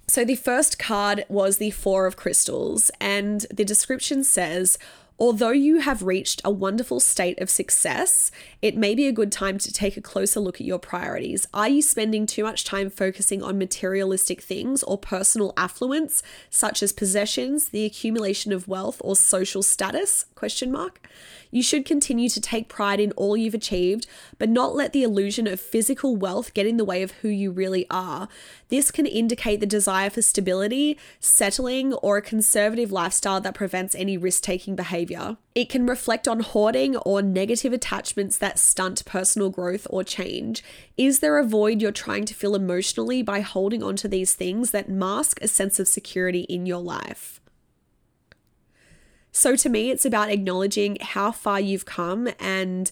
So 0.06 0.26
the 0.26 0.36
first 0.36 0.78
card 0.78 1.24
was 1.30 1.56
the 1.56 1.70
Four 1.70 2.04
of 2.04 2.18
Crystals, 2.18 2.90
and 3.00 3.46
the 3.50 3.64
description 3.64 4.22
says, 4.22 4.76
Although 5.18 5.52
you 5.52 5.80
have 5.80 6.02
reached 6.02 6.42
a 6.44 6.50
wonderful 6.50 7.00
state 7.00 7.40
of 7.40 7.48
success, 7.48 8.30
it 8.60 8.76
may 8.76 8.94
be 8.94 9.06
a 9.06 9.12
good 9.12 9.32
time 9.32 9.56
to 9.56 9.72
take 9.72 9.96
a 9.96 10.02
closer 10.02 10.40
look 10.40 10.60
at 10.60 10.66
your 10.66 10.78
priorities. 10.78 11.46
Are 11.54 11.68
you 11.68 11.80
spending 11.80 12.26
too 12.26 12.42
much 12.42 12.64
time 12.64 12.90
focusing 12.90 13.42
on 13.42 13.56
materialistic 13.56 14.42
things 14.42 14.82
or 14.82 14.98
personal 14.98 15.54
affluence, 15.56 16.22
such 16.50 16.82
as 16.82 16.92
possessions, 16.92 17.70
the 17.70 17.86
accumulation 17.86 18.52
of 18.52 18.68
wealth, 18.68 19.00
or 19.02 19.16
social 19.16 19.62
status? 19.62 20.26
Question 20.34 20.70
mark. 20.70 21.08
You 21.50 21.62
should 21.62 21.86
continue 21.86 22.28
to 22.28 22.40
take 22.40 22.68
pride 22.68 23.00
in 23.00 23.12
all 23.12 23.38
you've 23.38 23.54
achieved, 23.54 24.06
but 24.36 24.50
not 24.50 24.74
let 24.74 24.92
the 24.92 25.02
illusion 25.02 25.46
of 25.46 25.60
physical 25.60 26.14
wealth 26.14 26.52
get 26.52 26.66
in 26.66 26.76
the 26.76 26.84
way 26.84 27.02
of 27.02 27.12
who 27.12 27.28
you 27.28 27.50
really 27.50 27.86
are. 27.88 28.28
This 28.68 28.90
can 28.90 29.06
indicate 29.06 29.60
the 29.60 29.66
desire 29.66 30.10
for 30.10 30.20
stability, 30.20 30.98
settling, 31.20 31.94
or 31.94 32.18
a 32.18 32.22
conservative 32.22 32.92
lifestyle 32.92 33.40
that 33.40 33.54
prevents 33.54 33.94
any 33.94 34.18
risk 34.18 34.42
taking 34.42 34.76
behavior. 35.06 35.36
It 35.54 35.68
can 35.68 35.86
reflect 35.86 36.28
on 36.28 36.40
hoarding 36.40 36.96
or 36.98 37.22
negative 37.22 37.72
attachments 37.72 38.38
that 38.38 38.58
stunt 38.58 39.04
personal 39.04 39.50
growth 39.50 39.86
or 39.90 40.04
change. 40.04 40.62
Is 40.96 41.20
there 41.20 41.38
a 41.38 41.44
void 41.44 41.80
you're 41.80 41.92
trying 41.92 42.24
to 42.26 42.34
fill 42.34 42.54
emotionally 42.54 43.22
by 43.22 43.40
holding 43.40 43.82
on 43.82 43.96
to 43.96 44.08
these 44.08 44.34
things 44.34 44.70
that 44.72 44.88
mask 44.88 45.40
a 45.40 45.48
sense 45.48 45.80
of 45.80 45.88
security 45.88 46.40
in 46.42 46.66
your 46.66 46.80
life? 46.80 47.40
So 49.32 49.54
to 49.56 49.68
me, 49.68 49.90
it's 49.90 50.06
about 50.06 50.30
acknowledging 50.30 50.96
how 51.00 51.30
far 51.30 51.60
you've 51.60 51.84
come 51.84 52.28
and 52.38 52.90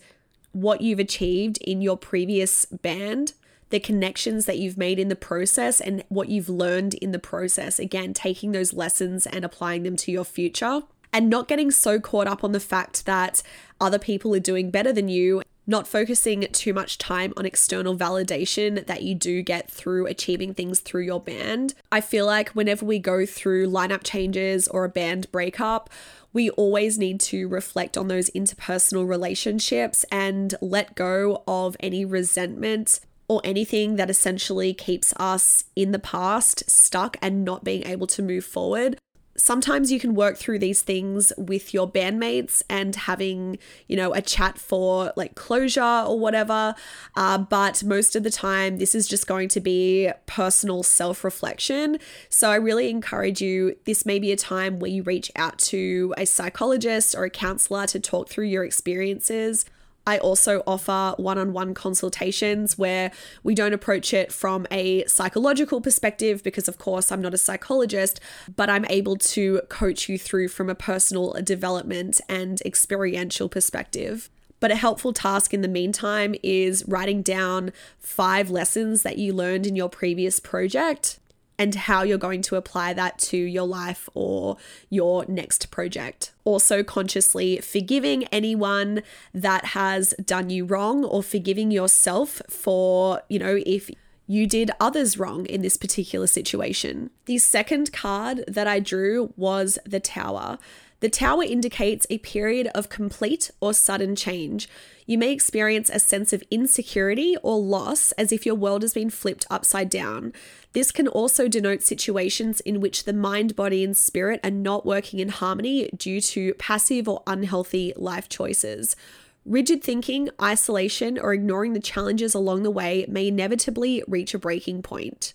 what 0.53 0.81
you've 0.81 0.99
achieved 0.99 1.59
in 1.59 1.81
your 1.81 1.97
previous 1.97 2.67
band, 2.67 3.33
the 3.71 3.81
connections 3.81 4.47
that 4.47 4.59
you've 4.59 4.77
made 4.77 4.99
in 4.99 5.09
the 5.09 5.17
process, 5.17 5.81
and 5.81 6.05
what 6.09 6.29
you've 6.29 6.51
learned 6.51 6.95
in 6.95 7.12
the 7.12 7.19
process. 7.19 7.79
Again, 7.79 8.12
taking 8.12 8.53
those 8.53 8.73
lessons 8.75 9.27
and 9.27 9.45
applying 9.45 9.83
them 9.83 9.97
to 9.97 10.12
your 10.12 10.25
future. 10.25 10.83
And 11.15 11.31
not 11.31 11.49
getting 11.49 11.71
so 11.71 12.01
caught 12.01 12.27
up 12.27 12.43
on 12.43 12.53
the 12.53 12.61
fact 12.61 13.07
that 13.07 13.43
other 13.81 13.99
people 13.99 14.35
are 14.35 14.41
doing 14.41 14.71
better 14.71 14.93
than 14.93 15.09
you 15.09 15.43
not 15.67 15.89
focusing 15.89 16.43
too 16.53 16.75
much 16.75 16.99
time 16.99 17.33
on 17.37 17.47
external 17.47 17.97
validation 17.97 18.85
that 18.87 19.03
you 19.03 19.15
do 19.15 19.43
get 19.43 19.71
through 19.71 20.07
achieving 20.07 20.53
things 20.53 20.81
through 20.81 21.03
your 21.03 21.21
band. 21.21 21.75
I 21.91 22.01
feel 22.01 22.27
like 22.27 22.51
whenever 22.51 22.85
we 22.85 22.99
go 22.99 23.25
through 23.25 23.71
lineup 23.71 24.03
changes 24.05 24.69
or 24.69 24.85
a 24.85 24.91
band 24.91 25.31
breakup, 25.33 25.89
we 26.33 26.51
always 26.51 26.99
need 26.99 27.21
to 27.21 27.49
reflect 27.49 27.97
on 27.97 28.09
those 28.09 28.29
interpersonal 28.31 29.09
relationships 29.09 30.05
and 30.11 30.55
let 30.61 30.95
go 30.95 31.43
of 31.47 31.77
any 31.81 32.05
resentment 32.05 33.01
or 33.29 33.41
anything 33.43 33.97
that 33.97 34.11
essentially 34.11 34.75
keeps 34.75 35.15
us 35.17 35.65
in 35.75 35.93
the 35.93 35.99
past, 35.99 36.69
stuck, 36.69 37.17
and 37.23 37.43
not 37.43 37.65
being 37.65 37.87
able 37.87 38.07
to 38.09 38.21
move 38.21 38.45
forward 38.45 38.99
sometimes 39.37 39.91
you 39.91 39.99
can 39.99 40.14
work 40.14 40.37
through 40.37 40.59
these 40.59 40.82
things 40.82 41.32
with 41.37 41.74
your 41.74 41.91
bandmates 41.91 42.62
and 42.68 42.95
having, 42.95 43.59
you 43.89 43.97
know, 43.97 44.12
a 44.12 44.22
chat 44.22 44.59
for 44.59 45.12
like 45.16 45.35
closure 45.35 45.82
or 45.82 46.18
whatever. 46.18 46.74
Uh, 47.16 47.39
but 47.39 47.82
most 47.85 48.16
of 48.16 48.22
the 48.22 48.30
time, 48.30 48.78
this 48.78 48.95
is 48.95 49.09
just 49.09 49.26
going 49.26 49.49
to 49.49 49.61
be 49.61 50.11
personal 50.26 50.82
self 50.82 51.24
reflection. 51.24 51.99
So 52.28 52.51
I 52.51 52.57
really 52.57 52.91
encourage 52.91 53.41
you, 53.41 53.76
this 53.85 54.07
may 54.07 54.18
be 54.18 54.32
a 54.32 54.37
time 54.37 54.78
where 54.78 54.91
you 54.91 55.03
reach 55.03 55.30
out 55.37 55.59
to 55.59 56.14
a 56.16 56.26
psychologist 56.26 57.14
or 57.14 57.24
a 57.24 57.30
counselor 57.30 57.87
to 57.89 58.01
talk 58.01 58.28
through 58.28 58.47
your 58.47 58.64
experiences. 58.64 59.64
I 60.07 60.19
also 60.19 60.63
offer 60.67 61.15
one 61.17 61.39
on 61.39 61.53
one 61.53 61.73
consultations 61.75 62.77
where 62.77 63.11
we 63.43 63.55
don't 63.55 63.73
approach 63.73 64.13
it 64.13 64.33
from 64.33 64.67
a 64.71 65.05
psychological 65.07 65.81
perspective 65.81 66.43
because, 66.43 66.69
of 66.69 66.79
course, 66.79 67.11
I'm 67.11 67.23
not 67.23 67.35
a 67.35 67.39
psychologist, 67.39 68.21
but 68.55 68.69
I'm 68.69 68.85
able 68.87 69.17
to 69.17 69.63
coach 69.69 70.09
you 70.09 70.19
through 70.19 70.49
from 70.49 70.69
a 70.69 70.75
personal 70.75 71.33
development 71.43 72.21
and 72.29 72.61
experiential 72.63 73.49
perspective. 73.49 74.31
But 74.61 74.71
a 74.71 74.77
helpful 74.77 75.13
task 75.13 75.53
in 75.53 75.63
the 75.63 75.69
meantime 75.69 76.35
is 76.43 76.85
writing 76.87 77.23
down 77.23 77.73
five 77.99 78.51
lessons 78.51 79.03
that 79.03 79.19
you 79.19 79.33
learned 79.33 79.67
in 79.67 79.77
your 79.77 79.89
previous 79.89 80.39
project 80.39 81.19
and 81.59 81.75
how 81.75 82.03
you're 82.03 82.19
going 82.19 82.43
to 82.43 82.57
apply 82.57 82.93
that 82.95 83.19
to 83.19 83.37
your 83.37 83.67
life 83.67 84.09
or 84.15 84.57
your 84.91 85.25
next 85.27 85.71
project. 85.71 86.33
Also, 86.45 86.83
consciously 86.83 87.59
forgiving 87.59 88.25
anyone 88.25 89.03
that 89.33 89.67
has 89.67 90.15
done 90.25 90.51
you 90.51 90.65
wrong 90.65 91.05
or 91.05 91.23
forgiving 91.23 91.71
yourself 91.71 92.43
for, 92.49 93.23
you 93.29 93.39
know, 93.39 93.61
if 93.65 93.91
you 94.27 94.47
did 94.47 94.71
others 94.81 95.19
wrong 95.19 95.47
in 95.47 95.63
this 95.63 95.77
particular 95.77 96.27
situation. 96.27 97.11
The 97.27 97.39
second 97.39 97.93
card 97.93 98.45
that 98.49 98.67
I 98.67 98.81
drew 98.81 99.33
was 99.37 99.79
the 99.85 100.01
Tower. 100.01 100.59
The 101.01 101.11
tower 101.11 101.43
indicates 101.43 102.07
a 102.09 102.17
period 102.19 102.69
of 102.75 102.89
complete 102.89 103.51
or 103.61 103.75
sudden 103.75 104.17
change. 104.17 104.69
You 105.07 105.19
may 105.19 105.33
experience 105.33 105.91
a 105.91 105.99
sense 105.99 106.33
of 106.33 106.43
insecurity 106.51 107.37
or 107.43 107.59
loss 107.59 108.13
as 108.13 108.33
if 108.33 108.47
your 108.47 108.55
world 108.55 108.83
has 108.83 108.95
been 108.95 109.11
flipped 109.11 109.47
upside 109.51 109.91
down. 109.91 110.33
This 110.73 110.91
can 110.91 111.07
also 111.09 111.47
denote 111.47 111.83
situations 111.83 112.61
in 112.61 112.81
which 112.81 113.05
the 113.05 113.13
mind, 113.13 113.55
body, 113.55 113.85
and 113.85 113.95
spirit 113.95 114.41
are 114.43 114.51
not 114.51 114.87
working 114.87 115.21
in 115.21 115.29
harmony 115.29 115.91
due 115.95 116.23
to 116.23 116.55
passive 116.55 117.07
or 117.07 117.23
unhealthy 117.27 117.93
life 117.97 118.31
choices. 118.31 118.97
Rigid 119.45 119.85
thinking, 119.85 120.31
isolation, 120.41 121.19
or 121.19 121.35
ignoring 121.35 121.75
the 121.75 121.81
challenges 121.81 122.35
along 122.35 122.63
the 122.63 122.71
way 122.71 123.05
may 123.07 123.29
inevitably 123.29 124.03
reach 124.09 124.33
a 124.33 124.39
breaking 124.39 124.81
point. 124.81 125.35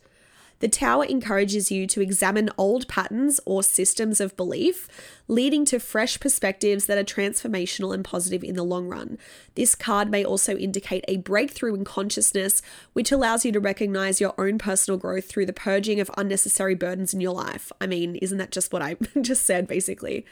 The 0.60 0.68
tower 0.68 1.06
encourages 1.06 1.72
you 1.72 1.88
to 1.88 2.02
examine 2.02 2.50
old 2.58 2.88
patterns 2.88 3.40
or 3.46 3.64
systems 3.64 4.20
of 4.20 4.36
belief, 4.36 4.88
leading 5.28 5.66
to 5.66 5.80
fresh 5.80 6.20
perspectives 6.20 6.86
that 6.86 6.98
are 6.98 7.04
transformational 7.04 7.94
and 7.94 8.04
positive 8.04 8.44
in 8.44 8.56
the 8.56 8.64
long 8.64 8.88
run. 8.88 9.18
This 9.56 9.76
card 9.76 10.10
may 10.10 10.24
also 10.24 10.58
indicate 10.58 11.06
a 11.08 11.18
breakthrough 11.18 11.76
in 11.76 11.86
consciousness, 11.86 12.62
which 12.94 13.12
allows 13.12 13.46
you 13.46 13.52
to 13.54 13.60
recognize 13.60 14.20
your 14.20 14.34
own 14.38 14.58
personal 14.58 14.98
growth 14.98 15.26
through 15.26 15.46
the 15.46 15.54
purging 15.54 16.00
of 16.00 16.12
unnecessary 16.18 16.76
burdens 16.76 17.14
in 17.14 17.22
your 17.22 17.34
life. 17.34 17.72
I 17.80 17.88
mean, 17.88 18.16
isn't 18.16 18.38
that 18.38 18.52
just 18.52 18.74
what 18.74 18.82
I 18.82 18.98
just 19.22 19.46
said, 19.46 19.68
basically? 19.68 20.26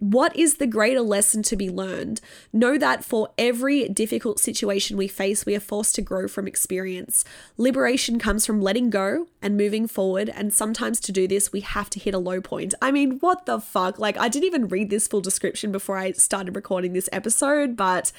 What 0.00 0.36
is 0.36 0.58
the 0.58 0.68
greater 0.68 1.00
lesson 1.00 1.42
to 1.42 1.56
be 1.56 1.68
learned? 1.68 2.20
Know 2.52 2.78
that 2.78 3.04
for 3.04 3.30
every 3.36 3.88
difficult 3.88 4.38
situation 4.38 4.96
we 4.96 5.08
face, 5.08 5.44
we 5.44 5.56
are 5.56 5.60
forced 5.60 5.96
to 5.96 6.02
grow 6.02 6.28
from 6.28 6.46
experience. 6.46 7.24
Liberation 7.56 8.20
comes 8.20 8.46
from 8.46 8.60
letting 8.60 8.90
go 8.90 9.26
and 9.42 9.56
moving 9.56 9.88
forward, 9.88 10.28
and 10.28 10.54
sometimes 10.54 11.00
to 11.00 11.10
do 11.10 11.26
this, 11.26 11.50
we 11.50 11.62
have 11.62 11.90
to 11.90 11.98
hit 11.98 12.14
a 12.14 12.18
low 12.18 12.40
point. 12.40 12.74
I 12.80 12.92
mean, 12.92 13.18
what 13.18 13.46
the 13.46 13.58
fuck? 13.58 13.98
Like, 13.98 14.16
I 14.16 14.28
didn't 14.28 14.46
even 14.46 14.68
read 14.68 14.90
this 14.90 15.08
full 15.08 15.20
description 15.20 15.72
before 15.72 15.98
I 15.98 16.12
started 16.12 16.54
recording 16.54 16.92
this 16.92 17.08
episode, 17.10 17.76
but 17.76 18.12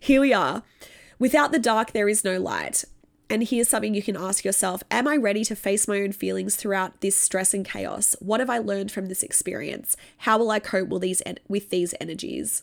here 0.00 0.22
we 0.22 0.32
are. 0.32 0.62
Without 1.18 1.52
the 1.52 1.58
dark, 1.58 1.92
there 1.92 2.08
is 2.08 2.24
no 2.24 2.40
light. 2.40 2.86
And 3.32 3.42
here's 3.42 3.68
something 3.68 3.94
you 3.94 4.02
can 4.02 4.14
ask 4.14 4.44
yourself 4.44 4.82
Am 4.90 5.08
I 5.08 5.16
ready 5.16 5.42
to 5.46 5.56
face 5.56 5.88
my 5.88 6.02
own 6.02 6.12
feelings 6.12 6.54
throughout 6.54 7.00
this 7.00 7.16
stress 7.16 7.54
and 7.54 7.64
chaos? 7.64 8.14
What 8.20 8.40
have 8.40 8.50
I 8.50 8.58
learned 8.58 8.92
from 8.92 9.06
this 9.06 9.22
experience? 9.22 9.96
How 10.18 10.36
will 10.36 10.50
I 10.50 10.60
cope 10.60 10.90
with 10.90 11.00
these, 11.00 11.22
with 11.48 11.70
these 11.70 11.94
energies? 11.98 12.62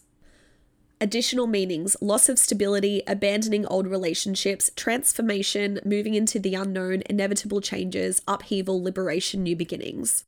Additional 1.02 1.48
meanings 1.48 1.98
loss 2.02 2.30
of 2.30 2.38
stability, 2.38 3.02
abandoning 3.08 3.66
old 3.66 3.88
relationships, 3.88 4.70
transformation, 4.76 5.80
moving 5.84 6.14
into 6.14 6.38
the 6.38 6.54
unknown, 6.54 7.02
inevitable 7.10 7.62
changes, 7.62 8.22
upheaval, 8.28 8.84
liberation, 8.84 9.42
new 9.42 9.56
beginnings. 9.56 10.26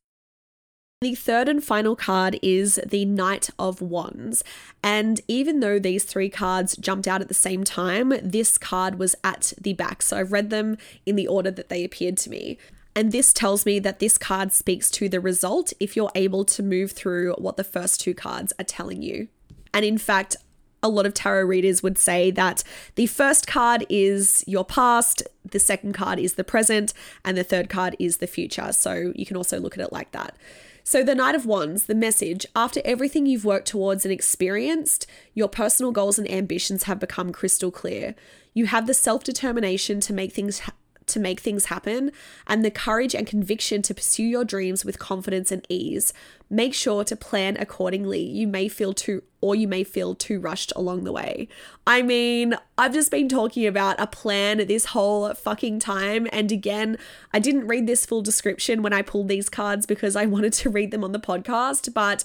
The 1.02 1.16
third 1.16 1.49
and 1.49 1.64
final 1.64 1.95
card 1.95 2.38
is 2.43 2.80
the 2.86 3.06
Knight 3.06 3.49
of 3.58 3.82
Wands. 3.82 4.43
And 4.84 5.20
even 5.28 5.60
though 5.60 5.80
these 5.80 6.04
three 6.04 6.30
cards 6.30 6.78
jumped 6.78 7.08
out 7.08 7.22
at 7.22 7.28
the 7.28 7.34
same 7.34 7.64
time, 7.64 8.14
this 8.22 8.60
card 8.60 8.99
was 8.99 9.16
at 9.24 9.52
the 9.60 9.74
back. 9.74 10.04
So 10.04 10.18
I've 10.18 10.32
read 10.32 10.52
them 10.52 10.78
in 11.08 11.16
the 11.16 11.26
order 11.26 11.49
that 11.49 11.70
they 11.70 11.84
appeared 11.84 12.18
to 12.18 12.30
me. 12.30 12.60
And 12.95 13.12
this 13.12 13.34
tells 13.34 13.66
me 13.66 13.80
that 13.80 13.97
this 13.97 14.20
card 14.20 14.54
speaks 14.54 14.91
to 14.91 15.10
the 15.10 15.20
result 15.20 15.74
if 15.80 15.95
you're 15.95 16.12
able 16.14 16.45
to 16.45 16.62
move 16.62 16.91
through 16.91 17.34
what 17.39 17.58
the 17.58 17.64
first 17.64 17.99
two 17.99 18.14
cards 18.14 18.54
are 18.60 18.64
telling 18.64 19.02
you. 19.02 19.28
And 19.74 19.84
in 19.84 19.97
fact, 19.97 20.36
a 20.84 20.89
lot 20.89 21.08
of 21.08 21.16
tarot 21.16 21.45
readers 21.45 21.82
would 21.82 21.97
say 21.97 22.30
that 22.30 22.64
the 22.93 23.08
first 23.08 23.47
card 23.47 23.88
is 23.89 24.43
your 24.45 24.66
past, 24.66 25.24
the 25.43 25.60
second 25.60 25.93
card 25.93 26.20
is 26.20 26.36
the 26.36 26.43
present, 26.43 26.93
and 27.26 27.36
the 27.36 27.43
third 27.43 27.70
card 27.70 27.95
is 27.97 28.18
the 28.18 28.28
future. 28.28 28.72
So 28.72 29.14
you 29.16 29.26
can 29.26 29.38
also 29.38 29.60
look 29.60 29.76
at 29.76 29.84
it 29.84 29.91
like 29.91 30.12
that. 30.12 30.36
So, 30.84 31.03
the 31.03 31.15
Knight 31.15 31.36
of 31.36 31.45
Wands, 31.45 31.86
the 31.86 31.95
message 31.95 32.45
after 32.55 32.82
everything 32.84 33.25
you've 33.25 33.45
worked 33.45 33.67
towards 33.67 34.05
and 34.05 34.11
experienced, 34.11 35.05
your 35.34 35.47
personal 35.47 35.91
goals 35.91 36.17
and 36.17 36.29
ambitions 36.29 36.84
have 36.84 36.99
become 36.99 37.32
crystal 37.32 37.71
clear. 37.71 38.15
You 38.53 38.65
have 38.65 38.88
the 38.88 38.93
self 38.93 39.23
determination 39.23 39.99
to 40.01 40.13
make 40.13 40.34
things 40.34 40.61
to 41.07 41.19
make 41.19 41.39
things 41.39 41.65
happen, 41.65 42.11
and 42.47 42.63
the 42.63 42.71
courage 42.71 43.13
and 43.13 43.27
conviction 43.27 43.82
to 43.84 43.93
pursue 43.93 44.23
your 44.23 44.45
dreams 44.45 44.86
with 44.86 44.99
confidence 44.99 45.51
and 45.51 45.65
ease. 45.69 46.13
Make 46.49 46.73
sure 46.73 47.03
to 47.03 47.15
plan 47.15 47.57
accordingly. 47.57 48.21
You 48.21 48.47
may 48.47 48.67
feel 48.67 48.93
too 48.93 49.23
or 49.42 49.56
you 49.56 49.68
may 49.68 49.84
feel 49.84 50.16
too 50.16 50.39
rushed 50.39 50.72
along 50.76 51.04
the 51.04 51.12
way. 51.12 51.48
I 51.86 52.04
mean, 52.04 52.56
I've 52.78 52.94
just 52.94 53.12
been 53.12 53.28
talking 53.28 53.66
about 53.66 54.00
a 54.00 54.08
plan 54.08 54.60
this 54.68 54.86
whole 54.86 55.34
fucking 55.34 55.80
time. 55.80 56.28
And 56.32 56.52
again, 56.52 56.98
I 57.34 57.39
didn't 57.39 57.68
read 57.68 57.88
this 57.88 58.06
full 58.06 58.22
description 58.22 58.84
when 58.84 58.94
I 58.94 59.02
pulled 59.02 59.28
these 59.28 59.50
cards 59.50 59.86
because 59.86 60.16
I 60.16 60.26
wanted 60.28 60.54
to 60.54 60.70
read 60.70 60.92
them 60.92 61.04
on 61.04 61.12
the 61.12 61.20
podcast, 61.20 61.94
but 61.94 62.24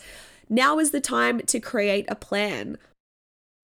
now 0.49 0.79
is 0.79 0.91
the 0.91 1.01
time 1.01 1.41
to 1.41 1.59
create 1.59 2.05
a 2.09 2.15
plan. 2.15 2.77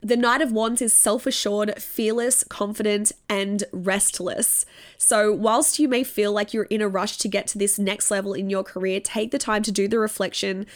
The 0.05 0.17
Knight 0.17 0.43
of 0.43 0.51
Wands 0.51 0.83
is 0.83 0.93
self 0.93 1.27
assured, 1.27 1.81
fearless, 1.81 2.43
confident, 2.43 3.13
and 3.29 3.63
restless. 3.73 4.67
So, 4.99 5.33
whilst 5.33 5.79
you 5.79 5.87
may 5.87 6.03
feel 6.03 6.33
like 6.33 6.53
you're 6.53 6.65
in 6.65 6.83
a 6.83 6.89
rush 6.89 7.19
to 7.19 7.29
get 7.29 7.47
to 7.49 7.59
this 7.59 7.79
next 7.79 8.11
level 8.11 8.35
in 8.35 8.51
your 8.51 8.65
career, 8.65 8.99
take 8.99 9.31
the 9.31 9.39
time 9.39 9.63
to 9.63 9.71
do 9.71 9.87
the 9.87 10.01
reflection 10.01 10.67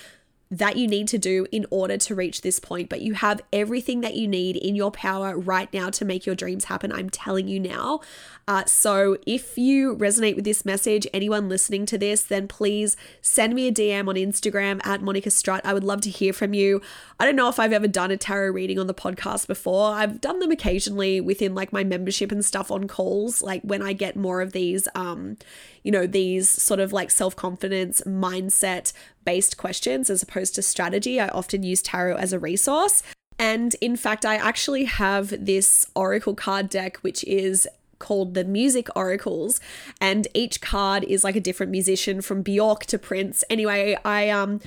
that 0.50 0.76
you 0.76 0.86
need 0.86 1.08
to 1.08 1.18
do 1.18 1.46
in 1.50 1.66
order 1.70 1.96
to 1.96 2.14
reach 2.14 2.42
this 2.42 2.60
point, 2.60 2.88
but 2.88 3.00
you 3.00 3.14
have 3.14 3.42
everything 3.52 4.00
that 4.02 4.14
you 4.14 4.28
need 4.28 4.56
in 4.56 4.76
your 4.76 4.92
power 4.92 5.36
right 5.36 5.72
now 5.72 5.90
to 5.90 6.04
make 6.04 6.24
your 6.24 6.36
dreams 6.36 6.66
happen. 6.66 6.92
I'm 6.92 7.10
telling 7.10 7.48
you 7.48 7.58
now. 7.58 8.00
Uh, 8.48 8.64
so, 8.64 9.16
if 9.26 9.58
you 9.58 9.96
resonate 9.96 10.36
with 10.36 10.44
this 10.44 10.64
message, 10.64 11.04
anyone 11.12 11.48
listening 11.48 11.84
to 11.86 11.98
this, 11.98 12.22
then 12.22 12.46
please 12.46 12.96
send 13.20 13.54
me 13.54 13.66
a 13.66 13.72
DM 13.72 14.08
on 14.08 14.14
Instagram 14.14 14.80
at 14.86 15.02
Monica 15.02 15.30
Strutt. 15.30 15.62
I 15.64 15.74
would 15.74 15.82
love 15.82 16.00
to 16.02 16.10
hear 16.10 16.32
from 16.32 16.54
you. 16.54 16.80
I 17.18 17.24
don't 17.24 17.34
know 17.34 17.48
if 17.48 17.58
I've 17.58 17.72
ever 17.72 17.88
done 17.88 18.12
a 18.12 18.16
tarot 18.16 18.52
reading 18.52 18.78
on 18.78 18.86
the 18.86 18.94
podcast 18.94 19.48
before. 19.48 19.94
I've 19.94 20.20
done 20.20 20.38
them 20.38 20.52
occasionally 20.52 21.20
within 21.20 21.56
like 21.56 21.72
my 21.72 21.82
membership 21.82 22.30
and 22.30 22.44
stuff 22.44 22.70
on 22.70 22.86
calls, 22.86 23.42
like 23.42 23.62
when 23.62 23.82
I 23.82 23.92
get 23.94 24.14
more 24.14 24.40
of 24.40 24.52
these, 24.52 24.86
um, 24.94 25.38
you 25.82 25.90
know, 25.90 26.06
these 26.06 26.48
sort 26.48 26.78
of 26.78 26.92
like 26.92 27.10
self 27.10 27.34
confidence 27.34 28.00
mindset 28.06 28.92
based 29.26 29.58
questions 29.58 30.08
as 30.08 30.22
opposed 30.22 30.54
to 30.54 30.62
strategy. 30.62 31.20
I 31.20 31.28
often 31.28 31.62
use 31.62 31.82
tarot 31.82 32.16
as 32.16 32.32
a 32.32 32.38
resource. 32.38 33.02
And 33.38 33.76
in 33.82 33.96
fact, 33.96 34.24
I 34.24 34.36
actually 34.36 34.84
have 34.84 35.44
this 35.44 35.86
oracle 35.94 36.34
card 36.34 36.70
deck, 36.70 36.96
which 36.98 37.22
is 37.24 37.68
called 37.98 38.34
the 38.34 38.44
Music 38.44 38.88
Oracles, 38.96 39.60
and 40.00 40.26
each 40.34 40.60
card 40.60 41.04
is 41.04 41.24
like 41.24 41.36
a 41.36 41.40
different 41.40 41.72
musician 41.72 42.20
from 42.20 42.42
Bjork 42.42 42.86
to 42.86 42.98
Prince. 42.98 43.44
Anyway, 43.50 43.96
I 44.04 44.30
um 44.30 44.60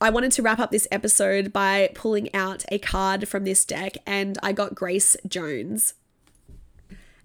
I 0.00 0.10
wanted 0.10 0.32
to 0.32 0.42
wrap 0.42 0.58
up 0.58 0.70
this 0.70 0.88
episode 0.90 1.52
by 1.52 1.90
pulling 1.94 2.34
out 2.34 2.64
a 2.70 2.78
card 2.78 3.28
from 3.28 3.44
this 3.44 3.64
deck, 3.64 3.98
and 4.06 4.38
I 4.42 4.52
got 4.52 4.74
Grace 4.74 5.16
Jones. 5.28 5.94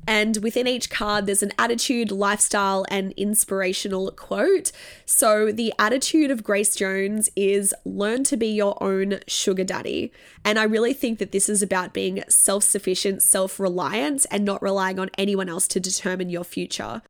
And 0.08 0.38
within 0.38 0.68
each 0.68 0.90
card, 0.90 1.26
there's 1.26 1.44
an 1.44 1.54
attitude, 1.58 2.12
lifestyle, 2.12 2.86
and 2.90 3.12
inspirational 3.14 4.12
quote. 4.12 4.72
So, 5.06 5.52
the 5.52 5.74
attitude 5.80 6.32
of 6.32 6.44
Grace 6.44 6.76
Jones 6.76 7.30
is 7.36 7.74
learn 7.86 8.24
to 8.26 8.38
be 8.38 8.48
your 8.48 8.82
own 8.84 9.20
sugar 9.28 9.64
daddy. 9.64 10.12
And 10.44 10.60
I 10.60 10.64
really 10.64 10.94
think 10.94 11.20
that 11.20 11.32
this 11.32 11.50
is 11.50 11.62
about 11.64 11.94
being 11.94 12.24
self 12.30 12.64
sufficient, 12.64 13.24
self 13.24 13.60
reliant, 13.60 14.26
and 14.30 14.46
not 14.46 14.62
relying 14.62 15.00
on 15.00 15.10
anyone 15.18 15.50
else 15.50 15.68
to 15.70 15.80
determine 15.80 16.30
your 16.30 16.44
future. 16.44 17.02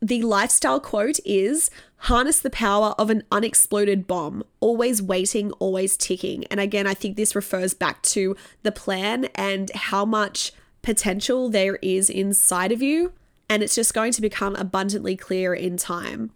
The 0.00 0.22
lifestyle 0.22 0.80
quote 0.80 1.18
is 1.24 1.70
harness 1.96 2.38
the 2.38 2.50
power 2.50 2.94
of 2.98 3.08
an 3.08 3.22
unexploded 3.32 4.06
bomb, 4.06 4.44
always 4.60 5.00
waiting, 5.00 5.50
always 5.52 5.96
ticking. 5.96 6.44
And 6.48 6.60
again, 6.60 6.86
I 6.86 6.92
think 6.92 7.16
this 7.16 7.34
refers 7.34 7.72
back 7.72 8.02
to 8.02 8.36
the 8.62 8.70
plan 8.70 9.24
and 9.34 9.70
how 9.70 10.04
much 10.04 10.52
potential 10.84 11.48
there 11.48 11.76
is 11.76 12.08
inside 12.08 12.70
of 12.70 12.82
you, 12.82 13.12
and 13.48 13.62
it's 13.62 13.74
just 13.74 13.94
going 13.94 14.12
to 14.12 14.22
become 14.22 14.54
abundantly 14.54 15.16
clear 15.16 15.52
in 15.54 15.76
time. 15.76 16.30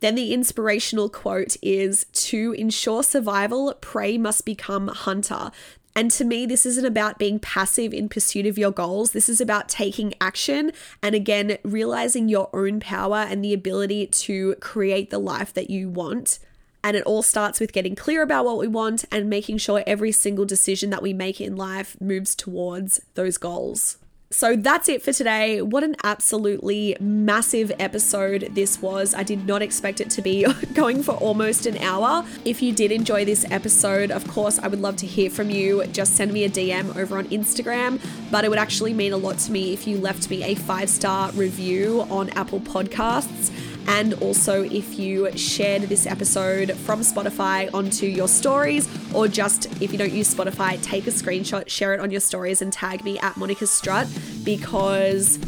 Then 0.00 0.14
the 0.14 0.32
inspirational 0.32 1.08
quote 1.08 1.56
is 1.62 2.06
To 2.12 2.52
ensure 2.52 3.02
survival, 3.02 3.74
prey 3.80 4.18
must 4.18 4.44
become 4.44 4.88
hunter. 4.88 5.50
And 5.96 6.10
to 6.10 6.24
me, 6.24 6.44
this 6.44 6.66
isn't 6.66 6.84
about 6.84 7.18
being 7.18 7.38
passive 7.38 7.94
in 7.94 8.08
pursuit 8.08 8.46
of 8.46 8.58
your 8.58 8.72
goals. 8.72 9.12
This 9.12 9.28
is 9.28 9.40
about 9.40 9.68
taking 9.68 10.12
action 10.20 10.72
and 11.02 11.14
again, 11.14 11.56
realizing 11.62 12.28
your 12.28 12.50
own 12.52 12.80
power 12.80 13.18
and 13.18 13.44
the 13.44 13.54
ability 13.54 14.08
to 14.08 14.56
create 14.56 15.10
the 15.10 15.20
life 15.20 15.54
that 15.54 15.70
you 15.70 15.88
want 15.88 16.40
and 16.84 16.96
it 16.96 17.02
all 17.04 17.22
starts 17.22 17.58
with 17.58 17.72
getting 17.72 17.96
clear 17.96 18.22
about 18.22 18.44
what 18.44 18.58
we 18.58 18.68
want 18.68 19.06
and 19.10 19.28
making 19.28 19.56
sure 19.56 19.82
every 19.86 20.12
single 20.12 20.44
decision 20.44 20.90
that 20.90 21.02
we 21.02 21.14
make 21.14 21.40
in 21.40 21.56
life 21.56 21.98
moves 22.00 22.34
towards 22.34 23.00
those 23.14 23.38
goals. 23.38 23.96
So 24.30 24.56
that's 24.56 24.88
it 24.88 25.00
for 25.00 25.12
today. 25.12 25.62
What 25.62 25.84
an 25.84 25.94
absolutely 26.02 26.96
massive 26.98 27.70
episode 27.78 28.50
this 28.52 28.82
was. 28.82 29.14
I 29.14 29.22
did 29.22 29.46
not 29.46 29.62
expect 29.62 30.00
it 30.00 30.10
to 30.10 30.22
be 30.22 30.44
going 30.74 31.04
for 31.04 31.12
almost 31.12 31.66
an 31.66 31.78
hour. 31.78 32.26
If 32.44 32.60
you 32.60 32.72
did 32.72 32.90
enjoy 32.90 33.24
this 33.24 33.46
episode, 33.50 34.10
of 34.10 34.26
course, 34.26 34.58
I 34.58 34.66
would 34.66 34.80
love 34.80 34.96
to 34.96 35.06
hear 35.06 35.30
from 35.30 35.50
you. 35.50 35.86
Just 35.86 36.16
send 36.16 36.32
me 36.32 36.44
a 36.44 36.50
DM 36.50 36.96
over 36.96 37.16
on 37.16 37.26
Instagram. 37.28 38.00
But 38.32 38.44
it 38.44 38.48
would 38.48 38.58
actually 38.58 38.92
mean 38.92 39.12
a 39.12 39.16
lot 39.16 39.38
to 39.38 39.52
me 39.52 39.72
if 39.72 39.86
you 39.86 39.98
left 39.98 40.28
me 40.28 40.42
a 40.42 40.56
five 40.56 40.90
star 40.90 41.30
review 41.32 42.04
on 42.10 42.28
Apple 42.30 42.60
Podcasts 42.60 43.52
and 43.86 44.14
also 44.14 44.62
if 44.62 44.98
you 44.98 45.30
shared 45.36 45.82
this 45.82 46.06
episode 46.06 46.72
from 46.78 47.00
Spotify 47.00 47.72
onto 47.74 48.06
your 48.06 48.28
stories, 48.28 48.88
or 49.14 49.28
just 49.28 49.66
if 49.82 49.92
you 49.92 49.98
don't 49.98 50.12
use 50.12 50.32
Spotify, 50.34 50.82
take 50.82 51.06
a 51.06 51.10
screenshot, 51.10 51.68
share 51.68 51.94
it 51.94 52.00
on 52.00 52.10
your 52.10 52.20
stories, 52.20 52.62
and 52.62 52.72
tag 52.72 53.04
me 53.04 53.18
at 53.18 53.36
Monica 53.36 53.66
Strutt 53.66 54.08
because 54.42 55.38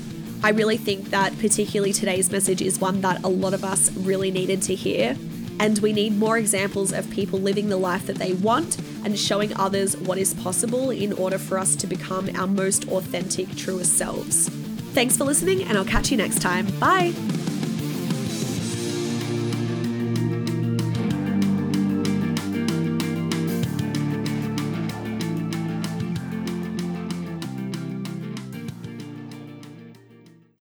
I 0.42 0.50
really 0.50 0.76
think 0.76 1.10
that 1.10 1.36
particularly 1.38 1.92
today's 1.92 2.30
message 2.30 2.62
is 2.62 2.78
one 2.78 3.00
that 3.00 3.24
a 3.24 3.28
lot 3.28 3.54
of 3.54 3.64
us 3.64 3.90
really 3.96 4.30
needed 4.30 4.62
to 4.62 4.74
hear. 4.74 5.16
And 5.58 5.78
we 5.78 5.92
need 5.92 6.18
more 6.18 6.36
examples 6.36 6.92
of 6.92 7.08
people 7.10 7.38
living 7.38 7.70
the 7.70 7.78
life 7.78 8.06
that 8.06 8.16
they 8.16 8.34
want 8.34 8.78
and 9.04 9.18
showing 9.18 9.56
others 9.56 9.96
what 9.96 10.18
is 10.18 10.34
possible 10.34 10.90
in 10.90 11.14
order 11.14 11.38
for 11.38 11.58
us 11.58 11.74
to 11.76 11.86
become 11.86 12.28
our 12.36 12.46
most 12.46 12.86
authentic, 12.88 13.56
truest 13.56 13.96
selves. 13.96 14.50
Thanks 14.92 15.16
for 15.16 15.24
listening, 15.24 15.62
and 15.62 15.78
I'll 15.78 15.84
catch 15.84 16.10
you 16.10 16.16
next 16.16 16.40
time. 16.42 16.66
Bye. 16.78 17.14